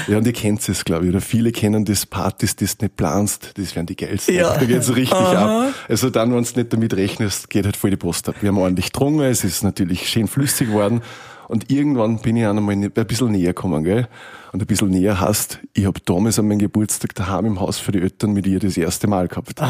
Ja, 0.08 0.18
und 0.18 0.26
ihr 0.26 0.34
kennt 0.34 0.68
es, 0.68 0.86
glaube 0.86 1.06
ich, 1.06 1.12
oder 1.12 1.22
viele 1.22 1.52
kennen 1.52 1.86
das 1.86 2.06
Partys, 2.06 2.56
die 2.56 2.66
du 2.66 2.72
nicht 2.82 2.96
planst, 2.96 3.52
das 3.56 3.76
wären 3.76 3.86
die 3.86 3.96
geilsten. 3.96 4.36
Ja. 4.36 4.58
Da 4.58 4.66
geht's 4.66 4.94
richtig 4.96 5.18
ab. 5.18 5.74
Also 5.88 6.10
dann, 6.10 6.34
wenn 6.34 6.44
du 6.44 6.60
nicht 6.60 6.74
damit 6.74 6.94
rechnest, 6.96 7.50
geht 7.50 7.66
halt 7.66 7.78
voll 7.78 7.90
die 7.90 7.98
Post 7.98 8.30
ab. 8.30 8.36
Wir 8.42 8.50
haben 8.50 8.58
ordentlich 8.58 8.88
getrunken, 8.88 9.22
es 9.22 9.44
ist 9.44 9.64
natürlich 9.64 10.10
schön 10.10 10.28
flüssig 10.28 10.68
geworden. 10.70 11.02
Und 11.48 11.70
irgendwann 11.70 12.20
bin 12.20 12.38
ich 12.38 12.46
auch 12.46 12.56
einmal 12.56 12.76
ein 12.76 12.92
bisschen 12.92 13.32
näher 13.32 13.54
gekommen, 13.54 13.84
gell? 13.84 14.08
Und 14.54 14.62
ein 14.62 14.66
bisschen 14.66 14.90
näher 14.90 15.20
hast, 15.20 15.60
ich 15.74 15.86
habe 15.86 16.00
damals 16.06 16.40
an 16.40 16.48
meinem 16.48 16.60
Geburtstag 16.60 17.14
daheim 17.16 17.46
im 17.46 17.60
Haus 17.60 17.78
für 17.78 17.92
die 17.92 18.02
Eltern 18.02 18.32
mit 18.32 18.48
ihr 18.48 18.60
das 18.60 18.78
erste 18.78 19.08
Mal 19.08 19.28
gehabt. 19.28 19.62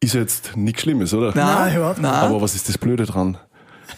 Ist 0.00 0.14
jetzt 0.14 0.56
nichts 0.56 0.82
Schlimmes, 0.82 1.14
oder? 1.14 1.32
Nein, 1.34 1.76
überhaupt 1.76 1.98
nicht. 1.98 2.10
Aber 2.10 2.40
was 2.42 2.54
ist 2.54 2.68
das 2.68 2.76
Blöde 2.78 3.06
dran? 3.06 3.38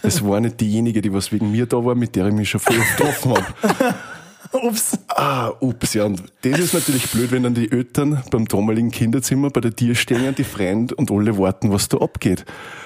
Es 0.02 0.24
war 0.24 0.40
nicht 0.40 0.60
diejenige, 0.60 1.02
die 1.02 1.12
was 1.12 1.32
wegen 1.32 1.50
mir 1.50 1.66
da 1.66 1.84
war, 1.84 1.94
mit 1.94 2.16
der 2.16 2.26
ich 2.26 2.34
mich 2.34 2.50
schon 2.50 2.60
voll 2.60 2.78
oft 2.78 2.96
getroffen 2.96 3.34
habe. 3.34 3.94
Ups. 4.52 4.98
Ah, 5.08 5.52
ups, 5.60 5.94
ja. 5.94 6.04
Und 6.04 6.24
das 6.42 6.58
ist 6.58 6.74
natürlich 6.74 7.08
blöd, 7.10 7.30
wenn 7.30 7.44
dann 7.44 7.54
die 7.54 7.70
Eltern 7.70 8.22
beim 8.30 8.46
damaligen 8.48 8.90
Kinderzimmer 8.90 9.50
bei 9.50 9.60
der 9.60 9.76
Tür 9.76 9.94
stehen, 9.94 10.34
die 10.34 10.44
Freunde 10.44 10.94
und 10.96 11.10
alle 11.12 11.38
warten, 11.38 11.70
was 11.70 11.88
da 11.88 11.98
abgeht. 11.98 12.44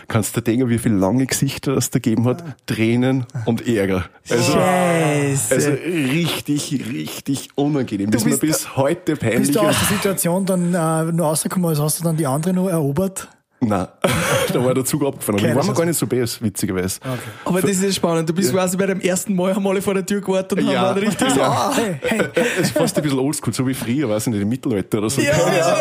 Kannst 0.09 0.37
du 0.37 0.43
denken, 0.43 0.69
wie 0.69 0.79
viele 0.79 0.97
lange 0.97 1.25
Gesichter 1.27 1.75
das 1.75 1.89
da 1.89 2.01
gegeben 2.01 2.27
hat? 2.27 2.45
Tränen 2.67 3.25
und 3.47 3.67
Ärger. 3.67 4.05
Also, 4.29 4.53
Scheiße. 4.53 5.55
also 5.55 5.71
richtig, 5.71 6.85
richtig 6.93 7.49
unangenehm. 7.55 8.11
Das 8.11 8.23
ist 8.23 8.27
mir 8.27 8.37
bist 8.37 8.41
bis 8.65 8.77
heute 8.77 9.17
peinlich. 9.17 9.49
Bist 9.49 9.55
du 9.55 9.61
aus 9.61 9.79
der 9.79 9.97
Situation 9.97 10.45
dann 10.45 10.75
äh, 10.75 11.13
nur 11.13 11.27
rausgekommen, 11.27 11.71
also 11.71 11.85
hast 11.85 12.01
du 12.01 12.05
dann 12.05 12.19
die 12.19 12.27
andere 12.27 12.53
noch 12.53 12.69
erobert? 12.69 13.29
Nein, 13.61 13.87
da 14.53 14.65
war 14.65 14.75
der 14.75 14.85
Zug 14.85 15.05
abgefahren. 15.07 15.37
Aber 15.37 15.41
Keine 15.43 15.53
die 15.53 15.59
waren 15.59 15.67
mir 15.69 15.75
gar 15.75 15.87
nicht 15.87 15.99
so 15.99 16.07
best, 16.07 16.43
witzigerweise. 16.43 17.01
Aber 17.47 17.63
das 17.63 17.71
ist 17.79 17.97
spannend. 17.97 18.29
Du 18.29 18.35
bist 18.35 18.53
quasi 18.53 18.77
bei 18.77 18.87
dem 18.87 19.01
ersten 19.01 19.35
Mal 19.35 19.53
einmal 19.55 19.81
vor 19.81 19.95
der 19.95 20.05
Tür 20.05 20.21
gewartet 20.21 20.59
und 20.59 20.69
Ja. 20.71 20.81
haben 20.81 20.95
dann 21.01 21.05
richtig 21.09 21.31
so, 21.31 21.41
Ja. 21.41 21.73
Hey, 21.75 21.97
hey. 22.03 22.29
Es 22.61 22.69
ist 22.69 22.77
fast 22.77 22.97
ein 22.99 23.03
bisschen 23.03 23.19
oldschool, 23.19 23.55
so 23.55 23.67
wie 23.67 23.73
früher, 23.75 24.09
weiß 24.09 24.27
ich 24.27 24.33
nicht, 24.35 24.43
im 24.43 24.49
Mittelalter 24.51 24.99
oder 24.99 25.09
so. 25.09 25.23
Ja, 25.23 25.33
ja, 25.55 25.77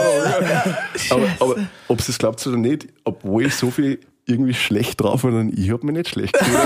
Aber, 1.10 1.28
aber 1.40 1.56
ob 1.90 2.00
es 2.00 2.18
glaubt 2.18 2.46
oder 2.48 2.58
nicht, 2.58 2.88
obwohl 3.04 3.46
ich 3.48 3.56
so 3.56 3.70
viel 3.70 4.00
irgendwie 4.26 4.54
schlecht 4.54 5.02
drauf 5.02 5.24
dann 5.24 5.52
ich 5.56 5.72
hab 5.72 5.84
mich 5.84 5.96
nicht 5.96 6.10
schlecht 6.10 6.34
gefühlt. 6.34 6.58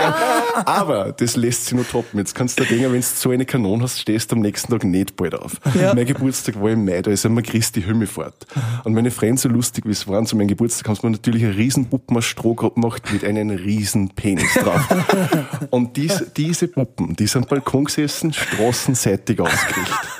Ja. 0.00 0.62
Aber 0.66 1.12
das 1.12 1.36
lässt 1.36 1.66
sich 1.66 1.74
nur 1.74 1.88
toppen. 1.88 2.18
Jetzt 2.18 2.34
kannst 2.34 2.58
du 2.60 2.64
denken, 2.64 2.92
wenn 2.92 3.00
du 3.00 3.02
so 3.02 3.30
eine 3.30 3.44
Kanone 3.44 3.82
hast, 3.82 4.00
stehst 4.00 4.30
du 4.30 4.36
am 4.36 4.42
nächsten 4.42 4.70
Tag 4.70 4.84
nicht 4.84 5.16
bald 5.16 5.34
auf. 5.34 5.54
Ja. 5.74 5.94
Mein 5.94 6.06
Geburtstag 6.06 6.60
war 6.60 6.70
im 6.70 6.84
Mai, 6.84 7.02
da 7.02 7.10
ist 7.10 7.26
einmal 7.26 7.42
Christi 7.42 7.82
Himmelfahrt. 7.82 8.46
Und 8.84 8.94
meine 8.94 9.10
Freunde, 9.10 9.40
so 9.40 9.48
lustig 9.48 9.84
wie 9.86 9.90
es 9.90 10.06
waren, 10.06 10.26
zu 10.26 10.36
meinem 10.36 10.48
Geburtstag 10.48 10.88
haben 10.88 10.96
sie 10.96 11.06
mir 11.06 11.12
natürlich 11.12 11.44
einen 11.44 11.54
riesen 11.54 11.86
Puppen 11.86 12.16
aus 12.16 12.24
Stroh 12.24 12.54
gemacht 12.54 13.02
mit 13.12 13.24
einem 13.24 13.50
riesen 13.50 14.10
Penis 14.10 14.54
drauf. 14.54 14.86
Und 15.70 15.96
dies, 15.96 16.24
diese 16.36 16.68
Puppen, 16.68 17.16
die 17.16 17.26
sind 17.26 17.44
am 17.44 17.48
Balkon 17.48 17.84
gesessen, 17.84 18.32
straßenseitig 18.32 19.40
ausgerichtet. 19.40 20.19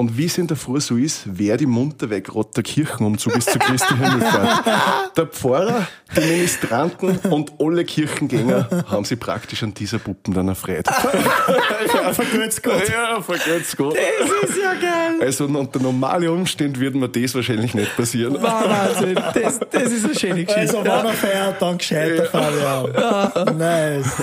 Und 0.00 0.16
wie 0.16 0.24
es 0.24 0.38
in 0.38 0.46
der 0.46 0.56
Früh 0.56 0.80
so 0.80 0.96
ist, 0.96 1.24
wer 1.26 1.58
die 1.58 1.66
munter 1.66 2.08
weg, 2.08 2.24
gerade 2.24 2.48
der 2.56 2.62
Kirchenumzug 2.62 3.36
ist 3.36 3.50
zu 3.50 3.58
Christi 3.58 3.94
Himmelfahrt. 3.94 4.64
Der 5.16 5.26
Pfarrer, 5.26 5.88
die 6.16 6.20
Ministranten 6.20 7.18
und 7.30 7.52
alle 7.60 7.84
Kirchengänger 7.84 8.86
haben 8.86 9.04
sich 9.04 9.20
praktisch 9.20 9.62
an 9.62 9.74
dieser 9.74 9.98
Puppen 9.98 10.32
dann 10.32 10.48
erfreut. 10.48 10.86
Vergrüß 12.12 12.62
Gott. 12.62 12.88
Ja, 12.88 13.20
vergelt's 13.20 13.76
Gott. 13.76 13.94
das 13.94 14.50
ist 14.50 14.58
ja 14.62 14.72
geil. 14.72 15.20
Also 15.20 15.44
unter 15.44 15.80
normalen 15.80 16.28
Umständen 16.30 16.80
würde 16.80 16.96
mir 16.96 17.10
das 17.10 17.34
wahrscheinlich 17.34 17.74
nicht 17.74 17.94
passieren. 17.94 18.40
Wahnsinn. 18.40 19.16
Das, 19.34 19.60
das 19.70 19.92
ist 19.92 20.04
eine 20.06 20.14
schöne 20.14 20.44
Geschichte. 20.46 20.78
Also, 20.78 20.82
wenn 20.82 20.90
er 20.92 21.12
feiert, 21.12 21.60
dann 21.60 21.76
gescheiter, 21.76 22.24
Fabian. 22.24 23.58
Nice. 23.58 24.22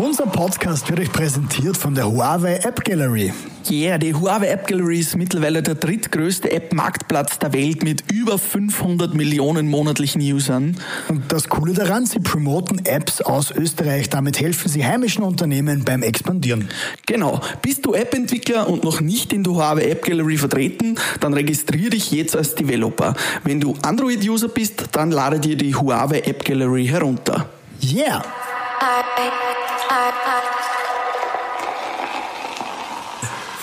Unser 0.00 0.26
Podcast 0.26 0.88
wird 0.88 1.00
euch 1.00 1.12
präsentiert 1.12 1.76
von 1.76 1.92
der 1.92 2.08
Huawei 2.08 2.54
App 2.62 2.84
Gallery. 2.84 3.32
Yeah, 3.68 3.98
die 3.98 4.14
Huawei 4.14 4.46
App 4.46 4.68
Gallery 4.68 5.00
ist 5.00 5.16
mittlerweile 5.16 5.60
der 5.60 5.74
drittgrößte 5.74 6.52
App-Marktplatz 6.52 7.40
der 7.40 7.52
Welt 7.52 7.82
mit 7.82 8.04
über 8.12 8.38
500 8.38 9.14
Millionen 9.14 9.68
monatlichen 9.68 10.22
Usern. 10.22 10.76
Und 11.08 11.32
das 11.32 11.48
Coole 11.48 11.72
daran, 11.72 12.06
sie 12.06 12.20
promoten 12.20 12.86
Apps 12.86 13.20
aus 13.20 13.50
Österreich. 13.50 14.08
Damit 14.08 14.40
helfen 14.40 14.68
sie 14.68 14.86
heimischen 14.86 15.24
Unternehmen 15.24 15.84
beim 15.84 16.04
Expandieren. 16.04 16.68
Genau. 17.06 17.40
Bist 17.60 17.84
du 17.84 17.94
App-Entwickler 17.94 18.68
und 18.68 18.84
noch 18.84 19.00
nicht 19.00 19.32
in 19.32 19.42
der 19.42 19.54
Huawei 19.54 19.90
App 19.90 20.04
Gallery 20.04 20.36
vertreten, 20.36 20.94
dann 21.18 21.34
registriere 21.34 21.90
dich 21.90 22.12
jetzt 22.12 22.36
als 22.36 22.54
Developer. 22.54 23.16
Wenn 23.42 23.58
du 23.60 23.74
Android-User 23.82 24.48
bist, 24.48 24.90
dann 24.92 25.10
lade 25.10 25.40
dir 25.40 25.56
die 25.56 25.74
Huawei 25.74 26.20
App 26.20 26.44
Gallery 26.44 26.86
herunter. 26.86 27.48
Yeah! 27.82 28.22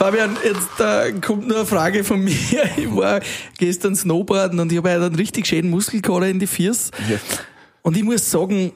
Fabian, 0.05 0.37
jetzt 0.43 0.79
äh, 0.79 1.19
kommt 1.19 1.47
nur 1.47 1.57
eine 1.57 1.65
Frage 1.65 2.03
von 2.03 2.23
mir. 2.23 2.35
Ich 2.77 2.95
war 2.95 3.21
gestern 3.57 3.95
Snowboarden 3.95 4.59
und 4.59 4.71
ich 4.71 4.77
habe 4.77 4.91
einen 4.91 5.15
richtig 5.15 5.47
schönen 5.47 5.71
Muskelkater 5.71 6.27
in 6.27 6.37
die 6.37 6.45
Füße. 6.45 6.91
Ja. 7.09 7.17
Und 7.81 7.97
ich 7.97 8.03
muss 8.03 8.29
sagen, 8.29 8.71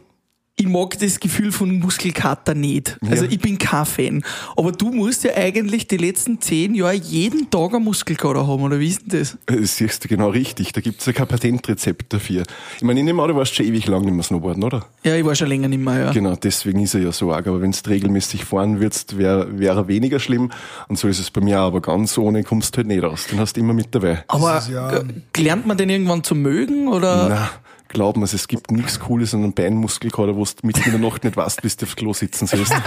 ich 0.60 0.68
mag 0.68 1.00
das 1.00 1.20
Gefühl 1.22 1.54
von 1.54 1.80
Muskelkater 1.80 2.54
nicht. 2.54 2.98
Also 3.10 3.24
Ja. 3.24 3.32
ich 3.32 3.40
bin 3.40 3.58
kein 3.58 3.86
Fan. 3.86 4.24
Aber 4.58 4.74
du 4.74 4.92
musst 4.92 5.24
ja 5.24 5.32
eigentlich 5.36 5.88
die 5.88 5.96
letzten 5.96 6.42
zehn 6.42 6.76
Jahre 6.76 6.96
jeden 6.96 7.50
Tag 7.50 7.74
einen 7.74 7.86
Muskelkater 7.86 8.46
haben, 8.46 8.62
oder 8.64 8.78
wie 8.78 8.90
ist 8.90 9.10
denn 9.12 9.20
das? 9.20 9.38
Das 9.46 9.78
siehst 9.78 10.04
du 10.04 10.10
genau 10.10 10.30
richtig. 10.30 10.74
Da 10.74 10.82
gibt's 10.82 11.06
ja 11.06 11.14
kein 11.14 11.28
Patentrezept 11.28 12.12
dafür. 12.12 12.44
Ich 12.76 12.84
meine, 12.84 13.00
ich 13.00 13.06
nehme 13.06 13.22
an, 13.24 13.30
du 13.30 13.36
warst 13.38 13.56
schon 13.56 13.66
ewig 13.66 13.88
lang 13.88 14.04
nicht 14.04 14.14
mehr 14.14 14.24
Snowboarden, 14.24 14.64
oder? 14.64 14.86
Ja, 15.04 15.16
ich 15.16 15.24
war 15.24 15.34
schon 15.34 15.48
länger 15.48 15.70
nicht 15.70 15.82
mehr, 15.82 15.98
ja. 15.98 16.12
Genau, 16.12 16.36
deswegen 16.36 16.82
ist 16.84 16.94
er 16.94 17.02
ja 17.02 17.12
so 17.14 17.32
arg. 17.32 17.48
Aber 17.48 17.62
wenn 17.62 17.72
du 17.72 17.78
regelmäßig 17.90 18.44
fahren 18.44 18.82
würdest, 18.82 19.18
wäre 19.18 19.58
wär 19.58 19.74
er 19.76 19.88
weniger 19.88 20.20
schlimm. 20.20 20.52
Und 20.90 21.00
so 21.00 21.08
ist 21.08 21.20
es 21.20 21.32
bei 21.32 21.40
mir 21.40 21.62
auch. 21.62 21.68
Aber 21.68 21.82
ganz 21.82 22.18
ohne 22.18 22.44
kommst 22.44 22.76
du 22.76 22.80
halt 22.80 22.88
nicht 22.88 23.02
raus. 23.02 23.28
Den 23.32 23.40
hast 23.40 23.56
du 23.56 23.62
immer 23.62 23.74
mit 23.74 23.96
dabei. 23.96 24.26
Aber 24.28 24.62
ja- 24.70 24.92
äh, 24.98 25.04
lernt 25.38 25.66
man 25.66 25.78
den 25.78 25.90
irgendwann 25.90 26.24
zu 26.26 26.36
mögen, 26.36 26.90
oder? 26.90 27.28
Na, 27.30 27.50
glaub 27.90 28.16
mir, 28.18 28.24
es 28.26 28.48
gibt 28.48 28.72
nichts 28.72 29.00
Cooles 29.00 29.34
an 29.34 29.44
einem 29.44 29.54
Beinmuskelkater, 29.54 30.36
wo 30.36 30.46
du 30.46 30.52
mitten 30.68 30.82
in 30.90 30.92
der 31.02 31.10
Nacht 31.10 31.24
nicht 31.24 31.36
weißt, 31.36 31.62
bis 31.62 31.76
du 31.78 31.86
aufs 31.86 31.96
Klo 31.96 32.14
sitzen 32.14 32.48
sollst. 32.48 32.72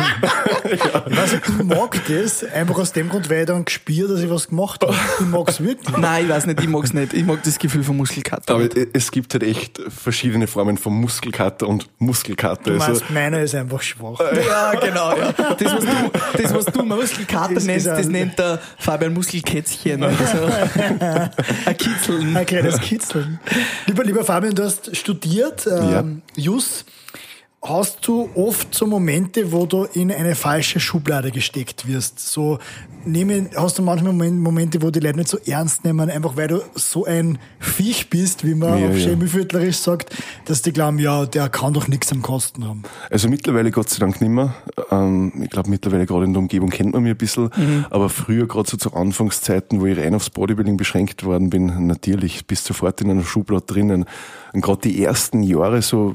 Ich 0.64 0.80
weiß 1.16 1.32
nicht, 1.32 1.42
ich 1.58 1.64
mag 1.64 2.00
das, 2.08 2.44
einfach 2.44 2.78
aus 2.78 2.92
dem 2.92 3.08
Grund, 3.08 3.28
weil 3.28 3.40
ich 3.40 3.46
dann 3.46 3.64
gespürt, 3.64 4.10
dass 4.10 4.20
ich 4.20 4.30
was 4.30 4.48
gemacht 4.48 4.82
habe. 4.82 4.94
Ich 5.20 5.26
mag's 5.26 5.60
wirklich. 5.60 5.96
Nein, 5.98 6.24
ich 6.24 6.30
weiß 6.30 6.46
nicht, 6.46 6.60
ich 6.60 6.68
mag's 6.68 6.92
nicht. 6.94 7.12
Ich 7.12 7.24
mag 7.24 7.42
das 7.42 7.58
Gefühl 7.58 7.82
von 7.82 7.96
Muskelkater. 7.96 8.54
Aber 8.54 8.62
nicht. 8.64 8.76
es 8.92 9.10
gibt 9.10 9.34
halt 9.34 9.42
echt 9.42 9.80
verschiedene 9.88 10.46
Formen 10.46 10.78
von 10.78 10.94
Muskelkater 10.94 11.68
und 11.68 11.88
Muskelkater. 11.98 12.62
Du 12.62 12.72
Also, 12.74 12.86
meinst, 12.92 13.10
meiner 13.10 13.40
ist 13.40 13.54
einfach 13.54 13.82
schwach. 13.82 14.20
Ja, 14.20 14.72
genau, 14.74 15.16
ja. 15.16 15.32
Das, 15.32 15.72
was 15.74 15.84
du, 15.84 16.42
das, 16.42 16.54
was 16.54 16.64
du 16.66 16.82
Muskelkater 16.84 17.54
Das 17.54 17.64
nennst, 17.64 17.86
das 17.86 18.06
nennt 18.06 18.38
der 18.38 18.60
Fabian 18.78 19.12
Muskelkätzchen. 19.12 20.02
oder 20.02 20.12
so. 20.14 20.44
Ein 21.66 21.76
Kitzeln. 21.76 22.36
Ein 22.36 22.46
kleines 22.46 22.80
Kitzeln. 22.80 23.40
Lieber, 23.86 24.04
lieber 24.04 24.24
Fabian, 24.24 24.54
du 24.54 24.64
hast 24.64 24.91
studiert, 24.92 25.66
ähm, 25.66 26.22
Jus. 26.36 26.84
Hast 27.64 28.06
du 28.08 28.28
oft 28.34 28.74
so 28.74 28.86
Momente, 28.86 29.52
wo 29.52 29.66
du 29.66 29.84
in 29.84 30.10
eine 30.10 30.34
falsche 30.34 30.80
Schublade 30.80 31.30
gesteckt 31.30 31.86
wirst? 31.86 32.18
So, 32.18 32.58
nehmen, 33.04 33.50
hast 33.56 33.78
du 33.78 33.82
manchmal 33.82 34.12
Momen- 34.12 34.40
Momente, 34.40 34.82
wo 34.82 34.90
die 34.90 35.00
Leute 35.00 35.18
nicht 35.18 35.28
so 35.28 35.38
ernst 35.46 35.84
nehmen, 35.84 36.10
einfach 36.10 36.36
weil 36.36 36.48
du 36.48 36.62
so 36.74 37.04
ein 37.04 37.38
Viech 37.58 38.10
bist, 38.10 38.44
wie 38.46 38.54
man 38.54 38.80
Ja, 38.80 38.88
auf 38.88 38.96
ja. 38.96 39.08
Chemieviertlerisch 39.10 39.76
sagt, 39.78 40.14
dass 40.44 40.62
die 40.62 40.72
glauben, 40.72 40.98
ja, 40.98 41.26
der 41.26 41.48
kann 41.48 41.72
doch 41.72 41.88
nichts 41.88 42.12
am 42.12 42.22
Kosten 42.22 42.66
haben. 42.66 42.82
Also 43.10 43.28
mittlerweile 43.28 43.70
Gott 43.70 43.88
sei 43.90 43.98
Dank 43.98 44.20
nicht 44.20 44.30
mehr. 44.30 44.54
Ähm, 44.90 45.32
ich 45.42 45.50
glaube 45.50 45.70
mittlerweile 45.70 46.06
gerade 46.06 46.24
in 46.24 46.32
der 46.32 46.40
Umgebung 46.40 46.70
kennt 46.70 46.92
man 46.92 47.02
mich 47.02 47.12
ein 47.12 47.16
bisschen. 47.18 47.50
Aber 47.90 48.08
früher 48.08 48.46
gerade 48.46 48.68
so 48.68 48.76
zu 48.76 48.94
Anfangszeiten, 48.94 49.80
wo 49.80 49.86
ich 49.86 49.98
rein 49.98 50.14
aufs 50.14 50.30
Bodybuilding 50.30 50.76
beschränkt 50.76 51.24
worden 51.24 51.50
bin, 51.50 51.86
natürlich 51.86 52.46
bis 52.46 52.64
sofort 52.64 53.00
in 53.00 53.10
einer 53.10 53.24
Schublade 53.24 53.64
drinnen. 53.66 54.04
Und 54.52 54.60
gerade 54.60 54.82
die 54.82 55.02
ersten 55.02 55.42
Jahre, 55.42 55.80
so 55.80 56.14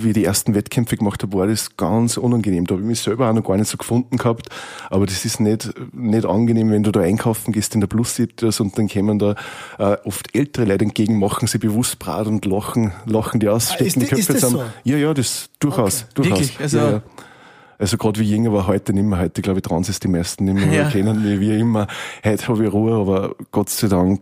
wie 0.00 0.08
ich 0.08 0.14
die 0.14 0.24
ersten 0.24 0.54
Wettkämpfe 0.54 0.96
gemacht 0.96 1.22
habe, 1.24 1.36
war 1.36 1.48
das 1.48 1.76
ganz 1.76 2.16
unangenehm. 2.16 2.64
Da 2.64 2.74
habe 2.74 2.82
ich 2.82 2.88
mich 2.88 3.00
selber 3.00 3.28
auch 3.28 3.34
noch 3.34 3.42
gar 3.42 3.56
nicht 3.56 3.68
so 3.68 3.76
gefunden 3.76 4.16
gehabt. 4.18 4.48
Aber 4.88 5.04
das 5.06 5.24
ist 5.24 5.40
nicht, 5.40 5.72
nicht 6.10 6.26
angenehm, 6.26 6.70
wenn 6.70 6.82
du 6.82 6.90
da 6.92 7.00
einkaufen 7.00 7.52
gehst 7.52 7.74
in 7.74 7.80
der 7.80 7.88
Plus-Sitters 7.88 8.60
und 8.60 8.76
dann 8.78 8.88
kommen 8.88 9.18
da 9.18 9.34
äh, 9.78 9.96
oft 10.04 10.34
ältere 10.34 10.64
Leute 10.66 10.84
entgegen, 10.84 11.18
machen 11.18 11.46
sie 11.48 11.58
bewusst 11.58 11.98
Brat 11.98 12.26
und 12.26 12.44
lachen, 12.46 12.92
lachen 13.06 13.40
die 13.40 13.48
aus, 13.48 13.70
Ah, 13.70 13.74
stecken 13.74 13.86
ist 13.86 13.96
die 13.96 14.00
ist 14.02 14.08
Köpfe 14.10 14.32
das 14.32 14.40
zusammen. 14.42 14.66
so? 14.84 14.90
Ja, 14.90 14.96
ja, 14.96 15.14
das 15.14 15.50
durchaus. 15.60 16.06
durchaus. 16.14 16.38
Wirklich? 16.38 16.60
Also- 16.60 16.78
ja, 16.78 16.90
ja. 16.90 17.02
Also 17.78 17.98
gerade 17.98 18.18
wie 18.20 18.24
jünger 18.30 18.54
war 18.54 18.66
heute 18.66 18.94
nicht 18.94 19.04
mehr. 19.04 19.18
Heute, 19.18 19.42
glaube 19.42 19.58
ich, 19.58 19.62
trauen 19.62 19.84
sich 19.84 20.00
die 20.00 20.08
meisten 20.08 20.44
nicht 20.46 20.54
mehr. 20.66 20.72
Ja. 20.84 20.88
Kennen 20.90 21.22
mich 21.22 21.38
wie 21.40 21.58
immer. 21.60 21.86
Heute 22.24 22.48
habe 22.48 22.64
ich 22.66 22.72
Ruhe, 22.72 22.94
aber 22.98 23.34
Gott 23.50 23.68
sei 23.68 23.88
Dank, 23.88 24.20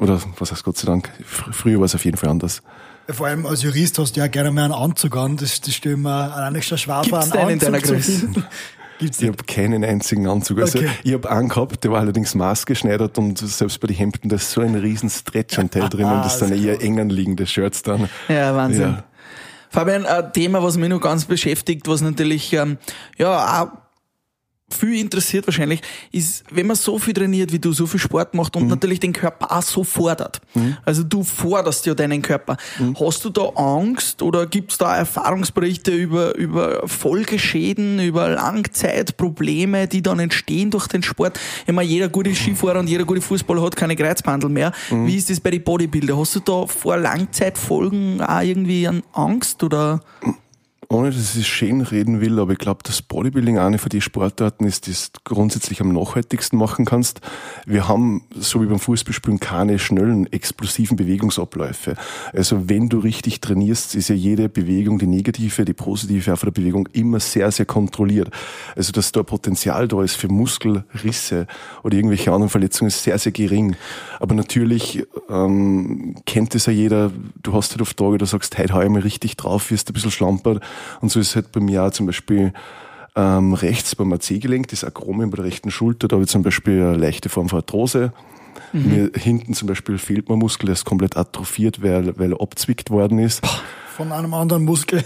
oder 0.00 0.20
was 0.40 0.50
heißt 0.50 0.64
Gott 0.64 0.76
sei 0.76 0.86
Dank, 0.86 1.08
fr 1.24 1.52
früher 1.52 1.78
war 1.78 1.84
es 1.84 1.94
auf 1.94 2.04
jeden 2.04 2.16
Fall 2.16 2.30
anders. 2.30 2.62
Vor 3.10 3.28
allem 3.28 3.46
als 3.46 3.62
Jurist 3.62 3.98
hast 4.00 4.16
du 4.16 4.20
ja 4.20 4.26
gerne 4.26 4.50
mal 4.50 4.64
einen 4.64 4.72
Anzug 4.74 5.16
an. 5.16 5.36
Das, 5.36 5.60
das 5.60 5.72
stelle 5.72 5.94
ich 5.94 6.00
mir 6.00 6.10
alleine 6.10 6.60
schon 6.60 6.78
schwer 6.78 7.04
vor, 7.08 7.20
einen 7.20 7.30
den 7.30 7.40
in 7.40 7.52
Anzug 7.52 7.70
deiner 7.72 7.82
zu 7.84 8.00
finden. 8.00 8.44
Gibt's 8.98 9.20
Ich 9.20 9.28
habe 9.28 9.42
keinen 9.44 9.84
einzigen 9.84 10.26
Anzug. 10.28 10.60
Also 10.60 10.78
Okay. 10.78 10.90
ich 11.04 11.12
habe 11.12 11.30
einen 11.30 11.48
gehabt, 11.48 11.84
der 11.84 11.92
war 11.92 12.00
allerdings 12.00 12.34
maßgeschneidert 12.34 13.18
und 13.18 13.38
selbst 13.38 13.80
bei 13.80 13.86
den 13.88 13.96
Hemden, 13.96 14.28
da 14.28 14.36
ist 14.36 14.50
so 14.50 14.60
ein 14.60 14.74
riesen 14.74 15.10
Stretch-Anteil 15.10 15.88
drinnen, 15.90 16.22
das 16.22 16.38
sind 16.38 16.52
eher 16.52 16.80
eng 16.82 16.98
anliegende 17.00 17.46
Shirts 17.46 17.82
dann. 17.82 18.08
Ja, 18.28 18.54
Wahnsinn. 18.54 18.80
Ja. 18.82 19.04
Fabian, 19.70 20.06
ein 20.06 20.32
Thema, 20.32 20.62
was 20.62 20.76
mich 20.76 20.88
noch 20.88 21.00
ganz 21.00 21.24
beschäftigt, 21.26 21.86
was 21.88 22.00
natürlich, 22.00 22.52
ähm, 22.54 22.78
ja, 23.18 23.62
auch 23.62 23.68
viel 24.70 25.00
interessiert 25.00 25.46
wahrscheinlich, 25.46 25.80
ist, 26.12 26.44
wenn 26.50 26.66
man 26.66 26.76
so 26.76 26.98
viel 26.98 27.14
trainiert 27.14 27.52
wie 27.52 27.58
du, 27.58 27.72
so 27.72 27.86
viel 27.86 28.00
Sport 28.00 28.34
macht 28.34 28.54
und 28.54 28.68
natürlich 28.68 29.00
den 29.00 29.12
Körper 29.12 29.50
auch 29.50 29.62
so 29.62 29.82
fordert. 29.82 30.40
Also 30.84 31.02
du 31.02 31.24
forderst 31.24 31.86
ja 31.86 31.94
deinen 31.94 32.20
Körper. 32.22 32.56
Hast 33.00 33.24
du 33.24 33.30
da 33.30 33.42
Angst 33.56 34.20
oder 34.22 34.46
gibt's 34.46 34.78
da 34.78 34.96
Erfahrungsberichte 34.96 35.90
über, 35.92 36.34
über 36.36 36.86
Folgeschäden, 36.86 37.98
über 38.00 38.28
Langzeitprobleme, 38.28 39.88
die 39.88 40.02
dann 40.02 40.18
entstehen 40.18 40.70
durch 40.70 40.86
den 40.86 41.02
Sport? 41.02 41.40
Ich 41.66 41.72
meine, 41.72 41.88
jeder 41.88 42.08
gute 42.08 42.34
Skifahrer 42.34 42.80
und 42.80 42.88
jeder 42.88 43.04
gute 43.04 43.20
Fußballer 43.22 43.62
hat 43.62 43.76
keine 43.76 43.96
Kreuzbandel 43.96 44.50
mehr. 44.50 44.72
Wie 44.90 45.16
ist 45.16 45.30
das 45.30 45.40
bei 45.40 45.50
den 45.50 45.64
Bodybuilder? 45.64 46.18
Hast 46.18 46.36
du 46.36 46.40
da 46.40 46.66
vor 46.66 46.96
Langzeitfolgen 46.98 48.20
auch 48.20 48.42
irgendwie 48.42 48.86
an 48.86 49.02
Angst 49.12 49.62
oder? 49.62 50.00
Ohne 50.90 51.10
dass 51.10 51.34
ich 51.34 51.42
es 51.42 51.46
schön 51.46 51.82
reden 51.82 52.22
will, 52.22 52.38
aber 52.38 52.52
ich 52.52 52.58
glaube, 52.58 52.80
dass 52.82 53.02
Bodybuilding 53.02 53.58
eine 53.58 53.76
von 53.76 53.90
den 53.90 54.00
Sportarten 54.00 54.64
ist, 54.64 54.86
die 54.86 54.92
du 54.92 55.20
grundsätzlich 55.22 55.82
am 55.82 55.92
nachhaltigsten 55.92 56.58
machen 56.58 56.86
kannst. 56.86 57.20
Wir 57.66 57.88
haben, 57.88 58.24
so 58.34 58.62
wie 58.62 58.66
beim 58.66 58.78
Fußballspielen, 58.78 59.38
keine 59.38 59.78
schnellen, 59.78 60.32
explosiven 60.32 60.96
Bewegungsabläufe. 60.96 61.94
Also 62.32 62.70
wenn 62.70 62.88
du 62.88 63.00
richtig 63.00 63.40
trainierst, 63.40 63.94
ist 63.96 64.08
ja 64.08 64.14
jede 64.14 64.48
Bewegung, 64.48 64.98
die 64.98 65.06
negative, 65.06 65.66
die 65.66 65.74
positive 65.74 66.32
auch 66.32 66.38
von 66.38 66.46
der 66.46 66.58
Bewegung 66.58 66.88
immer 66.94 67.20
sehr, 67.20 67.50
sehr 67.52 67.66
kontrolliert. 67.66 68.30
Also 68.74 68.90
dass 68.92 69.12
da 69.12 69.22
Potenzial 69.22 69.88
da 69.88 70.02
ist 70.02 70.16
für 70.16 70.28
Muskelrisse 70.28 71.46
oder 71.82 71.96
irgendwelche 71.96 72.32
anderen 72.32 72.48
Verletzungen 72.48 72.88
ist 72.88 73.02
sehr, 73.02 73.18
sehr 73.18 73.32
gering. 73.32 73.76
Aber 74.20 74.34
natürlich 74.34 75.04
ähm, 75.28 76.14
kennt 76.24 76.54
es 76.54 76.64
ja 76.64 76.72
jeder, 76.72 77.12
du 77.42 77.52
hast 77.52 77.72
halt 77.72 77.82
auf 77.82 77.92
Tage, 77.92 78.16
du 78.16 78.24
sagst, 78.24 78.56
heute 78.56 78.72
hau 78.72 78.80
ich 78.80 78.88
mal 78.88 79.02
richtig 79.02 79.36
drauf, 79.36 79.70
wirst 79.70 79.90
ein 79.90 79.92
bisschen 79.92 80.10
schlampert 80.10 80.62
und 81.00 81.10
so 81.10 81.20
ist 81.20 81.34
halt 81.36 81.52
bei 81.52 81.60
mir 81.60 81.84
auch 81.84 81.90
zum 81.90 82.06
Beispiel 82.06 82.52
ähm, 83.16 83.54
rechts 83.54 83.96
beim 83.96 84.12
AC-Gelenk, 84.12 84.68
das 84.68 84.84
Akromion 84.84 85.30
bei 85.30 85.36
der 85.36 85.44
rechten 85.46 85.70
Schulter, 85.70 86.08
da 86.08 86.14
habe 86.14 86.24
ich 86.24 86.30
zum 86.30 86.42
Beispiel 86.42 86.82
eine 86.82 86.96
leichte 86.96 87.28
Form 87.28 87.48
von 87.48 87.58
Arthrose. 87.58 88.12
Mhm. 88.72 88.88
Mir 88.88 89.10
hinten 89.14 89.54
zum 89.54 89.68
Beispiel 89.68 89.98
fehlt 89.98 90.28
mir 90.28 90.36
Muskel, 90.36 90.66
der 90.66 90.74
ist 90.74 90.84
komplett 90.84 91.16
atrophiert, 91.16 91.82
weil, 91.82 92.18
weil 92.18 92.32
er 92.32 92.40
abzwickt 92.40 92.90
worden 92.90 93.18
ist. 93.18 93.42
Von 93.98 94.12
einem 94.12 94.32
anderen 94.32 94.64
Muskel. 94.64 95.02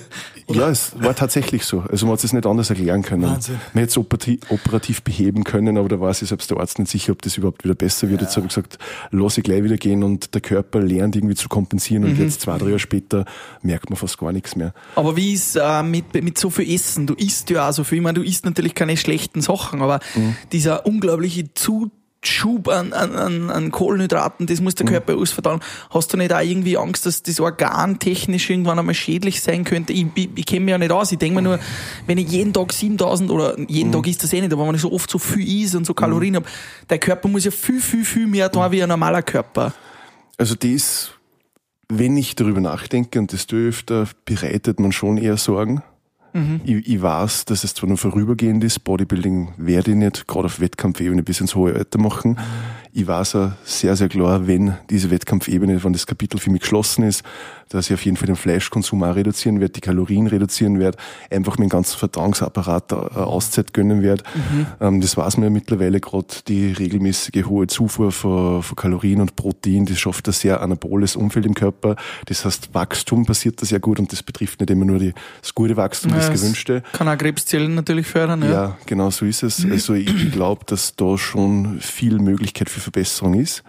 Oder? 0.48 0.60
Ja, 0.60 0.68
es 0.68 0.92
war 1.00 1.14
tatsächlich 1.14 1.64
so. 1.64 1.80
Also 1.80 2.04
man 2.04 2.12
hat 2.12 2.24
es 2.24 2.34
nicht 2.34 2.44
anders 2.44 2.68
erklären 2.68 3.00
können. 3.00 3.22
Wahnsinn. 3.22 3.54
Man 3.72 3.80
hätte 3.80 3.90
es 3.92 3.96
operativ, 3.96 4.40
operativ 4.50 5.02
beheben 5.02 5.44
können, 5.44 5.78
aber 5.78 5.88
da 5.88 5.98
war 5.98 6.12
sich 6.12 6.28
selbst 6.28 6.50
der 6.50 6.58
Arzt 6.58 6.78
nicht 6.78 6.90
sicher, 6.90 7.12
ob 7.12 7.22
das 7.22 7.38
überhaupt 7.38 7.64
wieder 7.64 7.74
besser 7.74 8.10
wird. 8.10 8.20
Ja. 8.20 8.26
Jetzt 8.26 8.36
habe 8.36 8.46
ich 8.46 8.54
gesagt, 8.54 8.78
lass 9.10 9.38
ich 9.38 9.44
gleich 9.44 9.64
wieder 9.64 9.78
gehen 9.78 10.02
und 10.04 10.34
der 10.34 10.42
Körper 10.42 10.80
lernt 10.80 11.16
irgendwie 11.16 11.36
zu 11.36 11.48
kompensieren 11.48 12.04
und 12.04 12.18
mhm. 12.18 12.24
jetzt 12.24 12.42
zwei, 12.42 12.58
drei 12.58 12.66
Jahre 12.66 12.80
später 12.80 13.24
merkt 13.62 13.88
man 13.88 13.96
fast 13.96 14.18
gar 14.18 14.30
nichts 14.30 14.56
mehr. 14.56 14.74
Aber 14.94 15.16
wie 15.16 15.32
ist 15.32 15.56
äh, 15.56 15.82
mit, 15.82 16.12
mit 16.22 16.36
so 16.36 16.50
viel 16.50 16.70
Essen? 16.70 17.06
Du 17.06 17.14
isst 17.14 17.48
ja 17.48 17.70
auch 17.70 17.72
so 17.72 17.84
viel. 17.84 17.96
Ich 17.96 18.04
meine, 18.04 18.18
du 18.18 18.22
isst 18.22 18.44
natürlich 18.44 18.74
keine 18.74 18.98
schlechten 18.98 19.40
Sachen, 19.40 19.80
aber 19.80 20.00
mhm. 20.14 20.36
dieser 20.52 20.84
unglaubliche 20.84 21.54
Zut 21.54 21.92
Schub 22.24 22.68
an, 22.68 22.92
an, 22.92 23.50
an 23.50 23.70
Kohlenhydraten, 23.72 24.46
das 24.46 24.60
muss 24.60 24.76
der 24.76 24.86
mhm. 24.86 24.90
Körper 24.90 25.14
mhm. 25.14 25.22
ausverdauen. 25.22 25.60
Hast 25.90 26.12
du 26.12 26.16
nicht 26.16 26.32
auch 26.32 26.40
irgendwie 26.40 26.78
Angst, 26.78 27.04
dass 27.04 27.22
das 27.22 27.40
Organ 27.40 27.98
technisch 27.98 28.48
irgendwann 28.48 28.78
einmal 28.78 28.94
schädlich 28.94 29.40
sein 29.42 29.64
könnte? 29.64 29.92
Ich, 29.92 30.06
ich, 30.14 30.28
ich 30.36 30.46
kenne 30.46 30.60
mich 30.60 30.70
ja 30.70 30.78
nicht 30.78 30.92
aus. 30.92 31.10
Ich 31.10 31.18
denke 31.18 31.36
mir 31.36 31.42
nur, 31.42 31.58
wenn 32.06 32.18
ich 32.18 32.30
jeden 32.30 32.52
Tag 32.52 32.72
7000 32.72 33.30
oder 33.30 33.58
jeden 33.68 33.88
mhm. 33.88 33.94
Tag 33.94 34.06
ist 34.06 34.22
das 34.22 34.32
eh 34.32 34.40
nicht, 34.40 34.52
aber 34.52 34.66
wenn 34.68 34.74
ich 34.74 34.82
so 34.82 34.92
oft 34.92 35.10
so 35.10 35.18
viel 35.18 35.64
is 35.64 35.74
und 35.74 35.84
so 35.84 35.94
Kalorien 35.94 36.32
mhm. 36.32 36.36
habe, 36.36 36.46
der 36.90 36.98
Körper 36.98 37.28
muss 37.28 37.44
ja 37.44 37.50
viel, 37.50 37.80
viel, 37.80 38.04
viel 38.04 38.26
mehr 38.28 38.50
tun 38.50 38.70
wie 38.70 38.82
ein 38.82 38.88
normaler 38.88 39.22
Körper. 39.22 39.74
Also 40.38 40.54
das, 40.54 41.10
wenn 41.88 42.16
ich 42.16 42.36
darüber 42.36 42.60
nachdenke, 42.60 43.18
und 43.18 43.32
das 43.32 43.46
öfter, 43.52 44.08
bereitet 44.24 44.78
man 44.78 44.92
schon 44.92 45.18
eher 45.18 45.36
Sorgen. 45.36 45.82
Mhm. 46.32 46.60
Ich, 46.64 46.88
ich 46.88 47.02
weiß, 47.02 47.44
dass 47.44 47.64
es 47.64 47.74
zwar 47.74 47.88
nur 47.88 47.98
vorübergehend 47.98 48.64
ist, 48.64 48.80
Bodybuilding 48.84 49.54
werde 49.56 49.90
ich 49.90 49.96
nicht, 49.96 50.26
gerade 50.26 50.46
auf 50.46 50.60
Wettkampfebene 50.60 51.22
bis 51.22 51.40
ins 51.40 51.54
hohe 51.54 51.74
Alter 51.74 51.98
machen. 51.98 52.32
Mhm. 52.32 52.81
Ich 52.94 53.06
weiß 53.06 53.36
auch 53.36 53.52
sehr, 53.64 53.96
sehr 53.96 54.10
klar, 54.10 54.46
wenn 54.46 54.74
diese 54.90 55.10
Wettkampfebene, 55.10 55.82
wenn 55.82 55.94
das 55.94 56.06
Kapitel 56.06 56.38
für 56.38 56.50
mich 56.50 56.60
geschlossen 56.60 57.04
ist, 57.04 57.22
dass 57.70 57.86
ich 57.86 57.94
auf 57.94 58.04
jeden 58.04 58.18
Fall 58.18 58.26
den 58.26 58.36
Fleischkonsum 58.36 59.02
auch 59.02 59.16
reduzieren 59.16 59.60
werde, 59.60 59.72
die 59.72 59.80
Kalorien 59.80 60.26
reduzieren 60.26 60.78
werde, 60.78 60.98
einfach 61.30 61.56
meinen 61.56 61.70
ganzen 61.70 61.96
Verdauungsapparat 61.98 62.92
eine 62.92 63.26
Auszeit 63.26 63.72
gönnen 63.72 64.02
werde. 64.02 64.24
Mhm. 64.34 64.66
Ähm, 64.78 65.00
das 65.00 65.16
weiß 65.16 65.38
man 65.38 65.44
ja 65.44 65.50
mittlerweile 65.50 66.00
gerade, 66.00 66.26
die 66.46 66.72
regelmäßige 66.72 67.46
hohe 67.46 67.66
Zufuhr 67.66 68.12
von, 68.12 68.62
von 68.62 68.76
Kalorien 68.76 69.22
und 69.22 69.36
Protein, 69.36 69.86
das 69.86 69.98
schafft 69.98 70.28
ein 70.28 70.32
sehr 70.32 70.60
anaboles 70.60 71.16
Umfeld 71.16 71.46
im 71.46 71.54
Körper. 71.54 71.96
Das 72.26 72.44
heißt, 72.44 72.74
Wachstum 72.74 73.24
passiert 73.24 73.62
da 73.62 73.64
sehr 73.64 73.80
gut 73.80 74.00
und 74.00 74.12
das 74.12 74.22
betrifft 74.22 74.60
nicht 74.60 74.68
immer 74.68 74.84
nur 74.84 74.98
die, 74.98 75.14
das 75.40 75.54
gute 75.54 75.78
Wachstum, 75.78 76.10
ja, 76.10 76.18
das 76.18 76.30
gewünschte. 76.30 76.82
Kann 76.92 77.08
auch 77.08 77.16
Krebszellen 77.16 77.74
natürlich 77.74 78.06
fördern. 78.06 78.42
Ja, 78.42 78.50
ja 78.50 78.78
genau 78.84 79.08
so 79.08 79.24
ist 79.24 79.42
es. 79.42 79.64
Also 79.64 79.94
ich 79.94 80.30
glaube, 80.30 80.66
dass 80.66 80.94
da 80.94 81.16
schon 81.16 81.80
viel 81.80 82.18
Möglichkeit 82.18 82.68
für 82.68 82.81
Verbesserung 82.82 83.34
ist 83.34 83.62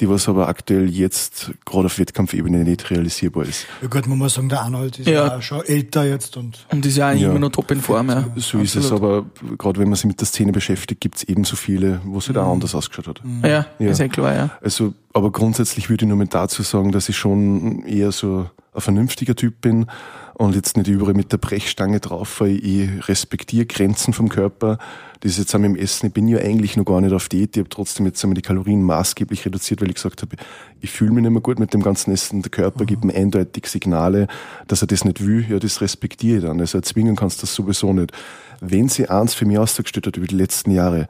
die 0.00 0.08
was 0.08 0.28
aber 0.28 0.48
aktuell 0.48 0.90
jetzt 0.90 1.52
gerade 1.64 1.86
auf 1.86 1.98
Wettkampfebene 1.98 2.64
nicht 2.64 2.90
realisierbar 2.90 3.44
ist. 3.44 3.66
Ja 3.80 3.88
gut, 3.88 4.06
man 4.06 4.18
muss 4.18 4.34
sagen, 4.34 4.48
der 4.48 4.60
Arnold 4.60 4.98
ist 4.98 5.08
ja, 5.08 5.26
ja 5.26 5.42
schon 5.42 5.64
älter 5.64 6.04
jetzt 6.04 6.36
und. 6.36 6.66
Und 6.70 6.84
ist 6.84 6.96
ja, 6.96 7.12
ja. 7.12 7.30
immer 7.30 7.38
noch 7.38 7.50
top 7.50 7.70
in 7.70 7.80
Form, 7.80 8.10
ja. 8.10 8.24
So 8.36 8.58
ist 8.58 8.76
es, 8.76 8.92
aber 8.92 9.24
gerade 9.56 9.80
wenn 9.80 9.88
man 9.88 9.96
sich 9.96 10.04
mit 10.04 10.20
der 10.20 10.26
Szene 10.26 10.52
beschäftigt, 10.52 11.00
gibt 11.00 11.16
es 11.16 11.24
ebenso 11.24 11.56
viele, 11.56 12.00
wo 12.04 12.18
es 12.18 12.28
halt 12.28 12.36
mhm. 12.36 12.42
auch 12.42 12.52
anders 12.52 12.74
ausgeschaut 12.74 13.08
hat. 13.08 13.24
Mhm. 13.24 13.44
Ja, 13.44 13.66
ja, 13.78 13.90
ist 13.90 14.00
ja 14.00 14.08
klar, 14.08 14.34
ja. 14.34 14.50
Also, 14.62 14.92
aber 15.12 15.32
grundsätzlich 15.32 15.88
würde 15.88 16.04
ich 16.04 16.08
nur 16.08 16.18
mal 16.18 16.26
dazu 16.26 16.62
sagen, 16.62 16.92
dass 16.92 17.08
ich 17.08 17.16
schon 17.16 17.84
eher 17.84 18.12
so 18.12 18.50
ein 18.76 18.82
vernünftiger 18.82 19.34
Typ 19.34 19.60
bin 19.60 19.86
und 20.34 20.54
jetzt 20.54 20.76
nicht 20.76 20.88
überall 20.88 21.14
mit 21.14 21.32
der 21.32 21.38
Brechstange 21.38 21.98
drauf, 21.98 22.40
weil 22.40 22.62
ich 22.64 23.08
respektiere 23.08 23.66
Grenzen 23.66 24.12
vom 24.12 24.28
Körper. 24.28 24.78
Das 25.20 25.32
ist 25.32 25.38
jetzt 25.38 25.54
mit 25.54 25.64
dem 25.64 25.76
Essen. 25.76 26.08
Ich 26.08 26.12
bin 26.12 26.28
ja 26.28 26.38
eigentlich 26.38 26.76
noch 26.76 26.84
gar 26.84 27.00
nicht 27.00 27.14
auf 27.14 27.28
Diät. 27.28 27.56
Ich 27.56 27.60
habe 27.60 27.70
trotzdem 27.70 28.04
jetzt 28.04 28.22
einmal 28.22 28.34
die 28.34 28.42
Kalorien 28.42 28.82
maßgeblich 28.82 29.46
reduziert, 29.46 29.80
weil 29.80 29.88
ich 29.88 29.94
gesagt 29.94 30.20
habe, 30.20 30.36
ich 30.80 30.90
fühle 30.90 31.12
mich 31.12 31.22
nicht 31.22 31.32
mehr 31.32 31.40
gut 31.40 31.58
mit 31.58 31.72
dem 31.72 31.82
ganzen 31.82 32.12
Essen. 32.12 32.42
Der 32.42 32.50
Körper 32.50 32.82
mhm. 32.82 32.86
gibt 32.86 33.04
mir 33.04 33.14
eindeutig 33.14 33.66
Signale, 33.66 34.28
dass 34.68 34.82
er 34.82 34.88
das 34.88 35.04
nicht 35.04 35.24
will. 35.24 35.46
Ja, 35.48 35.58
das 35.58 35.80
respektiere 35.80 36.36
ich 36.36 36.44
dann. 36.44 36.60
Also 36.60 36.76
erzwingen 36.76 37.16
kannst 37.16 37.38
du 37.38 37.40
das 37.42 37.54
sowieso 37.54 37.94
nicht. 37.94 38.12
Wenn 38.60 38.90
sie 38.90 39.08
eins 39.08 39.34
für 39.34 39.46
mich 39.46 39.58
ausgestellt 39.58 40.06
hat 40.06 40.16
über 40.18 40.26
die 40.26 40.36
letzten 40.36 40.70
Jahre, 40.70 41.08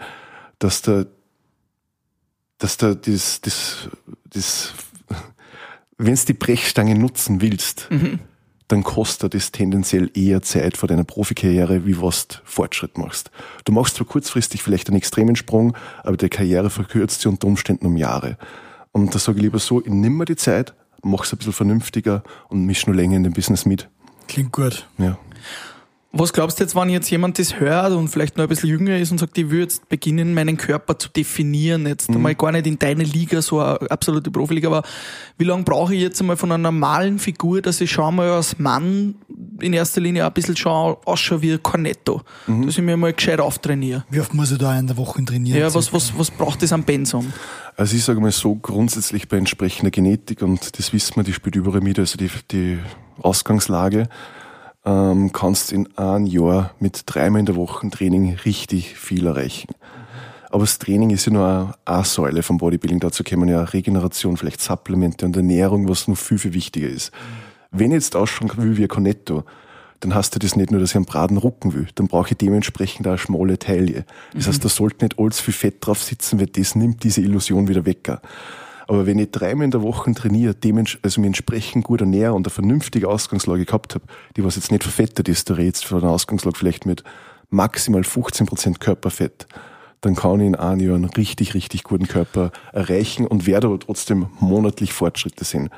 dass 0.61 0.83
der, 0.83 1.07
dass 2.59 2.77
der, 2.77 2.95
das, 2.95 3.41
das, 3.41 3.89
das, 4.25 4.73
wenn 5.99 6.15
du 6.15 6.25
die 6.27 6.35
Brechstange 6.35 6.95
nutzen 6.95 7.41
willst, 7.41 7.89
mhm 7.91 8.21
dann 8.69 8.83
kostet 8.83 9.35
es 9.35 9.53
tendenziell 9.53 10.11
eher 10.15 10.43
Zeit 10.43 10.77
vor 10.77 10.89
deiner 10.89 11.05
Profikarriere, 11.05 11.87
wie 11.87 12.01
was 12.01 12.29
du 12.29 12.37
Fortschritt 12.45 12.99
machst. 12.99 13.31
Du 13.65 13.73
machst 13.73 13.97
zwar 13.97 14.07
kurzfristig 14.07 14.63
vielleicht 14.63 14.89
einen 14.89 14.97
extremen 14.97 15.37
Sprung, 15.37 15.77
aber 16.03 16.17
die 16.17 16.29
Karriere 16.29 16.71
verkürzt 16.71 17.21
sich 17.21 17.29
unter 17.29 17.47
Umständen 17.47 17.87
um 17.87 17.97
Jahre. 17.97 18.39
Und 18.93 19.15
da 19.15 19.19
sage 19.19 19.39
ich 19.39 19.45
lieber 19.45 19.59
so, 19.59 19.81
ich 19.81 19.89
nimm 19.89 20.17
mir 20.17 20.25
die 20.25 20.37
Zeit, 20.37 20.75
mach's 21.03 21.33
ein 21.33 21.39
bisschen 21.39 21.53
vernünftiger 21.53 22.25
und 22.49 22.65
misch 22.65 22.87
nur 22.87 22.97
länger 22.97 23.17
in 23.17 23.23
dem 23.23 23.35
Business 23.35 23.67
mit. 23.67 23.89
Klingt 24.27 24.53
gut. 24.53 24.89
Ja. 24.99 25.19
Was 26.19 26.33
glaubst 26.33 26.59
du 26.59 26.65
jetzt, 26.65 26.75
wenn 26.75 26.89
jetzt 26.89 27.11
jemand 27.11 27.39
das 27.39 27.61
hört 27.61 27.93
und 27.93 28.09
vielleicht 28.09 28.37
noch 28.37 28.45
ein 28.45 28.49
bisschen 28.49 28.71
jünger 28.71 28.97
ist 28.97 29.11
und 29.11 29.19
sagt, 29.19 29.37
ich 29.37 29.51
würde 29.51 29.63
jetzt 29.63 29.89
beginnen, 29.89 30.33
meinen 30.33 30.57
Körper 30.57 30.99
zu 30.99 31.09
definieren, 31.09 31.87
jetzt 31.87 32.09
mhm. 32.09 32.17
einmal 32.17 32.35
gar 32.35 32.53
nicht 32.53 32.67
in 32.67 32.79
deine 32.79 33.05
Liga, 33.05 33.43
so 33.43 33.61
eine 33.61 33.91
absolute 33.91 34.31
Profiliga, 34.31 34.69
aber 34.69 34.83
wie 35.37 35.45
lange 35.45 35.65
brauche 35.65 35.95
ich 35.95 36.01
jetzt 36.01 36.21
einmal 36.21 36.37
von 36.37 36.51
einer 36.51 36.63
normalen 36.63 37.19
Figur, 37.19 37.61
dass 37.61 37.81
ich 37.81 37.91
schon 37.91 38.17
mal 38.17 38.31
als 38.31 38.59
Mann 38.59 39.17
in 39.61 39.73
erster 39.73 40.01
Linie 40.01 40.27
ein 40.27 40.33
bisschen 40.33 40.57
schon 40.57 40.97
ausschaue 41.05 41.43
wie 41.43 41.53
ein 41.53 41.63
Cornetto, 41.63 42.23
mhm. 42.47 42.67
dass 42.67 42.79
ich 42.79 42.83
mir 42.83 42.97
mal 42.97 43.13
gescheit 43.13 43.41
auftrainiere? 43.41 44.05
Wie 44.11 44.21
oft 44.21 44.33
muss 44.33 44.51
ich 44.51 44.59
da 44.59 44.79
in 44.79 44.87
der 44.87 44.97
Woche 44.97 45.25
trainieren? 45.25 45.59
Ja, 45.59 45.75
was, 45.75 45.93
was, 45.93 46.19
was 46.19 46.31
braucht 46.31 46.63
das 46.63 46.73
am 46.73 46.85
Pensum? 46.85 47.33
Also 47.77 47.95
ich 47.95 48.05
sage 48.05 48.21
mal 48.21 48.33
so, 48.33 48.55
grundsätzlich 48.55 49.29
bei 49.29 49.37
entsprechender 49.37 49.91
Genetik, 49.91 50.41
und 50.41 50.79
das 50.79 50.93
wissen 50.93 51.17
wir, 51.17 51.25
die 51.25 51.35
spielt 51.35 51.57
überall 51.57 51.83
mit, 51.83 51.99
also 51.99 52.17
die, 52.17 52.31
die 52.51 52.79
Ausgangslage, 53.21 54.09
ähm, 54.87 55.33
kannst 55.33 55.73
in 55.73 55.95
einem 55.99 56.27
Jahr 56.27 56.71
mit 56.79 57.03
dreimal 57.07 57.41
in 57.41 57.47
der 57.47 57.57
Woche 57.57 57.91
Training 57.91 58.37
richtig 58.45 58.97
viel 58.97 59.27
erreichen. 59.27 59.75
Aber 60.51 60.61
das 60.61 60.79
Training 60.79 61.11
ist 61.11 61.27
ja 61.27 61.33
nur 61.33 61.75
eine 61.85 62.05
Säule 62.05 62.43
vom 62.43 62.57
Bodybuilding. 62.57 63.01
Dazu 63.01 63.25
kommen 63.25 63.49
ja 63.49 63.63
Regeneration, 63.65 64.37
vielleicht 64.37 64.61
Supplemente 64.61 65.27
und 65.27 65.37
Ernährung, 65.37 65.89
was 65.89 66.09
noch 66.09 66.17
viel, 66.17 66.39
viel 66.39 66.55
wichtiger 66.55 66.89
ist. 66.89 67.11
Wenn 67.73 67.91
ich 67.91 67.97
jetzt 67.97 68.17
ausschauen 68.17 68.51
will 68.57 68.77
wie 68.77 68.85
ein 68.85 68.89
Cornetto, 68.89 69.45
dann 70.01 70.15
hast 70.15 70.35
du 70.35 70.39
das 70.39 70.57
nicht 70.57 70.71
nur, 70.71 70.81
dass 70.81 70.91
ich 70.91 70.97
einen 70.97 71.05
braten 71.05 71.37
Rucken 71.37 71.75
will, 71.75 71.89
dann 71.95 72.07
brauche 72.07 72.31
ich 72.31 72.37
dementsprechend 72.37 73.07
auch 73.07 73.13
eine 73.13 73.19
schmale 73.19 73.59
Taille. 73.59 74.05
Das 74.33 74.45
mhm. 74.45 74.49
heißt, 74.51 74.65
da 74.65 74.69
sollte 74.69 75.05
nicht 75.05 75.19
alles 75.19 75.41
viel 75.41 75.55
Fett 75.55 75.85
drauf 75.85 76.03
sitzen, 76.03 76.39
weil 76.39 76.47
das 76.47 76.75
nimmt 76.75 77.03
diese 77.03 77.23
Illusion 77.23 77.67
wieder 77.67 77.85
weg. 77.85 78.11
Aber 78.89 79.07
wenn 79.07 79.19
ich 79.19 79.31
dreimal 79.31 79.65
in 79.65 79.71
der 79.71 79.83
Woche 79.83 80.13
trainiere, 80.15 80.55
also 81.03 81.21
mir 81.21 81.27
entsprechend 81.27 81.85
gut 81.85 82.01
ernähre 82.01 82.35
und 82.35 82.47
eine 82.47 82.53
vernünftige 82.53 83.09
Ausgangslage 83.09 83.65
gehabt 83.65 83.95
habe, 83.95 84.05
die 84.37 84.45
was 84.45 84.57
jetzt 84.57 84.71
nicht 84.71 84.85
verfettet 84.85 85.29
ist, 85.29 85.51
da 85.51 85.55
redest 85.55 85.85
von 85.85 86.03
einer 86.03 86.13
Ausgangslage 86.13 86.57
vielleicht 86.57 86.87
mit 86.87 87.03
maximal 87.51 88.03
15% 88.03 88.79
Körperfett, 88.79 89.47
dann 90.01 90.15
kann 90.15 90.41
ich 90.41 90.47
in 90.47 90.55
einem 90.55 90.81
Jahr 90.81 90.95
einen 90.97 91.05
richtig, 91.07 91.55
richtig 91.55 91.83
guten 91.83 92.07
Körper 92.07 92.53
erreichen 92.73 93.27
und 93.27 93.47
werde 93.47 93.69
aber 93.69 93.81
trotzdem 93.81 94.27
monatlich 94.39 94.93
Fortschritte 94.93 95.45
sehen. 95.45 95.71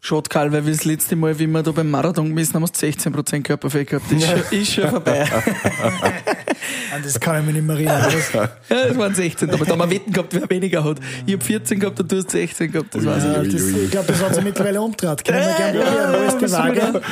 Schade, 0.00 0.28
Karl, 0.28 0.52
weil 0.52 0.64
wir 0.64 0.72
das 0.72 0.84
letzte 0.84 1.16
Mal, 1.16 1.36
wie 1.38 1.46
wir 1.48 1.62
da 1.62 1.72
beim 1.72 1.90
Marathon 1.90 2.28
gemessen 2.28 2.54
haben, 2.54 2.62
hast 2.62 2.76
16% 2.76 3.42
Körperfett 3.42 3.88
gehabt. 3.88 4.06
Das 4.10 4.22
ist, 4.22 4.28
schon, 4.28 4.58
ist 4.58 4.72
schon 4.72 4.90
vorbei. 4.90 5.22
An 6.94 7.02
das 7.02 7.18
kann 7.18 7.40
ich 7.40 7.46
mich 7.46 7.54
nicht 7.56 7.66
mehr 7.66 7.76
erinnern. 7.76 8.48
ja, 8.70 8.86
das 8.86 8.96
waren 8.96 9.14
16, 9.14 9.50
aber 9.50 9.64
da 9.64 9.72
haben 9.72 9.78
wir 9.80 9.90
Wetten 9.90 10.12
gehabt, 10.12 10.34
wer 10.34 10.48
weniger 10.48 10.84
hat. 10.84 10.98
Ich 11.26 11.34
habe 11.34 11.44
14 11.44 11.80
gehabt 11.80 11.98
und 12.00 12.12
du 12.12 12.16
hast 12.16 12.30
16 12.30 12.70
gehabt, 12.70 12.94
das 12.94 13.04
weiß 13.04 13.24
ja, 13.24 13.42
ich. 13.42 13.52
Das, 13.52 13.62
ich 13.62 13.90
glaube, 13.90 14.06
das 14.06 14.22
hat 14.22 14.34
sich 14.36 14.44
mittlerweile 14.44 14.80
umgedreht. 14.80 15.24
Können 15.24 15.46
wir 15.46 15.56
gerne 15.56 15.80
probieren, 15.80 16.12
wo 16.12 16.26
ist 16.28 16.38
die 16.38 16.52
Waage? 16.52 17.02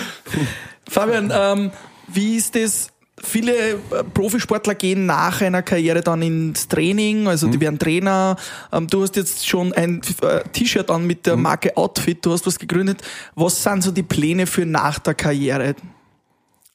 Fabian, 0.88 1.32
ähm, 1.34 1.70
wie 2.06 2.36
ist 2.36 2.54
das 2.54 2.92
viele 3.22 3.52
äh, 3.52 3.76
Profisportler 4.12 4.74
gehen 4.74 5.06
nach 5.06 5.40
einer 5.40 5.62
Karriere 5.62 6.02
dann 6.02 6.22
ins 6.22 6.68
Training, 6.68 7.28
also 7.28 7.48
die 7.48 7.56
mhm. 7.56 7.62
werden 7.62 7.78
Trainer. 7.78 8.36
Ähm, 8.72 8.86
du 8.86 9.02
hast 9.02 9.16
jetzt 9.16 9.46
schon 9.48 9.72
ein 9.72 10.02
äh, 10.22 10.42
T-Shirt 10.52 10.90
an 10.90 11.06
mit 11.06 11.26
der 11.26 11.36
mhm. 11.36 11.42
Marke 11.42 11.76
Outfit, 11.76 12.24
du 12.24 12.32
hast 12.32 12.46
was 12.46 12.58
gegründet. 12.58 13.02
Was 13.34 13.62
sind 13.62 13.82
so 13.82 13.90
die 13.90 14.02
Pläne 14.02 14.46
für 14.46 14.66
nach 14.66 14.98
der 14.98 15.14
Karriere? 15.14 15.74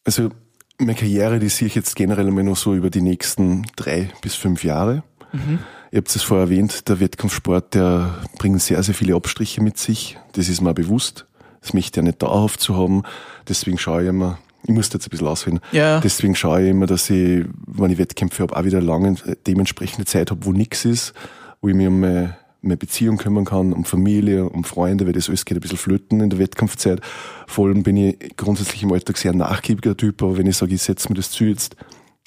Also 0.03 0.29
meine 0.79 0.95
Karriere, 0.95 1.39
die 1.39 1.49
sehe 1.49 1.67
ich 1.67 1.75
jetzt 1.75 1.95
generell 1.95 2.27
immer 2.27 2.43
nur 2.43 2.55
so 2.55 2.73
über 2.73 2.89
die 2.89 3.01
nächsten 3.01 3.67
drei 3.75 4.09
bis 4.21 4.35
fünf 4.35 4.63
Jahre. 4.63 5.03
Mhm. 5.31 5.59
Ihr 5.91 5.97
habt 5.97 6.15
es 6.15 6.23
vorher 6.23 6.45
erwähnt, 6.45 6.87
der 6.87 6.99
Wettkampfsport, 6.99 7.73
der 7.75 8.19
bringt 8.37 8.61
sehr, 8.61 8.81
sehr 8.81 8.95
viele 8.95 9.13
Abstriche 9.13 9.61
mit 9.61 9.77
sich. 9.77 10.17
Das 10.31 10.47
ist 10.47 10.61
mir 10.61 10.73
bewusst. 10.73 11.27
Das 11.59 11.73
möchte 11.73 11.91
ich 11.91 11.95
ja 11.97 12.03
nicht 12.03 12.21
dauerhaft 12.21 12.61
zu 12.61 12.75
haben. 12.77 13.03
Deswegen 13.47 13.77
schaue 13.77 14.03
ich 14.03 14.09
immer, 14.09 14.39
ich 14.63 14.69
muss 14.73 14.91
jetzt 14.93 15.05
ein 15.05 15.09
bisschen 15.09 15.27
ausholen. 15.27 15.59
Ja. 15.71 15.99
Deswegen 15.99 16.35
schaue 16.35 16.61
ich 16.63 16.69
immer, 16.69 16.85
dass 16.85 17.09
ich, 17.09 17.45
wenn 17.67 17.91
ich 17.91 17.97
Wettkämpfe 17.97 18.43
habe, 18.43 18.55
auch 18.55 18.63
wieder 18.63 18.81
lange 18.81 19.15
dementsprechende 19.47 20.05
Zeit 20.05 20.31
habe, 20.31 20.45
wo 20.45 20.51
nichts 20.51 20.85
ist, 20.85 21.13
wo 21.61 21.69
ich 21.69 21.75
mich 21.75 21.87
um 21.87 21.99
meine, 21.99 22.37
meine 22.61 22.77
Beziehung 22.77 23.17
kümmern 23.17 23.45
kann, 23.45 23.73
um 23.73 23.85
Familie, 23.85 24.45
um 24.47 24.63
Freunde, 24.63 25.05
weil 25.07 25.13
das 25.13 25.29
alles 25.29 25.45
geht 25.45 25.57
ein 25.57 25.61
bisschen 25.61 25.77
flöten 25.79 26.21
in 26.21 26.29
der 26.29 26.37
Wettkampfzeit. 26.39 27.01
Vor 27.47 27.67
allem 27.67 27.81
bin 27.83 27.97
ich 27.97 28.35
grundsätzlich 28.37 28.83
im 28.83 28.91
Alltag 28.93 29.17
sehr 29.17 29.33
nachgiebiger 29.33 29.97
Typ, 29.97 30.21
aber 30.21 30.37
wenn 30.37 30.45
ich 30.47 30.57
sage, 30.57 30.75
ich 30.75 30.81
setze 30.83 31.09
mir 31.09 31.15
das 31.15 31.31
Ziel 31.31 31.49
jetzt, 31.49 31.75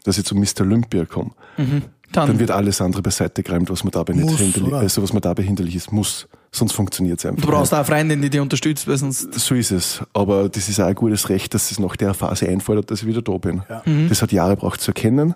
dass 0.02 0.18
ich 0.18 0.24
zum 0.24 0.38
Mr. 0.40 0.62
Olympia 0.62 1.04
komme, 1.06 1.30
Mhm. 1.56 1.82
dann, 2.12 2.28
Dann, 2.28 2.38
wird 2.40 2.50
alles 2.50 2.80
andere 2.80 3.00
beiseite 3.02 3.42
geräumt, 3.44 3.70
was 3.70 3.84
man 3.84 3.92
dabei 3.92 4.12
Muss, 4.14 4.24
nicht 4.32 4.40
hinterli 4.40 4.66
oder? 4.68 4.78
also 4.78 5.02
was 5.02 5.12
man 5.12 5.22
dabei 5.22 5.42
hinterlich 5.44 5.76
ist, 5.76 5.92
muss. 5.92 6.28
Sonst 6.54 6.72
funktioniert 6.72 7.18
es 7.18 7.26
einfach. 7.26 7.42
du 7.42 7.48
brauchst 7.50 7.72
nicht. 7.72 7.80
auch 7.80 7.84
Freundin, 7.86 8.22
die 8.22 8.30
dich 8.30 8.40
unterstützt, 8.40 8.86
weil 8.86 8.96
sonst. 8.96 9.34
So 9.34 9.56
ist 9.56 9.72
es. 9.72 10.02
Aber 10.12 10.48
das 10.48 10.68
ist 10.68 10.78
auch 10.78 10.86
ein 10.86 10.94
gutes 10.94 11.28
Recht, 11.28 11.52
dass 11.52 11.72
es 11.72 11.80
nach 11.80 11.96
der 11.96 12.14
Phase 12.14 12.48
einfordert, 12.48 12.92
dass 12.92 13.02
ich 13.02 13.08
wieder 13.08 13.22
da 13.22 13.36
bin. 13.38 13.62
Ja. 13.68 13.82
Das 14.08 14.22
hat 14.22 14.30
Jahre 14.30 14.54
braucht 14.54 14.80
zu 14.80 14.92
erkennen, 14.92 15.34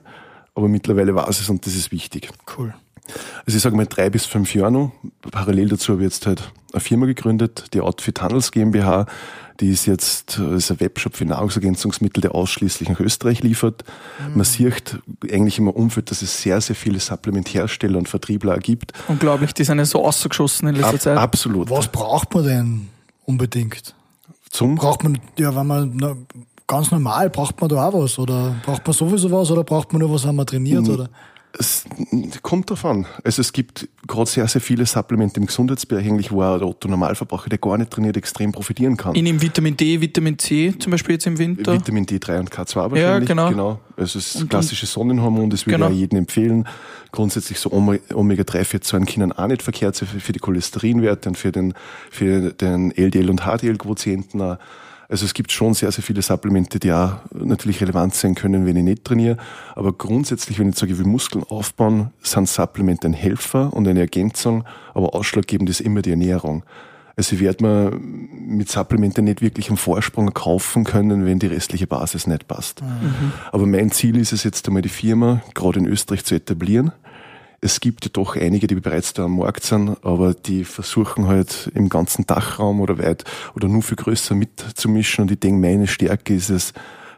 aber 0.54 0.68
mittlerweile 0.68 1.14
weiß 1.16 1.40
es 1.40 1.50
und 1.50 1.66
das 1.66 1.74
ist 1.74 1.90
wichtig. 1.90 2.30
Cool. 2.56 2.72
Also 3.46 3.56
ich 3.56 3.62
sage 3.62 3.74
mal 3.74 3.86
drei 3.86 4.10
bis 4.10 4.26
fünf 4.26 4.54
Jahre 4.54 4.70
noch. 4.70 4.92
Parallel 5.32 5.70
dazu 5.70 5.94
habe 5.94 6.02
ich 6.02 6.10
jetzt 6.10 6.26
halt 6.26 6.52
eine 6.72 6.80
Firma 6.80 7.06
gegründet, 7.06 7.64
die 7.72 7.80
Outfit 7.80 8.20
Handels 8.20 8.52
GmbH. 8.52 9.06
Die 9.60 9.70
ist 9.70 9.86
jetzt 9.86 10.38
äh, 10.38 10.56
ist 10.56 10.70
ein 10.70 10.78
Webshop 10.80 11.16
für 11.16 11.24
Nahrungsergänzungsmittel, 11.24 12.20
der 12.20 12.34
ausschließlich 12.34 12.88
nach 12.88 13.00
Österreich 13.00 13.42
liefert. 13.42 13.84
Man 14.34 14.44
sieht 14.44 14.98
eigentlich 15.30 15.58
im 15.58 15.68
Umfeld, 15.68 16.10
dass 16.10 16.22
es 16.22 16.40
sehr, 16.42 16.60
sehr 16.60 16.76
viele 16.76 17.00
Supplementärsteller 17.00 17.98
und 17.98 18.08
Vertriebler 18.08 18.58
gibt. 18.58 18.92
Unglaublich, 19.08 19.52
die 19.54 19.64
sind 19.64 19.78
ja 19.78 19.84
so 19.84 20.04
ausgeschossen 20.04 20.68
in 20.68 20.76
letzter 20.76 20.94
Ab, 20.94 21.00
Zeit. 21.00 21.18
absolut. 21.18 21.70
Was 21.70 21.88
braucht 21.88 22.34
man 22.34 22.44
denn 22.44 22.88
unbedingt? 23.24 23.94
Zum 24.50 24.76
Braucht 24.76 25.02
man, 25.02 25.18
ja, 25.38 25.54
wenn 25.54 25.66
man 25.66 25.92
na, 25.96 26.16
ganz 26.66 26.90
normal, 26.90 27.28
braucht 27.28 27.60
man 27.60 27.68
da 27.68 27.88
auch 27.88 27.94
was? 28.02 28.18
Oder 28.18 28.54
braucht 28.64 28.86
man 28.86 28.94
sowieso 28.94 29.30
was? 29.30 29.50
Oder 29.50 29.64
braucht 29.64 29.92
man 29.92 30.00
nur 30.00 30.12
was, 30.12 30.26
wenn 30.26 30.36
man 30.36 30.46
trainiert? 30.46 30.88
Oder? 30.88 31.10
Es 31.58 31.84
kommt 32.42 32.68
drauf 32.70 32.84
an. 32.84 33.06
Also 33.24 33.40
es 33.40 33.52
gibt 33.52 33.88
gerade 34.06 34.28
sehr, 34.28 34.46
sehr 34.48 34.60
viele 34.60 34.84
Supplemente 34.86 35.40
im 35.40 35.46
Gesundheitsbereich, 35.46 36.06
eigentlich, 36.06 36.30
wo 36.30 36.40
der 36.40 36.62
Otto 36.66 36.88
Normalverbraucher, 36.88 37.48
der 37.48 37.58
gar 37.58 37.78
nicht 37.78 37.90
trainiert, 37.90 38.16
extrem 38.16 38.52
profitieren 38.52 38.96
kann. 38.96 39.14
Ich 39.14 39.22
nehme 39.22 39.40
Vitamin 39.40 39.76
D, 39.76 40.00
Vitamin 40.00 40.38
C, 40.38 40.74
zum 40.78 40.90
Beispiel 40.92 41.14
jetzt 41.14 41.26
im 41.26 41.38
Winter. 41.38 41.72
Vitamin 41.72 42.04
D3 42.06 42.40
und 42.40 42.50
K2 42.50 42.90
wahrscheinlich. 42.90 43.28
genau. 43.28 43.48
genau. 43.50 43.80
Also 43.96 44.18
das 44.18 44.46
klassische 44.48 44.86
Sonnenhormon, 44.86 45.48
das 45.50 45.66
würde 45.66 45.76
Genau. 45.78 45.86
ich 45.88 45.92
auch 45.94 45.98
jedem 45.98 46.18
empfehlen. 46.18 46.68
Grundsätzlich 47.12 47.58
so 47.58 47.70
Ome- 47.72 48.00
Omega-3-Fettsäuren 48.12 49.06
können 49.06 49.32
auch 49.32 49.46
nicht 49.46 49.62
verkehrt 49.62 49.96
für 49.96 50.32
die 50.32 50.38
Cholesterinwerte 50.38 51.30
und 51.30 51.36
für 51.38 51.50
den, 51.50 51.72
für 52.10 52.52
den 52.52 52.92
LDL- 52.92 53.30
und 53.30 53.40
HDL-Quotienten 53.46 54.40
auch. 54.42 54.58
Also 55.10 55.24
es 55.24 55.32
gibt 55.32 55.52
schon 55.52 55.72
sehr, 55.72 55.90
sehr 55.90 56.04
viele 56.04 56.20
Supplemente, 56.20 56.78
die 56.78 56.92
auch 56.92 57.16
natürlich 57.32 57.80
relevant 57.80 58.14
sein 58.14 58.34
können, 58.34 58.66
wenn 58.66 58.76
ich 58.76 58.84
nicht 58.84 59.04
trainiere. 59.04 59.38
Aber 59.74 59.92
grundsätzlich, 59.92 60.58
wenn 60.58 60.68
ich 60.68 60.76
sage, 60.76 60.92
ich 60.92 60.98
will 60.98 61.06
Muskeln 61.06 61.44
aufbauen, 61.44 62.10
sind 62.22 62.46
Supplemente 62.46 63.08
ein 63.08 63.14
Helfer 63.14 63.72
und 63.72 63.88
eine 63.88 64.00
Ergänzung, 64.00 64.64
aber 64.92 65.14
ausschlaggebend 65.14 65.70
ist 65.70 65.80
immer 65.80 66.02
die 66.02 66.10
Ernährung. 66.10 66.62
Also 67.16 67.34
ich 67.34 67.40
werde 67.40 67.64
mir 67.64 67.98
mit 67.98 68.70
Supplementen 68.70 69.24
nicht 69.24 69.40
wirklich 69.40 69.70
einen 69.70 69.76
Vorsprung 69.78 70.32
kaufen 70.34 70.84
können, 70.84 71.24
wenn 71.24 71.40
die 71.40 71.48
restliche 71.48 71.88
Basis 71.88 72.28
nicht 72.28 72.46
passt. 72.46 72.82
Aber 73.50 73.66
mein 73.66 73.90
Ziel 73.90 74.16
ist 74.18 74.32
es 74.32 74.44
jetzt 74.44 74.68
einmal, 74.68 74.82
die 74.82 74.88
Firma 74.88 75.42
gerade 75.54 75.80
in 75.80 75.86
Österreich 75.86 76.24
zu 76.24 76.36
etablieren. 76.36 76.92
Es 77.60 77.80
gibt 77.80 78.04
ja 78.04 78.10
doch 78.12 78.36
einige, 78.36 78.68
die 78.68 78.76
bereits 78.76 79.14
da 79.14 79.24
am 79.24 79.38
Markt 79.38 79.64
sind, 79.64 79.96
aber 80.04 80.32
die 80.32 80.64
versuchen 80.64 81.26
halt 81.26 81.70
im 81.74 81.88
ganzen 81.88 82.24
Dachraum 82.26 82.80
oder 82.80 82.98
weit 82.98 83.24
oder 83.56 83.66
nur 83.66 83.82
viel 83.82 83.96
größer 83.96 84.34
mitzumischen. 84.36 85.22
Und 85.22 85.30
ich 85.32 85.40
denke, 85.40 85.60
meine 85.60 85.88
Stärke 85.88 86.34
ist 86.34 86.50
es, 86.50 86.72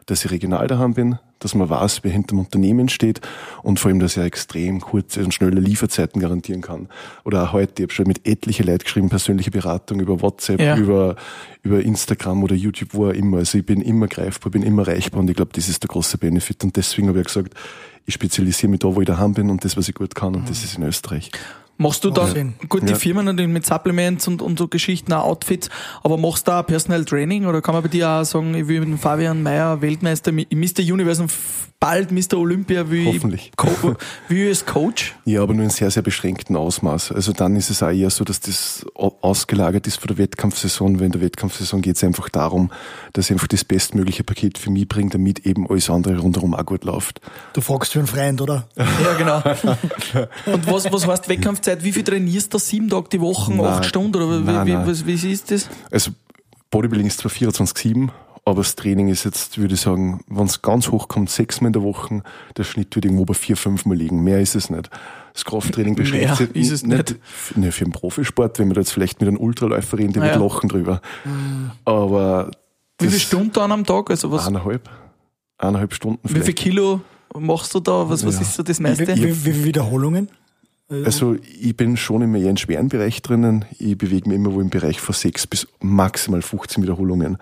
dass 0.07 0.25
ich 0.25 0.31
regional 0.31 0.65
daheim 0.67 0.95
bin, 0.95 1.19
dass 1.37 1.53
man 1.53 1.69
weiß, 1.69 1.99
wer 2.03 2.11
hinter 2.11 2.29
dem 2.35 2.39
Unternehmen 2.39 2.89
steht 2.89 3.21
und 3.61 3.79
vor 3.79 3.89
allem, 3.89 3.99
dass 3.99 4.13
ich 4.17 4.21
auch 4.21 4.25
extrem 4.25 4.81
kurze 4.81 5.23
und 5.23 5.31
schnelle 5.33 5.59
Lieferzeiten 5.61 6.19
garantieren 6.19 6.61
kann. 6.61 6.89
Oder 7.23 7.43
auch 7.43 7.53
heute, 7.53 7.83
ich 7.83 7.85
habe 7.85 7.93
schon 7.93 8.07
mit 8.07 8.27
etliche 8.27 8.63
Leute 8.63 8.83
geschrieben, 8.83 9.09
persönliche 9.09 9.51
Beratung 9.51 9.99
über 9.99 10.21
WhatsApp, 10.21 10.59
Ja. 10.59 10.75
über, 10.75 11.15
über 11.61 11.81
Instagram 11.81 12.43
oder 12.43 12.55
YouTube, 12.55 12.89
wo 12.93 13.07
auch 13.09 13.13
immer. 13.13 13.37
Also 13.37 13.59
ich 13.59 13.65
bin 13.65 13.81
immer 13.81 14.07
greifbar, 14.07 14.51
bin 14.51 14.63
immer 14.63 14.87
erreichbar 14.87 15.19
und 15.19 15.29
ich 15.29 15.35
glaube, 15.35 15.51
das 15.53 15.69
ist 15.69 15.83
der 15.83 15.87
große 15.87 16.17
Benefit. 16.17 16.63
Und 16.63 16.75
deswegen 16.77 17.07
habe 17.07 17.19
ich 17.19 17.27
gesagt, 17.27 17.53
ich 18.05 18.13
spezialisiere 18.13 18.69
mich 18.69 18.79
da, 18.79 18.93
wo 18.93 19.01
ich 19.01 19.07
daheim 19.07 19.33
bin 19.33 19.49
und 19.49 19.63
das, 19.63 19.77
was 19.77 19.87
ich 19.87 19.95
gut 19.95 20.15
kann, 20.15 20.35
und 20.35 20.49
das 20.49 20.63
ist 20.63 20.77
in 20.77 20.83
Österreich. 20.83 21.31
Machst 21.81 22.03
du 22.03 22.09
dann, 22.11 22.31
Sinn. 22.31 22.53
gut, 22.69 22.83
die 22.83 22.89
Ja. 22.91 22.95
Firmen 22.95 23.25
natürlich 23.25 23.51
mit 23.51 23.65
Supplements 23.65 24.27
und, 24.27 24.41
und 24.41 24.59
so 24.59 24.67
Geschichten, 24.67 25.11
auch 25.13 25.25
Outfits, 25.25 25.69
aber 26.03 26.17
machst 26.17 26.47
du 26.47 26.51
da 26.51 26.61
auch 26.61 26.65
Personal 26.67 27.05
Training 27.05 27.45
oder 27.45 27.61
kann 27.61 27.73
man 27.73 27.83
bei 27.83 27.89
dir 27.89 28.07
auch 28.09 28.23
sagen, 28.23 28.53
ich 28.55 28.67
will 28.67 28.79
mit 28.81 28.89
dem 28.89 28.97
Fabian 28.97 29.41
Mayer 29.43 29.81
Weltmeister, 29.81 30.31
Mr. 30.31 30.81
Universum, 30.93 31.27
bald 31.79 32.11
Mr. 32.11 32.37
Olympia, 32.37 32.87
will 32.91 33.05
Hoffentlich. 33.07 33.47
ich, 33.49 33.57
Co 33.57 33.95
ich 34.29 34.47
als 34.47 34.65
Coach? 34.67 35.15
Ja, 35.25 35.41
aber 35.41 35.55
nur 35.55 35.63
in 35.63 35.71
sehr, 35.71 35.89
sehr 35.89 36.03
beschränktem 36.03 36.55
Ausmaß. 36.55 37.11
Also 37.11 37.33
dann 37.33 37.55
ist 37.55 37.71
es 37.71 37.81
auch 37.81 37.89
eher 37.89 38.11
so, 38.11 38.23
dass 38.23 38.39
das 38.39 38.85
au- 38.93 39.15
ausgelagert 39.21 39.87
ist 39.87 39.95
von 39.97 40.07
der 40.09 40.19
Wettkampfsaison, 40.19 40.99
weil 40.99 41.07
in 41.07 41.11
der 41.13 41.21
Wettkampfsaison 41.21 41.81
geht 41.81 41.95
es 41.95 42.03
einfach 42.03 42.29
darum, 42.29 42.71
dass 43.13 43.25
ich 43.25 43.31
einfach 43.31 43.47
das 43.47 43.63
bestmögliche 43.63 44.23
Paket 44.23 44.59
für 44.59 44.69
mich 44.69 44.87
bringe, 44.87 45.09
damit 45.09 45.45
eben 45.47 45.67
alles 45.67 45.89
andere 45.89 46.19
rundherum 46.19 46.53
auch 46.53 46.65
gut 46.65 46.83
läuft. 46.83 47.19
Du 47.53 47.61
fragst 47.61 47.93
für 47.93 47.99
einen 47.99 48.07
Freund, 48.07 48.41
oder? 48.41 48.67
Ja, 48.77 49.13
genau. 49.17 49.41
und 50.53 50.67
was, 50.71 50.91
was 50.91 51.07
heißt 51.07 51.29
Wettkampfzeit? 51.29 51.70
Wie 51.79 51.91
viel 51.91 52.03
trainierst 52.03 52.53
du? 52.53 52.57
Sieben 52.57 52.89
Tage 52.89 53.09
die 53.09 53.21
Woche, 53.21 53.51
Nein. 53.53 53.65
acht 53.65 53.85
Stunden? 53.85 54.15
Oder 54.15 54.41
wie, 54.41 54.43
Nein, 54.51 54.67
wie, 54.67 54.73
nein. 54.73 54.87
was, 54.87 55.05
wie 55.05 55.13
ist 55.31 55.51
das? 55.51 55.69
Also 55.91 56.11
Bodybuilding 56.69 57.07
ist 57.07 57.19
zwar 57.19 57.31
24-7, 57.31 58.09
aber 58.45 58.57
das 58.61 58.75
Training 58.75 59.09
ist 59.09 59.23
jetzt, 59.25 59.57
würde 59.57 59.73
ich 59.75 59.81
sagen, 59.81 60.21
wenn 60.27 60.45
es 60.45 60.61
ganz 60.61 60.89
hoch 60.89 61.07
kommt, 61.07 61.29
sechsmal 61.29 61.67
in 61.67 61.73
der 61.73 61.83
Woche, 61.83 62.23
der 62.57 62.63
Schnitt 62.63 62.95
wird 62.95 63.05
irgendwo 63.05 63.25
bei 63.25 63.33
vier, 63.33 63.57
fünf 63.57 63.85
Mal 63.85 63.95
liegen. 63.97 64.23
Mehr 64.23 64.39
ist 64.41 64.55
es 64.55 64.69
nicht. 64.69 64.89
Das 65.33 65.45
Krafttraining 65.45 65.95
beschränkt 65.95 66.35
sich 66.37 66.55
ist 66.55 66.71
es 66.71 66.83
nicht. 66.85 67.15
Ne, 67.55 67.71
für 67.71 67.85
einen 67.85 67.93
Profisport, 67.93 68.59
wenn 68.59 68.67
wir 68.69 68.73
da 68.75 68.81
jetzt 68.81 68.91
vielleicht 68.91 69.21
mit 69.21 69.27
einem 69.29 69.37
Ultraläufer 69.37 69.97
reden, 69.97 70.13
der 70.13 70.25
Ja. 70.25 70.39
wird 70.39 70.41
lachen 70.51 70.69
drüber. 70.69 71.01
Aber 71.85 72.51
Wie 72.99 73.07
viele 73.07 73.19
Stunden 73.19 73.51
dann 73.53 73.71
am 73.71 73.85
Tag? 73.85 74.09
Also 74.09 74.31
was, 74.31 74.47
Eineinhalb. 74.47 74.89
Eineinhalb 75.57 75.93
Stunden 75.93 76.19
wie 76.23 76.33
viel 76.33 76.41
vielleicht. 76.43 76.57
Kilo 76.57 77.01
machst 77.37 77.73
du 77.73 77.79
da? 77.79 78.09
Was, 78.09 78.25
was 78.25 78.35
Ja. 78.35 78.41
ist 78.41 78.53
so 78.55 78.63
das 78.63 78.79
Wie, 78.79 78.83
meiste? 78.83 79.07
wie, 79.15 79.23
wie 79.29 79.33
viele 79.33 79.63
Wiederholungen? 79.63 80.29
Also 80.91 81.37
ich 81.59 81.75
bin 81.77 81.95
schon 81.95 82.21
immer 82.21 82.37
eher 82.37 82.49
im 82.49 82.57
schweren 82.57 82.89
Bereich 82.89 83.21
drinnen. 83.21 83.63
Ich 83.79 83.97
bewege 83.97 84.27
mich 84.27 84.35
immer 84.35 84.53
wo 84.53 84.59
im 84.59 84.69
Bereich 84.69 84.99
von 84.99 85.15
sechs 85.15 85.47
bis 85.47 85.67
maximal 85.79 86.41
15 86.41 86.83
Wiederholungen. 86.83 87.37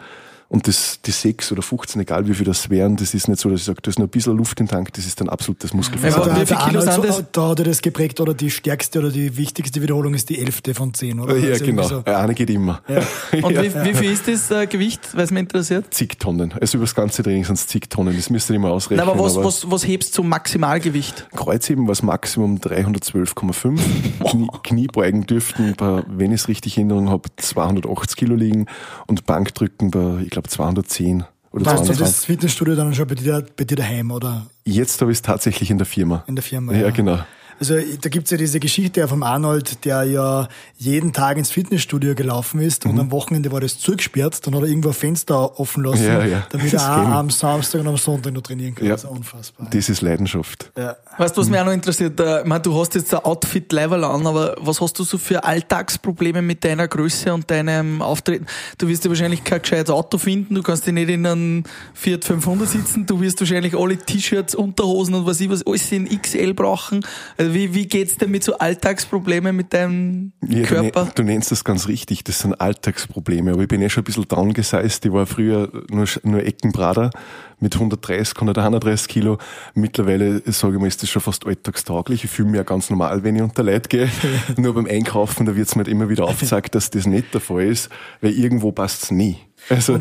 Und 0.49 0.67
das, 0.67 0.99
die 1.05 1.11
sechs 1.11 1.51
oder 1.51 1.61
15, 1.61 2.01
egal 2.01 2.27
wie 2.27 2.33
viel 2.33 2.45
das 2.45 2.71
wären, 2.71 2.95
das 2.95 3.13
ist 3.13 3.27
nicht 3.27 3.39
so, 3.39 3.49
dass 3.51 3.59
ich 3.59 3.65
sage, 3.67 3.81
da 3.83 3.89
ist 3.89 3.99
noch 3.99 4.07
ein 4.07 4.09
bisschen 4.09 4.35
Luft 4.35 4.59
im 4.59 4.67
Tank, 4.67 4.91
das 4.93 5.05
ist 5.05 5.21
dann 5.21 5.29
absolutes 5.29 5.69
Ja, 5.69 5.75
Muskelversagen. 5.77 6.23
aber 6.23 6.33
der, 6.33 6.41
wie 6.41 6.45
viel 6.47 6.57
der 6.57 6.65
Kilo 6.65 6.79
Arnold, 6.79 6.93
sind 6.95 7.05
das? 7.05 7.17
so, 7.17 7.23
da 7.31 7.49
hat 7.49 7.59
er 7.59 7.65
das 7.65 7.81
geprägt, 7.83 8.19
oder 8.19 8.33
die 8.33 8.49
stärkste 8.49 8.97
oder 8.97 9.11
die 9.11 9.37
wichtigste 9.37 9.79
Wiederholung 9.83 10.15
ist 10.15 10.27
die 10.27 10.39
elfte 10.39 10.73
von 10.73 10.91
zehn, 10.95 11.19
oder? 11.19 11.37
ja, 11.37 11.51
Also 11.53 11.65
genau. 11.65 11.83
so. 11.83 12.03
Ja, 12.07 12.21
eine 12.21 12.33
geht 12.33 12.49
immer. 12.49 12.81
Und 13.43 13.51
Ja. 13.51 13.61
wie, 13.63 13.91
wie 13.91 13.93
viel 13.93 14.11
ist 14.11 14.27
das 14.27 14.49
äh, 14.49 14.65
Gewicht, 14.65 15.01
weil 15.13 15.25
es 15.25 15.29
mich 15.31 15.41
interessiert? 15.41 15.93
Zig 15.93 16.17
Tonnen. 16.19 16.51
Also 16.59 16.77
über 16.79 16.85
das 16.85 16.95
ganze 16.95 17.21
Training 17.21 17.45
sind 17.45 17.53
es 17.59 17.67
zig 17.67 17.87
Tonnen. 17.87 18.15
Das 18.15 18.31
müsst 18.31 18.49
ihr 18.49 18.55
immer 18.55 18.71
ausrechnen. 18.71 19.05
Nein, 19.05 19.15
aber 19.15 19.23
was, 19.23 19.35
was, 19.35 19.69
was 19.69 19.85
hebst 19.85 20.09
du 20.09 20.13
zum 20.23 20.29
Maximalgewicht? 20.29 21.27
Kreuzheben 21.35 21.83
war 21.85 21.91
das 21.91 22.01
Maximum 22.01 22.57
312,5. 22.57 23.79
Knie, 24.31 24.47
Kniebeugen 24.63 25.25
dürften, 25.27 25.75
bei, 25.77 26.03
wenn 26.07 26.31
ich 26.31 26.41
es 26.41 26.47
richtig 26.47 26.77
in 26.77 26.89
Erinnerung 26.89 27.09
habe, 27.11 27.29
280 27.37 28.17
Kilo 28.17 28.35
liegen 28.35 28.65
und 29.07 29.25
Bankdrücken 29.25 29.91
bei, 29.91 30.21
ich 30.23 30.29
glaube, 30.29 30.38
210 30.47 31.23
oder 31.51 31.65
Warst 31.65 31.83
du 31.83 31.85
220. 31.87 31.99
das 31.99 32.25
Fitnessstudio 32.25 32.75
dann 32.75 32.93
schon 32.93 33.07
bei 33.07 33.15
dir, 33.15 33.45
bei 33.57 33.63
dir 33.63 33.75
daheim 33.75 34.11
oder 34.11 34.45
Jetzt 34.65 35.01
habe 35.01 35.11
ich 35.11 35.17
es 35.17 35.21
tatsächlich 35.21 35.71
in 35.71 35.77
der 35.77 35.87
Firma. 35.87 36.23
in 36.27 36.35
der 36.35 36.43
Firma? 36.43 36.73
Ja, 36.73 36.89
genau. 36.91 37.19
Also 37.59 37.75
da 38.01 38.09
gibt's 38.09 38.31
ja 38.31 38.37
diese 38.37 38.59
Geschichte 38.59 39.07
vom 39.07 39.21
Arnold, 39.23 39.83
der 39.85 40.03
ja 40.03 40.47
jeden 40.77 41.13
Tag 41.13 41.37
ins 41.37 41.51
Fitnessstudio 41.51 42.15
gelaufen 42.15 42.61
ist 42.61 42.85
Mhm. 42.85 42.91
und 42.91 42.99
am 42.99 43.11
Wochenende 43.11 43.51
war 43.51 43.59
das 43.59 43.77
zugesperrt, 43.79 44.45
dann 44.47 44.55
hat 44.55 44.61
er 44.61 44.67
irgendwo 44.67 44.89
ein 44.89 44.93
Fenster 44.93 45.59
offen 45.59 45.83
lassen, 45.83 46.03
Ja, 46.05 46.23
ja. 46.25 46.47
damit 46.49 46.71
Das 46.73 46.83
er 46.83 46.95
auch 47.03 47.07
am 47.09 47.29
Samstag 47.29 47.81
und 47.81 47.87
am 47.87 47.97
Sonntag 47.97 48.33
noch 48.33 48.41
trainieren 48.41 48.75
kann. 48.75 48.85
Ja. 48.87 48.93
Das 48.93 49.03
ist 49.03 49.09
unfassbar. 49.09 49.67
Das 49.69 49.89
ist 49.89 50.01
Leidenschaft. 50.01 50.71
ja. 50.77 50.95
Weißt 51.17 51.35
du, 51.35 51.41
was 51.41 51.49
mich 51.49 51.59
auch 51.59 51.65
noch 51.65 51.73
interessiert? 51.73 52.17
Äh, 52.19 52.39
Ich 52.41 52.45
meine, 52.45 52.61
du 52.61 52.79
hast 52.79 52.95
jetzt 52.95 53.13
ein 53.13 53.19
Outfit-Level 53.25 54.03
an, 54.05 54.25
aber 54.25 54.55
was 54.61 54.79
hast 54.79 54.97
du 54.97 55.03
so 55.03 55.17
für 55.17 55.43
Alltagsprobleme 55.43 56.41
mit 56.41 56.63
deiner 56.63 56.87
Größe 56.87 57.33
und 57.33 57.49
deinem 57.51 58.01
Auftreten? 58.01 58.45
Du 58.77 58.87
wirst 58.87 59.03
ja 59.03 59.09
wahrscheinlich 59.09 59.43
kein 59.43 59.61
gescheites 59.61 59.89
Auto 59.93 60.17
finden, 60.17 60.55
du 60.55 60.63
kannst 60.63 60.85
dich 60.87 60.93
nicht 60.93 61.09
in 61.09 61.25
einem 61.25 61.63
Fiat 61.93 62.23
500 62.23 62.69
sitzen, 62.69 63.05
du 63.05 63.19
wirst 63.19 63.39
wahrscheinlich 63.41 63.75
alle 63.77 63.97
T-Shirts, 63.97 64.55
Unterhosen 64.55 65.13
und 65.15 65.25
was 65.25 65.41
ich 65.41 65.49
was, 65.49 65.65
alles 65.67 65.91
in 65.91 66.07
XL 66.07 66.53
brauchen. 66.53 67.01
Also 67.37 67.48
Wie, 67.53 67.73
wie 67.73 67.87
geht's 67.87 68.17
dir 68.17 68.27
mit 68.27 68.43
so 68.43 68.57
Alltagsproblemen 68.57 69.55
mit 69.55 69.73
deinem 69.73 70.31
Ja, 70.47 70.59
du, 70.61 70.63
Körper? 70.65 71.05
ne- 71.05 71.11
du 71.15 71.23
nennst 71.23 71.51
das 71.51 71.63
ganz 71.63 71.87
richtig, 71.87 72.23
das 72.23 72.39
sind 72.39 72.59
Alltagsprobleme, 72.59 73.51
aber 73.53 73.61
ich 73.63 73.67
bin 73.67 73.81
eh 73.81 73.89
schon 73.89 74.01
ein 74.01 74.05
bisschen 74.05 74.27
downgeseist. 74.27 75.05
Ich 75.05 75.11
war 75.11 75.25
früher 75.25 75.71
nur, 75.89 76.05
nur 76.23 76.43
Eckenbrader 76.43 77.11
mit 77.59 77.75
130, 77.75 78.35
131 78.35 79.07
Kilo. 79.07 79.37
Mittlerweile, 79.73 80.41
sage 80.51 80.75
ich 80.75 80.79
mal, 80.79 80.87
ist 80.87 81.03
das 81.03 81.09
schon 81.09 81.21
fast 81.21 81.45
alltagstauglich. 81.45 82.23
Ich 82.23 82.29
fühle 82.31 82.49
mich 82.49 82.57
ja 82.57 82.63
ganz 82.63 82.89
normal, 82.89 83.23
wenn 83.23 83.35
ich 83.35 83.41
unter 83.41 83.63
Leid 83.63 83.89
gehe. 83.89 84.09
nur 84.57 84.73
beim 84.73 84.85
Einkaufen, 84.85 85.45
da 85.45 85.55
wird's 85.55 85.75
mir 85.75 85.81
halt 85.83 85.87
immer 85.89 86.09
wieder 86.09 86.23
aufgezeigt, 86.25 86.75
dass 86.75 86.89
das 86.89 87.05
nicht 87.05 87.33
der 87.33 87.41
Fall 87.41 87.63
ist, 87.63 87.89
weil 88.21 88.31
irgendwo 88.31 88.71
passt's 88.71 89.11
nie. 89.11 89.37
Also, 89.69 89.99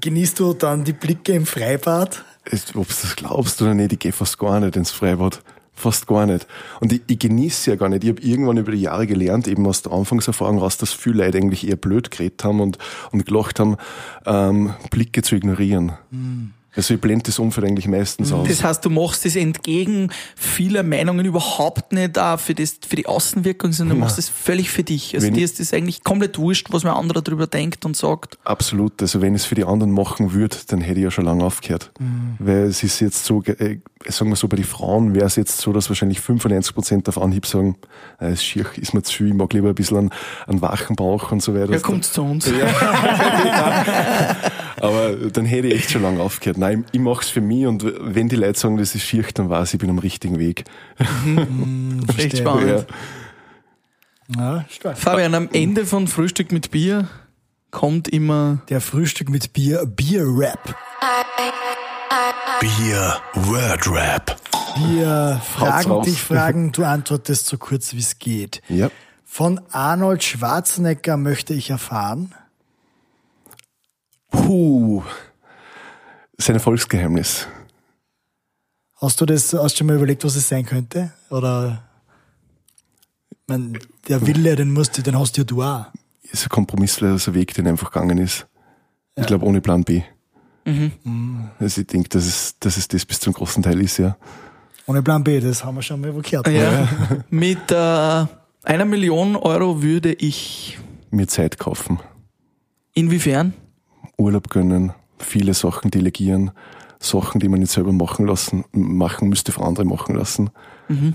Genießt 0.00 0.40
du 0.40 0.52
dann 0.52 0.84
die 0.84 0.92
Blicke 0.92 1.32
im 1.32 1.46
Freibad? 1.46 2.24
ob 2.74 2.86
du 2.88 2.94
das 3.02 3.16
glaubst 3.16 3.60
oder 3.60 3.74
nicht, 3.74 3.92
ich 3.92 3.98
gehe 3.98 4.12
fast 4.12 4.38
gar 4.38 4.60
nicht 4.60 4.76
ins 4.76 4.90
Freibad. 4.92 5.42
Fast 5.78 6.06
gar 6.06 6.24
nicht. 6.24 6.46
Und 6.80 6.92
ich, 6.92 7.02
ich 7.06 7.18
genieße 7.18 7.70
ja 7.70 7.76
gar 7.76 7.90
nicht. 7.90 8.02
Ich 8.02 8.10
habe 8.10 8.22
irgendwann 8.22 8.56
über 8.56 8.72
die 8.72 8.80
Jahre 8.80 9.06
gelernt, 9.06 9.46
eben 9.46 9.66
aus 9.66 9.82
der 9.82 9.92
Anfangserfahrung 9.92 10.58
raus, 10.58 10.78
dass 10.78 10.94
viele 10.94 11.24
Leute 11.24 11.36
eigentlich 11.36 11.68
eher 11.68 11.76
blöd 11.76 12.10
geredet 12.10 12.42
haben 12.44 12.60
und, 12.60 12.78
und 13.12 13.26
gelacht 13.26 13.60
haben, 13.60 13.76
ähm, 14.24 14.74
Blicke 14.90 15.20
zu 15.20 15.36
ignorieren. 15.36 15.92
Also 16.76 16.94
ich 16.94 17.00
blende 17.00 17.24
das 17.24 17.38
Umfeld 17.38 17.66
eigentlich 17.66 17.88
meistens 17.88 18.32
aus. 18.32 18.46
Das 18.46 18.62
heißt, 18.62 18.84
du 18.84 18.90
machst 18.90 19.24
das 19.24 19.34
entgegen 19.34 20.10
vieler 20.36 20.82
Meinungen 20.82 21.24
überhaupt 21.24 21.92
nicht 21.92 22.18
auch 22.18 22.38
für, 22.38 22.54
das, 22.54 22.78
für 22.86 22.96
die 22.96 23.06
Außenwirkung, 23.06 23.72
sondern 23.72 23.96
du 23.96 24.00
machst 24.00 24.18
das 24.18 24.28
völlig 24.28 24.70
für 24.70 24.82
dich. 24.82 25.14
Also 25.14 25.26
Wenn 25.26 25.34
dir 25.34 25.44
ist 25.44 25.58
das 25.58 25.72
eigentlich 25.72 26.04
komplett 26.04 26.38
wurscht, 26.38 26.68
was 26.70 26.84
mir 26.84 26.94
anderer 26.94 27.22
darüber 27.22 27.46
denkt 27.46 27.86
und 27.86 27.96
sagt. 27.96 28.38
Absolut. 28.44 29.00
Also 29.00 29.22
wenn 29.22 29.34
ich 29.34 29.42
es 29.42 29.46
für 29.46 29.54
die 29.54 29.64
anderen 29.64 29.92
machen 29.92 30.34
würde, 30.34 30.56
dann 30.66 30.82
hätte 30.82 31.00
ich 31.00 31.04
ja 31.04 31.10
schon 31.10 31.24
lange 31.24 31.44
aufgehört. 31.44 31.92
Weil 32.38 32.64
es 32.64 32.82
ist 32.82 33.00
jetzt 33.00 33.24
so, 33.24 33.42
äh, 33.42 33.78
sagen 34.06 34.30
wir 34.30 34.36
so, 34.36 34.48
bei 34.48 34.56
den 34.56 34.66
Frauen 34.66 35.14
wäre 35.14 35.26
es 35.26 35.36
jetzt 35.36 35.58
so, 35.58 35.72
dass 35.72 35.88
wahrscheinlich 35.88 36.20
95 36.20 36.74
Prozent 36.74 37.08
auf 37.08 37.18
Anhieb 37.18 37.46
sagen, 37.46 37.76
äh, 38.20 38.32
es 38.32 38.44
schier, 38.44 38.66
ist 38.76 38.92
mir 38.92 39.02
zu 39.02 39.14
viel, 39.14 39.28
ich 39.28 39.34
mag 39.34 39.50
lieber 39.52 39.70
ein 39.70 39.74
bisschen 39.74 39.96
einen, 39.96 40.10
einen 40.46 40.60
wachen 40.60 40.96
Bauch 40.96 41.32
und 41.32 41.42
so 41.42 41.54
weiter. 41.54 41.72
Ja, 41.72 41.78
kommt's 41.78 42.12
zu 42.12 42.22
uns. 42.22 42.50
Aber 44.80 45.12
dann 45.14 45.44
hätte 45.44 45.68
ich 45.68 45.74
echt 45.74 45.90
schon 45.90 46.02
lange 46.02 46.20
aufgehört. 46.20 46.58
Nein, 46.58 46.84
ich 46.92 47.00
mache 47.00 47.22
es 47.22 47.28
für 47.28 47.40
mich 47.40 47.66
und 47.66 47.84
wenn 48.00 48.28
die 48.28 48.36
Leute 48.36 48.58
sagen, 48.58 48.76
das 48.76 48.94
ist 48.94 49.02
schier, 49.02 49.24
dann 49.34 49.48
weiß 49.48 49.68
ich, 49.68 49.74
ich 49.74 49.80
bin 49.80 49.90
am 49.90 49.98
richtigen 49.98 50.38
Weg. 50.38 50.64
Echt 50.98 52.04
Verstehe. 52.14 52.40
spannend. 52.40 52.86
Ja, 54.36 54.64
stark. 54.68 54.98
Fabian, 54.98 55.34
am 55.34 55.48
Ende 55.52 55.86
von 55.86 56.08
Frühstück 56.08 56.50
mit 56.52 56.70
Bier 56.70 57.08
kommt 57.70 58.08
immer 58.08 58.62
Der 58.68 58.80
Frühstück 58.80 59.28
mit 59.28 59.52
Bier, 59.52 59.86
Bier-Rap. 59.86 60.74
Bier 62.60 63.16
Word 63.34 63.90
Rap. 63.90 64.36
Wir 64.88 65.40
fragen 65.54 66.02
dich 66.02 66.20
Fragen, 66.20 66.72
du 66.72 66.84
antwortest 66.84 67.46
so 67.46 67.58
kurz 67.58 67.94
wie 67.94 68.00
es 68.00 68.18
geht. 68.18 68.62
Ja. 68.68 68.90
Von 69.24 69.60
Arnold 69.70 70.24
Schwarzenegger 70.24 71.16
möchte 71.16 71.54
ich 71.54 71.70
erfahren. 71.70 72.34
Puh. 74.36 75.02
Sein 76.38 76.56
Erfolgsgeheimnis. 76.56 77.46
Hast 78.96 79.20
du 79.20 79.26
das, 79.26 79.52
hast 79.52 79.74
du 79.74 79.78
schon 79.78 79.86
mal 79.88 79.96
überlegt, 79.96 80.24
was 80.24 80.36
es 80.36 80.48
sein 80.48 80.64
könnte? 80.64 81.12
Oder, 81.30 81.82
ich 83.30 83.38
mein, 83.46 83.78
der 84.08 84.26
Wille, 84.26 84.56
den 84.56 84.72
musst 84.72 84.96
du, 84.96 85.02
den 85.02 85.18
hast 85.18 85.36
ja 85.36 85.44
du 85.44 85.62
auch. 85.62 85.86
Ist 86.22 86.44
ein 86.44 86.48
kompromissloser 86.48 87.34
Weg, 87.34 87.54
den 87.54 87.66
einfach 87.66 87.90
gegangen 87.90 88.18
ist. 88.18 88.46
Ich 89.16 89.26
glaube, 89.26 89.46
ohne 89.46 89.60
Plan 89.60 89.84
B. 89.84 90.02
Also 91.58 91.80
ich 91.80 91.86
denke, 91.86 92.08
dass 92.08 92.26
es, 92.26 92.56
dass 92.58 92.76
es 92.76 92.88
das 92.88 93.04
bis 93.06 93.20
zum 93.20 93.32
großen 93.32 93.62
Teil 93.62 93.80
ist, 93.80 93.98
ja. 93.98 94.16
Ohne 94.86 95.02
Plan 95.02 95.22
B, 95.22 95.40
das 95.40 95.64
haben 95.64 95.76
wir 95.76 95.82
schon 95.82 96.00
mal 96.00 96.12
gehört. 96.12 96.48
ja, 96.48 96.88
mit 97.30 97.70
äh, 97.70 98.26
einer 98.64 98.84
Million 98.84 99.36
Euro 99.36 99.82
würde 99.82 100.12
ich 100.12 100.78
Mir 101.10 101.28
Zeit 101.28 101.58
kaufen, 101.58 102.00
inwiefern? 102.94 103.54
Urlaub 104.18 104.50
gönnen, 104.50 104.92
viele 105.18 105.54
Sachen 105.54 105.90
delegieren, 105.90 106.50
Sachen, 106.98 107.40
die 107.40 107.48
man 107.48 107.60
nicht 107.60 107.72
selber 107.72 107.92
machen 107.92 108.26
lassen, 108.26 108.64
machen 108.72 109.28
müsste, 109.28 109.52
für 109.52 109.62
andere 109.62 109.84
machen 109.84 110.16
lassen. 110.16 110.50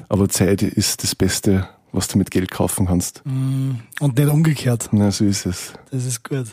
Aber 0.09 0.27
Zeit 0.29 0.61
ist 0.61 1.01
das 1.03 1.15
Beste, 1.15 1.67
was 1.91 2.07
du 2.07 2.17
mit 2.17 2.29
Geld 2.29 2.51
kaufen 2.51 2.87
kannst. 2.87 3.23
Und 3.25 4.17
nicht 4.17 4.29
umgekehrt. 4.29 4.89
Na, 4.91 5.11
so 5.11 5.25
ist 5.25 5.45
es. 5.45 5.73
Das 5.91 6.05
ist 6.05 6.27
gut. 6.27 6.47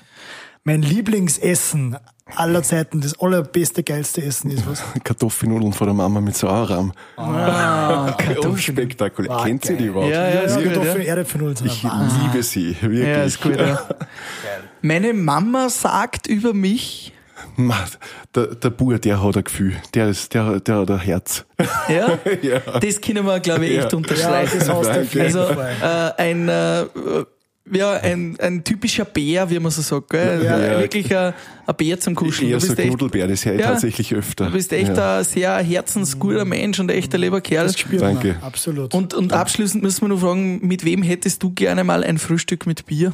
Mein 0.64 0.82
Lieblingsessen 0.82 1.96
aller 2.34 2.62
Zeiten, 2.62 3.00
das 3.00 3.18
allerbeste, 3.20 3.82
geilste 3.82 4.22
Essen 4.22 4.50
ist 4.50 4.66
was? 4.66 4.82
Kartoffelnudeln 5.04 5.72
von 5.72 5.86
der 5.86 5.94
Mama 5.94 6.20
mit 6.20 6.36
Sauerrahm. 6.36 6.92
Ah, 7.16 8.14
Unspektakulär. 8.44 9.30
Ah, 9.30 9.44
Kennt 9.44 9.64
ihr 9.64 9.76
die 9.76 9.84
geil. 9.84 9.88
überhaupt? 9.88 10.12
Ja, 10.12 10.28
ja, 10.28 10.54
gut, 10.54 10.64
Kartoffeln, 10.64 11.02
ja. 11.02 11.08
Erdäpfel 11.08 11.56
sind 11.56 11.66
Ich 11.66 11.82
liebe 11.82 12.42
sie, 12.42 12.76
wirklich. 12.80 13.00
Ja, 13.06 13.22
ist 13.24 13.40
gut, 13.40 13.56
ja. 13.56 13.80
Meine 14.82 15.12
Mama 15.14 15.68
sagt 15.68 16.26
über 16.26 16.54
mich, 16.54 17.12
der, 18.34 18.46
der 18.54 18.70
Bur, 18.70 18.98
der 18.98 19.22
hat 19.22 19.36
ein 19.36 19.44
Gefühl. 19.44 19.74
Der, 19.94 20.08
ist, 20.08 20.34
der, 20.34 20.60
der 20.60 20.76
hat 20.76 20.90
ein 20.90 21.00
Herz. 21.00 21.44
ja, 21.88 22.18
ja. 22.42 22.60
das 22.80 23.00
können 23.00 23.24
wir, 23.26 23.40
glaube 23.40 23.66
ich, 23.66 23.78
echt 23.78 23.84
Ja. 23.84 23.88
Ja, 23.90 23.96
unterstreichen. 23.96 24.60
jeden 25.12 25.20
Also 25.20 25.40
äh, 25.40 26.12
ein, 26.18 26.48
äh, 26.48 26.84
ja, 27.72 27.92
ein, 27.94 28.36
ein 28.40 28.64
typischer 28.64 29.04
Bär, 29.04 29.50
wie 29.50 29.58
man 29.58 29.70
so 29.70 29.82
sagt. 29.82 30.10
Gell? 30.10 30.42
Ja, 30.44 30.58
ja. 30.58 30.78
Wirklich 30.80 31.14
ein, 31.16 31.34
ein 31.66 31.76
Bär 31.76 31.98
zum 32.00 32.14
Kuscheln. 32.14 32.48
Eher 32.50 32.58
Du 32.58 32.60
so 32.60 32.68
bist 32.68 32.78
echt, 32.78 32.88
Knudelbär, 32.88 33.26
das 33.26 33.44
höre 33.44 33.54
ich 33.54 33.60
Ja. 33.60 33.66
tatsächlich 33.68 34.14
öfter. 34.14 34.46
du 34.46 34.52
bist 34.52 34.72
echt 34.72 34.96
ja. 34.96 35.18
ein 35.18 35.24
sehr 35.24 35.56
herzensguter 35.58 36.44
Mensch 36.44 36.78
und 36.78 36.90
ein 36.90 36.96
echter 36.96 37.18
lieber 37.18 37.40
Kerl. 37.40 37.66
Das 37.66 37.78
spürt 37.78 38.02
Danke. 38.02 38.34
man, 38.34 38.42
absolut. 38.42 38.94
Und, 38.94 39.14
und 39.14 39.32
abschließend 39.32 39.82
müssen 39.82 40.02
wir 40.02 40.08
noch 40.08 40.20
fragen, 40.20 40.66
mit 40.66 40.84
wem 40.84 41.02
hättest 41.02 41.42
du 41.42 41.50
gerne 41.50 41.84
mal 41.84 42.04
ein 42.04 42.18
Frühstück 42.18 42.66
mit 42.66 42.86
Bier? 42.86 43.12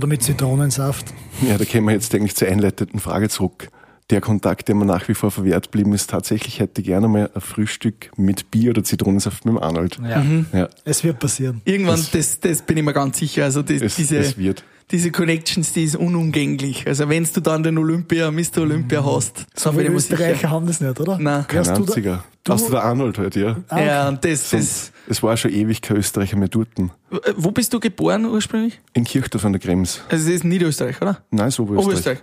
Oder 0.00 0.08
mit 0.08 0.22
Zitronensaft. 0.22 1.12
Ja, 1.46 1.58
da 1.58 1.64
kämen 1.66 1.86
wir 1.88 1.92
jetzt 1.92 2.14
eigentlich 2.14 2.34
zur 2.34 2.48
einleitenden 2.48 3.00
Frage 3.00 3.28
zurück. 3.28 3.68
Der 4.08 4.22
Kontakt, 4.22 4.66
der 4.68 4.74
mir 4.74 4.86
nach 4.86 5.06
wie 5.08 5.14
vor 5.14 5.30
verwehrt 5.30 5.70
blieben 5.70 5.92
ist, 5.92 6.08
tatsächlich 6.08 6.58
hätte 6.58 6.80
ich 6.80 6.86
gerne 6.86 7.06
mal 7.06 7.30
ein 7.34 7.40
Frühstück 7.42 8.10
mit 8.16 8.50
Bier 8.50 8.70
oder 8.70 8.82
Zitronensaft 8.82 9.44
mit 9.44 9.52
dem 9.52 9.62
Arnold. 9.62 9.98
Ja. 10.02 10.24
Ja, 10.54 10.70
Es 10.86 11.04
wird 11.04 11.18
passieren. 11.18 11.60
Irgendwann, 11.66 12.02
das, 12.12 12.40
das 12.40 12.62
bin 12.62 12.78
ich 12.78 12.82
mir 12.82 12.94
ganz 12.94 13.18
sicher. 13.18 13.44
Also 13.44 13.60
die, 13.60 13.74
es, 13.74 13.96
diese, 13.96 14.16
es 14.16 14.38
wird. 14.38 14.64
Diese 14.90 15.10
Connections, 15.10 15.72
die 15.72 15.84
ist 15.84 15.96
unumgänglich. 15.96 16.86
Also 16.86 17.08
wenn 17.08 17.24
du 17.32 17.40
dann 17.40 17.62
den 17.62 17.78
Olympia, 17.78 18.30
Mr. 18.30 18.58
Olympia 18.62 19.04
hast, 19.04 19.34
bin 19.34 19.46
Aber 19.64 19.82
ich 19.82 19.88
mir 19.88 19.94
Österreicher 19.96 20.50
haben 20.50 20.66
das 20.66 20.80
nicht, 20.80 20.98
oder? 21.00 21.18
Nein. 21.18 21.44
Kein 21.46 21.56
Wärst 21.58 21.70
du 21.70 21.74
da- 21.74 21.80
einziger. 21.80 22.24
du- 22.44 22.52
Außer 22.52 22.70
der 22.70 22.82
Arnold 22.84 23.18
halt, 23.18 23.36
ja. 23.36 23.56
Ah, 23.68 23.76
okay. 23.76 23.86
Ja, 23.86 24.08
und 24.08 24.24
das, 24.24 24.50
das, 24.50 24.92
es 25.08 25.22
war 25.22 25.36
schon 25.36 25.52
ewig 25.52 25.80
kein 25.82 25.96
Österreicher 25.98 26.36
mehr 26.36 26.48
dort. 26.48 26.68
Wo 27.36 27.50
bist 27.52 27.72
du 27.72 27.78
geboren 27.80 28.24
ursprünglich? 28.26 28.80
In 28.94 29.04
Kirchdorf 29.04 29.44
an 29.44 29.52
der 29.52 29.60
Krems. 29.60 30.00
Also 30.08 30.28
es 30.28 30.36
ist 30.36 30.44
Niederösterreich, 30.44 31.00
oder? 31.00 31.22
Nein, 31.30 31.50
so 31.50 31.62
Oberösterreich. 31.62 31.86
Oberösterreich. 31.88 32.18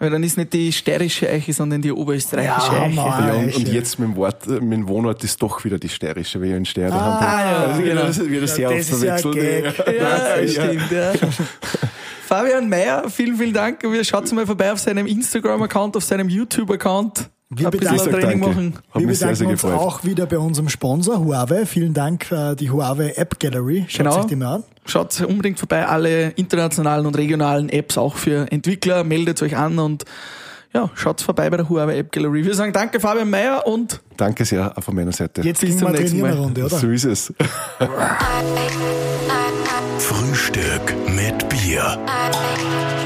Aber 0.00 0.10
dann 0.10 0.22
ist 0.22 0.36
nicht 0.38 0.52
die 0.52 0.72
steirische 0.72 1.28
Eiche, 1.28 1.52
sondern 1.52 1.82
die 1.82 1.90
oberösterreichische 1.90 2.72
Ja, 2.72 2.82
Eiche. 2.82 2.96
Ja, 2.96 3.32
und, 3.34 3.56
und 3.56 3.68
jetzt 3.68 3.98
mit 3.98 4.08
dem, 4.10 4.14
Wort, 4.16 4.46
äh, 4.46 4.60
mit 4.60 4.72
dem 4.78 4.86
Wohnort 4.86 5.24
ist 5.24 5.42
doch 5.42 5.64
wieder 5.64 5.76
die 5.76 5.88
steirische, 5.88 6.40
weil 6.40 6.50
ich 6.50 6.54
in 6.54 6.64
Steyr. 6.66 6.92
Ah, 6.92 7.20
ja, 7.50 7.56
also, 7.64 7.82
genau. 7.82 8.02
Das 8.02 8.18
wird 8.20 8.48
sehr 8.48 8.70
das 8.70 8.92
oft 8.92 8.92
ist 8.92 9.02
ja 9.02 9.14
ein 9.14 9.18
verwechselt. 9.20 9.76
Gag. 9.86 10.00
Ja, 10.00 10.48
stimmt, 10.48 10.90
ja. 10.92 11.12
Fabian 12.28 12.68
Meyer, 12.68 13.08
vielen, 13.08 13.38
vielen 13.38 13.54
Dank. 13.54 13.82
Wir 13.82 14.04
schaut 14.04 14.30
mal 14.34 14.44
vorbei 14.46 14.70
auf 14.70 14.78
seinem 14.80 15.06
Instagram-Account, 15.06 15.96
auf 15.96 16.04
seinem 16.04 16.28
YouTube-Account. 16.28 17.30
Wir 17.48 17.68
Ein 17.68 17.70
bisschen 17.70 17.96
bedanken- 17.96 18.20
Training 18.20 18.40
Danke. 18.42 18.48
machen. 18.48 18.74
Wir 18.92 19.06
mich 19.06 19.18
sehr, 19.18 19.28
bedanken 19.28 19.38
sehr 19.38 19.48
uns 19.48 19.62
gefreut. 19.62 19.78
auch 19.80 20.04
wieder 20.04 20.26
bei 20.26 20.36
unserem 20.38 20.68
Sponsor 20.68 21.20
Huawei. 21.24 21.64
Vielen 21.64 21.94
Dank, 21.94 22.30
äh, 22.30 22.54
die 22.54 22.70
Huawei 22.70 23.14
App 23.16 23.40
Gallery. 23.40 23.86
Schaut 23.88 23.98
Genau. 24.00 24.12
sich 24.18 24.26
die 24.26 24.36
mal 24.36 24.56
an. 24.56 24.64
Schaut 24.84 25.18
unbedingt 25.22 25.58
vorbei, 25.58 25.86
alle 25.86 26.28
internationalen 26.36 27.06
und 27.06 27.16
regionalen 27.16 27.70
Apps 27.70 27.96
auch 27.96 28.16
für 28.16 28.52
Entwickler. 28.52 29.04
Meldet 29.04 29.40
euch 29.40 29.56
an 29.56 29.78
und 29.78 30.04
ja, 30.74 30.90
schaut 30.96 31.22
vorbei 31.22 31.48
bei 31.48 31.56
der 31.56 31.66
Huawei 31.70 31.96
App 31.96 32.12
Gallery. 32.12 32.44
Wir 32.44 32.52
sagen 32.54 32.74
danke 32.74 33.00
Fabian 33.00 33.30
Meyer 33.30 33.66
und 33.66 34.02
Danke 34.18 34.44
sehr 34.44 34.76
auch 34.76 34.82
von 34.84 34.94
meiner 34.94 35.12
Seite. 35.12 35.40
Jetzt 35.40 35.62
Bis 35.62 35.78
zum 35.78 35.90
wir 35.90 35.98
nächsten 35.98 36.20
Mal. 36.20 36.34
Runde, 36.34 36.62
oder? 36.66 36.76
So 36.78 36.90
ist 36.90 37.06
es. 37.06 37.32
Frühstück 39.98 40.94
mit 41.68 41.76
Bier. 41.76 42.97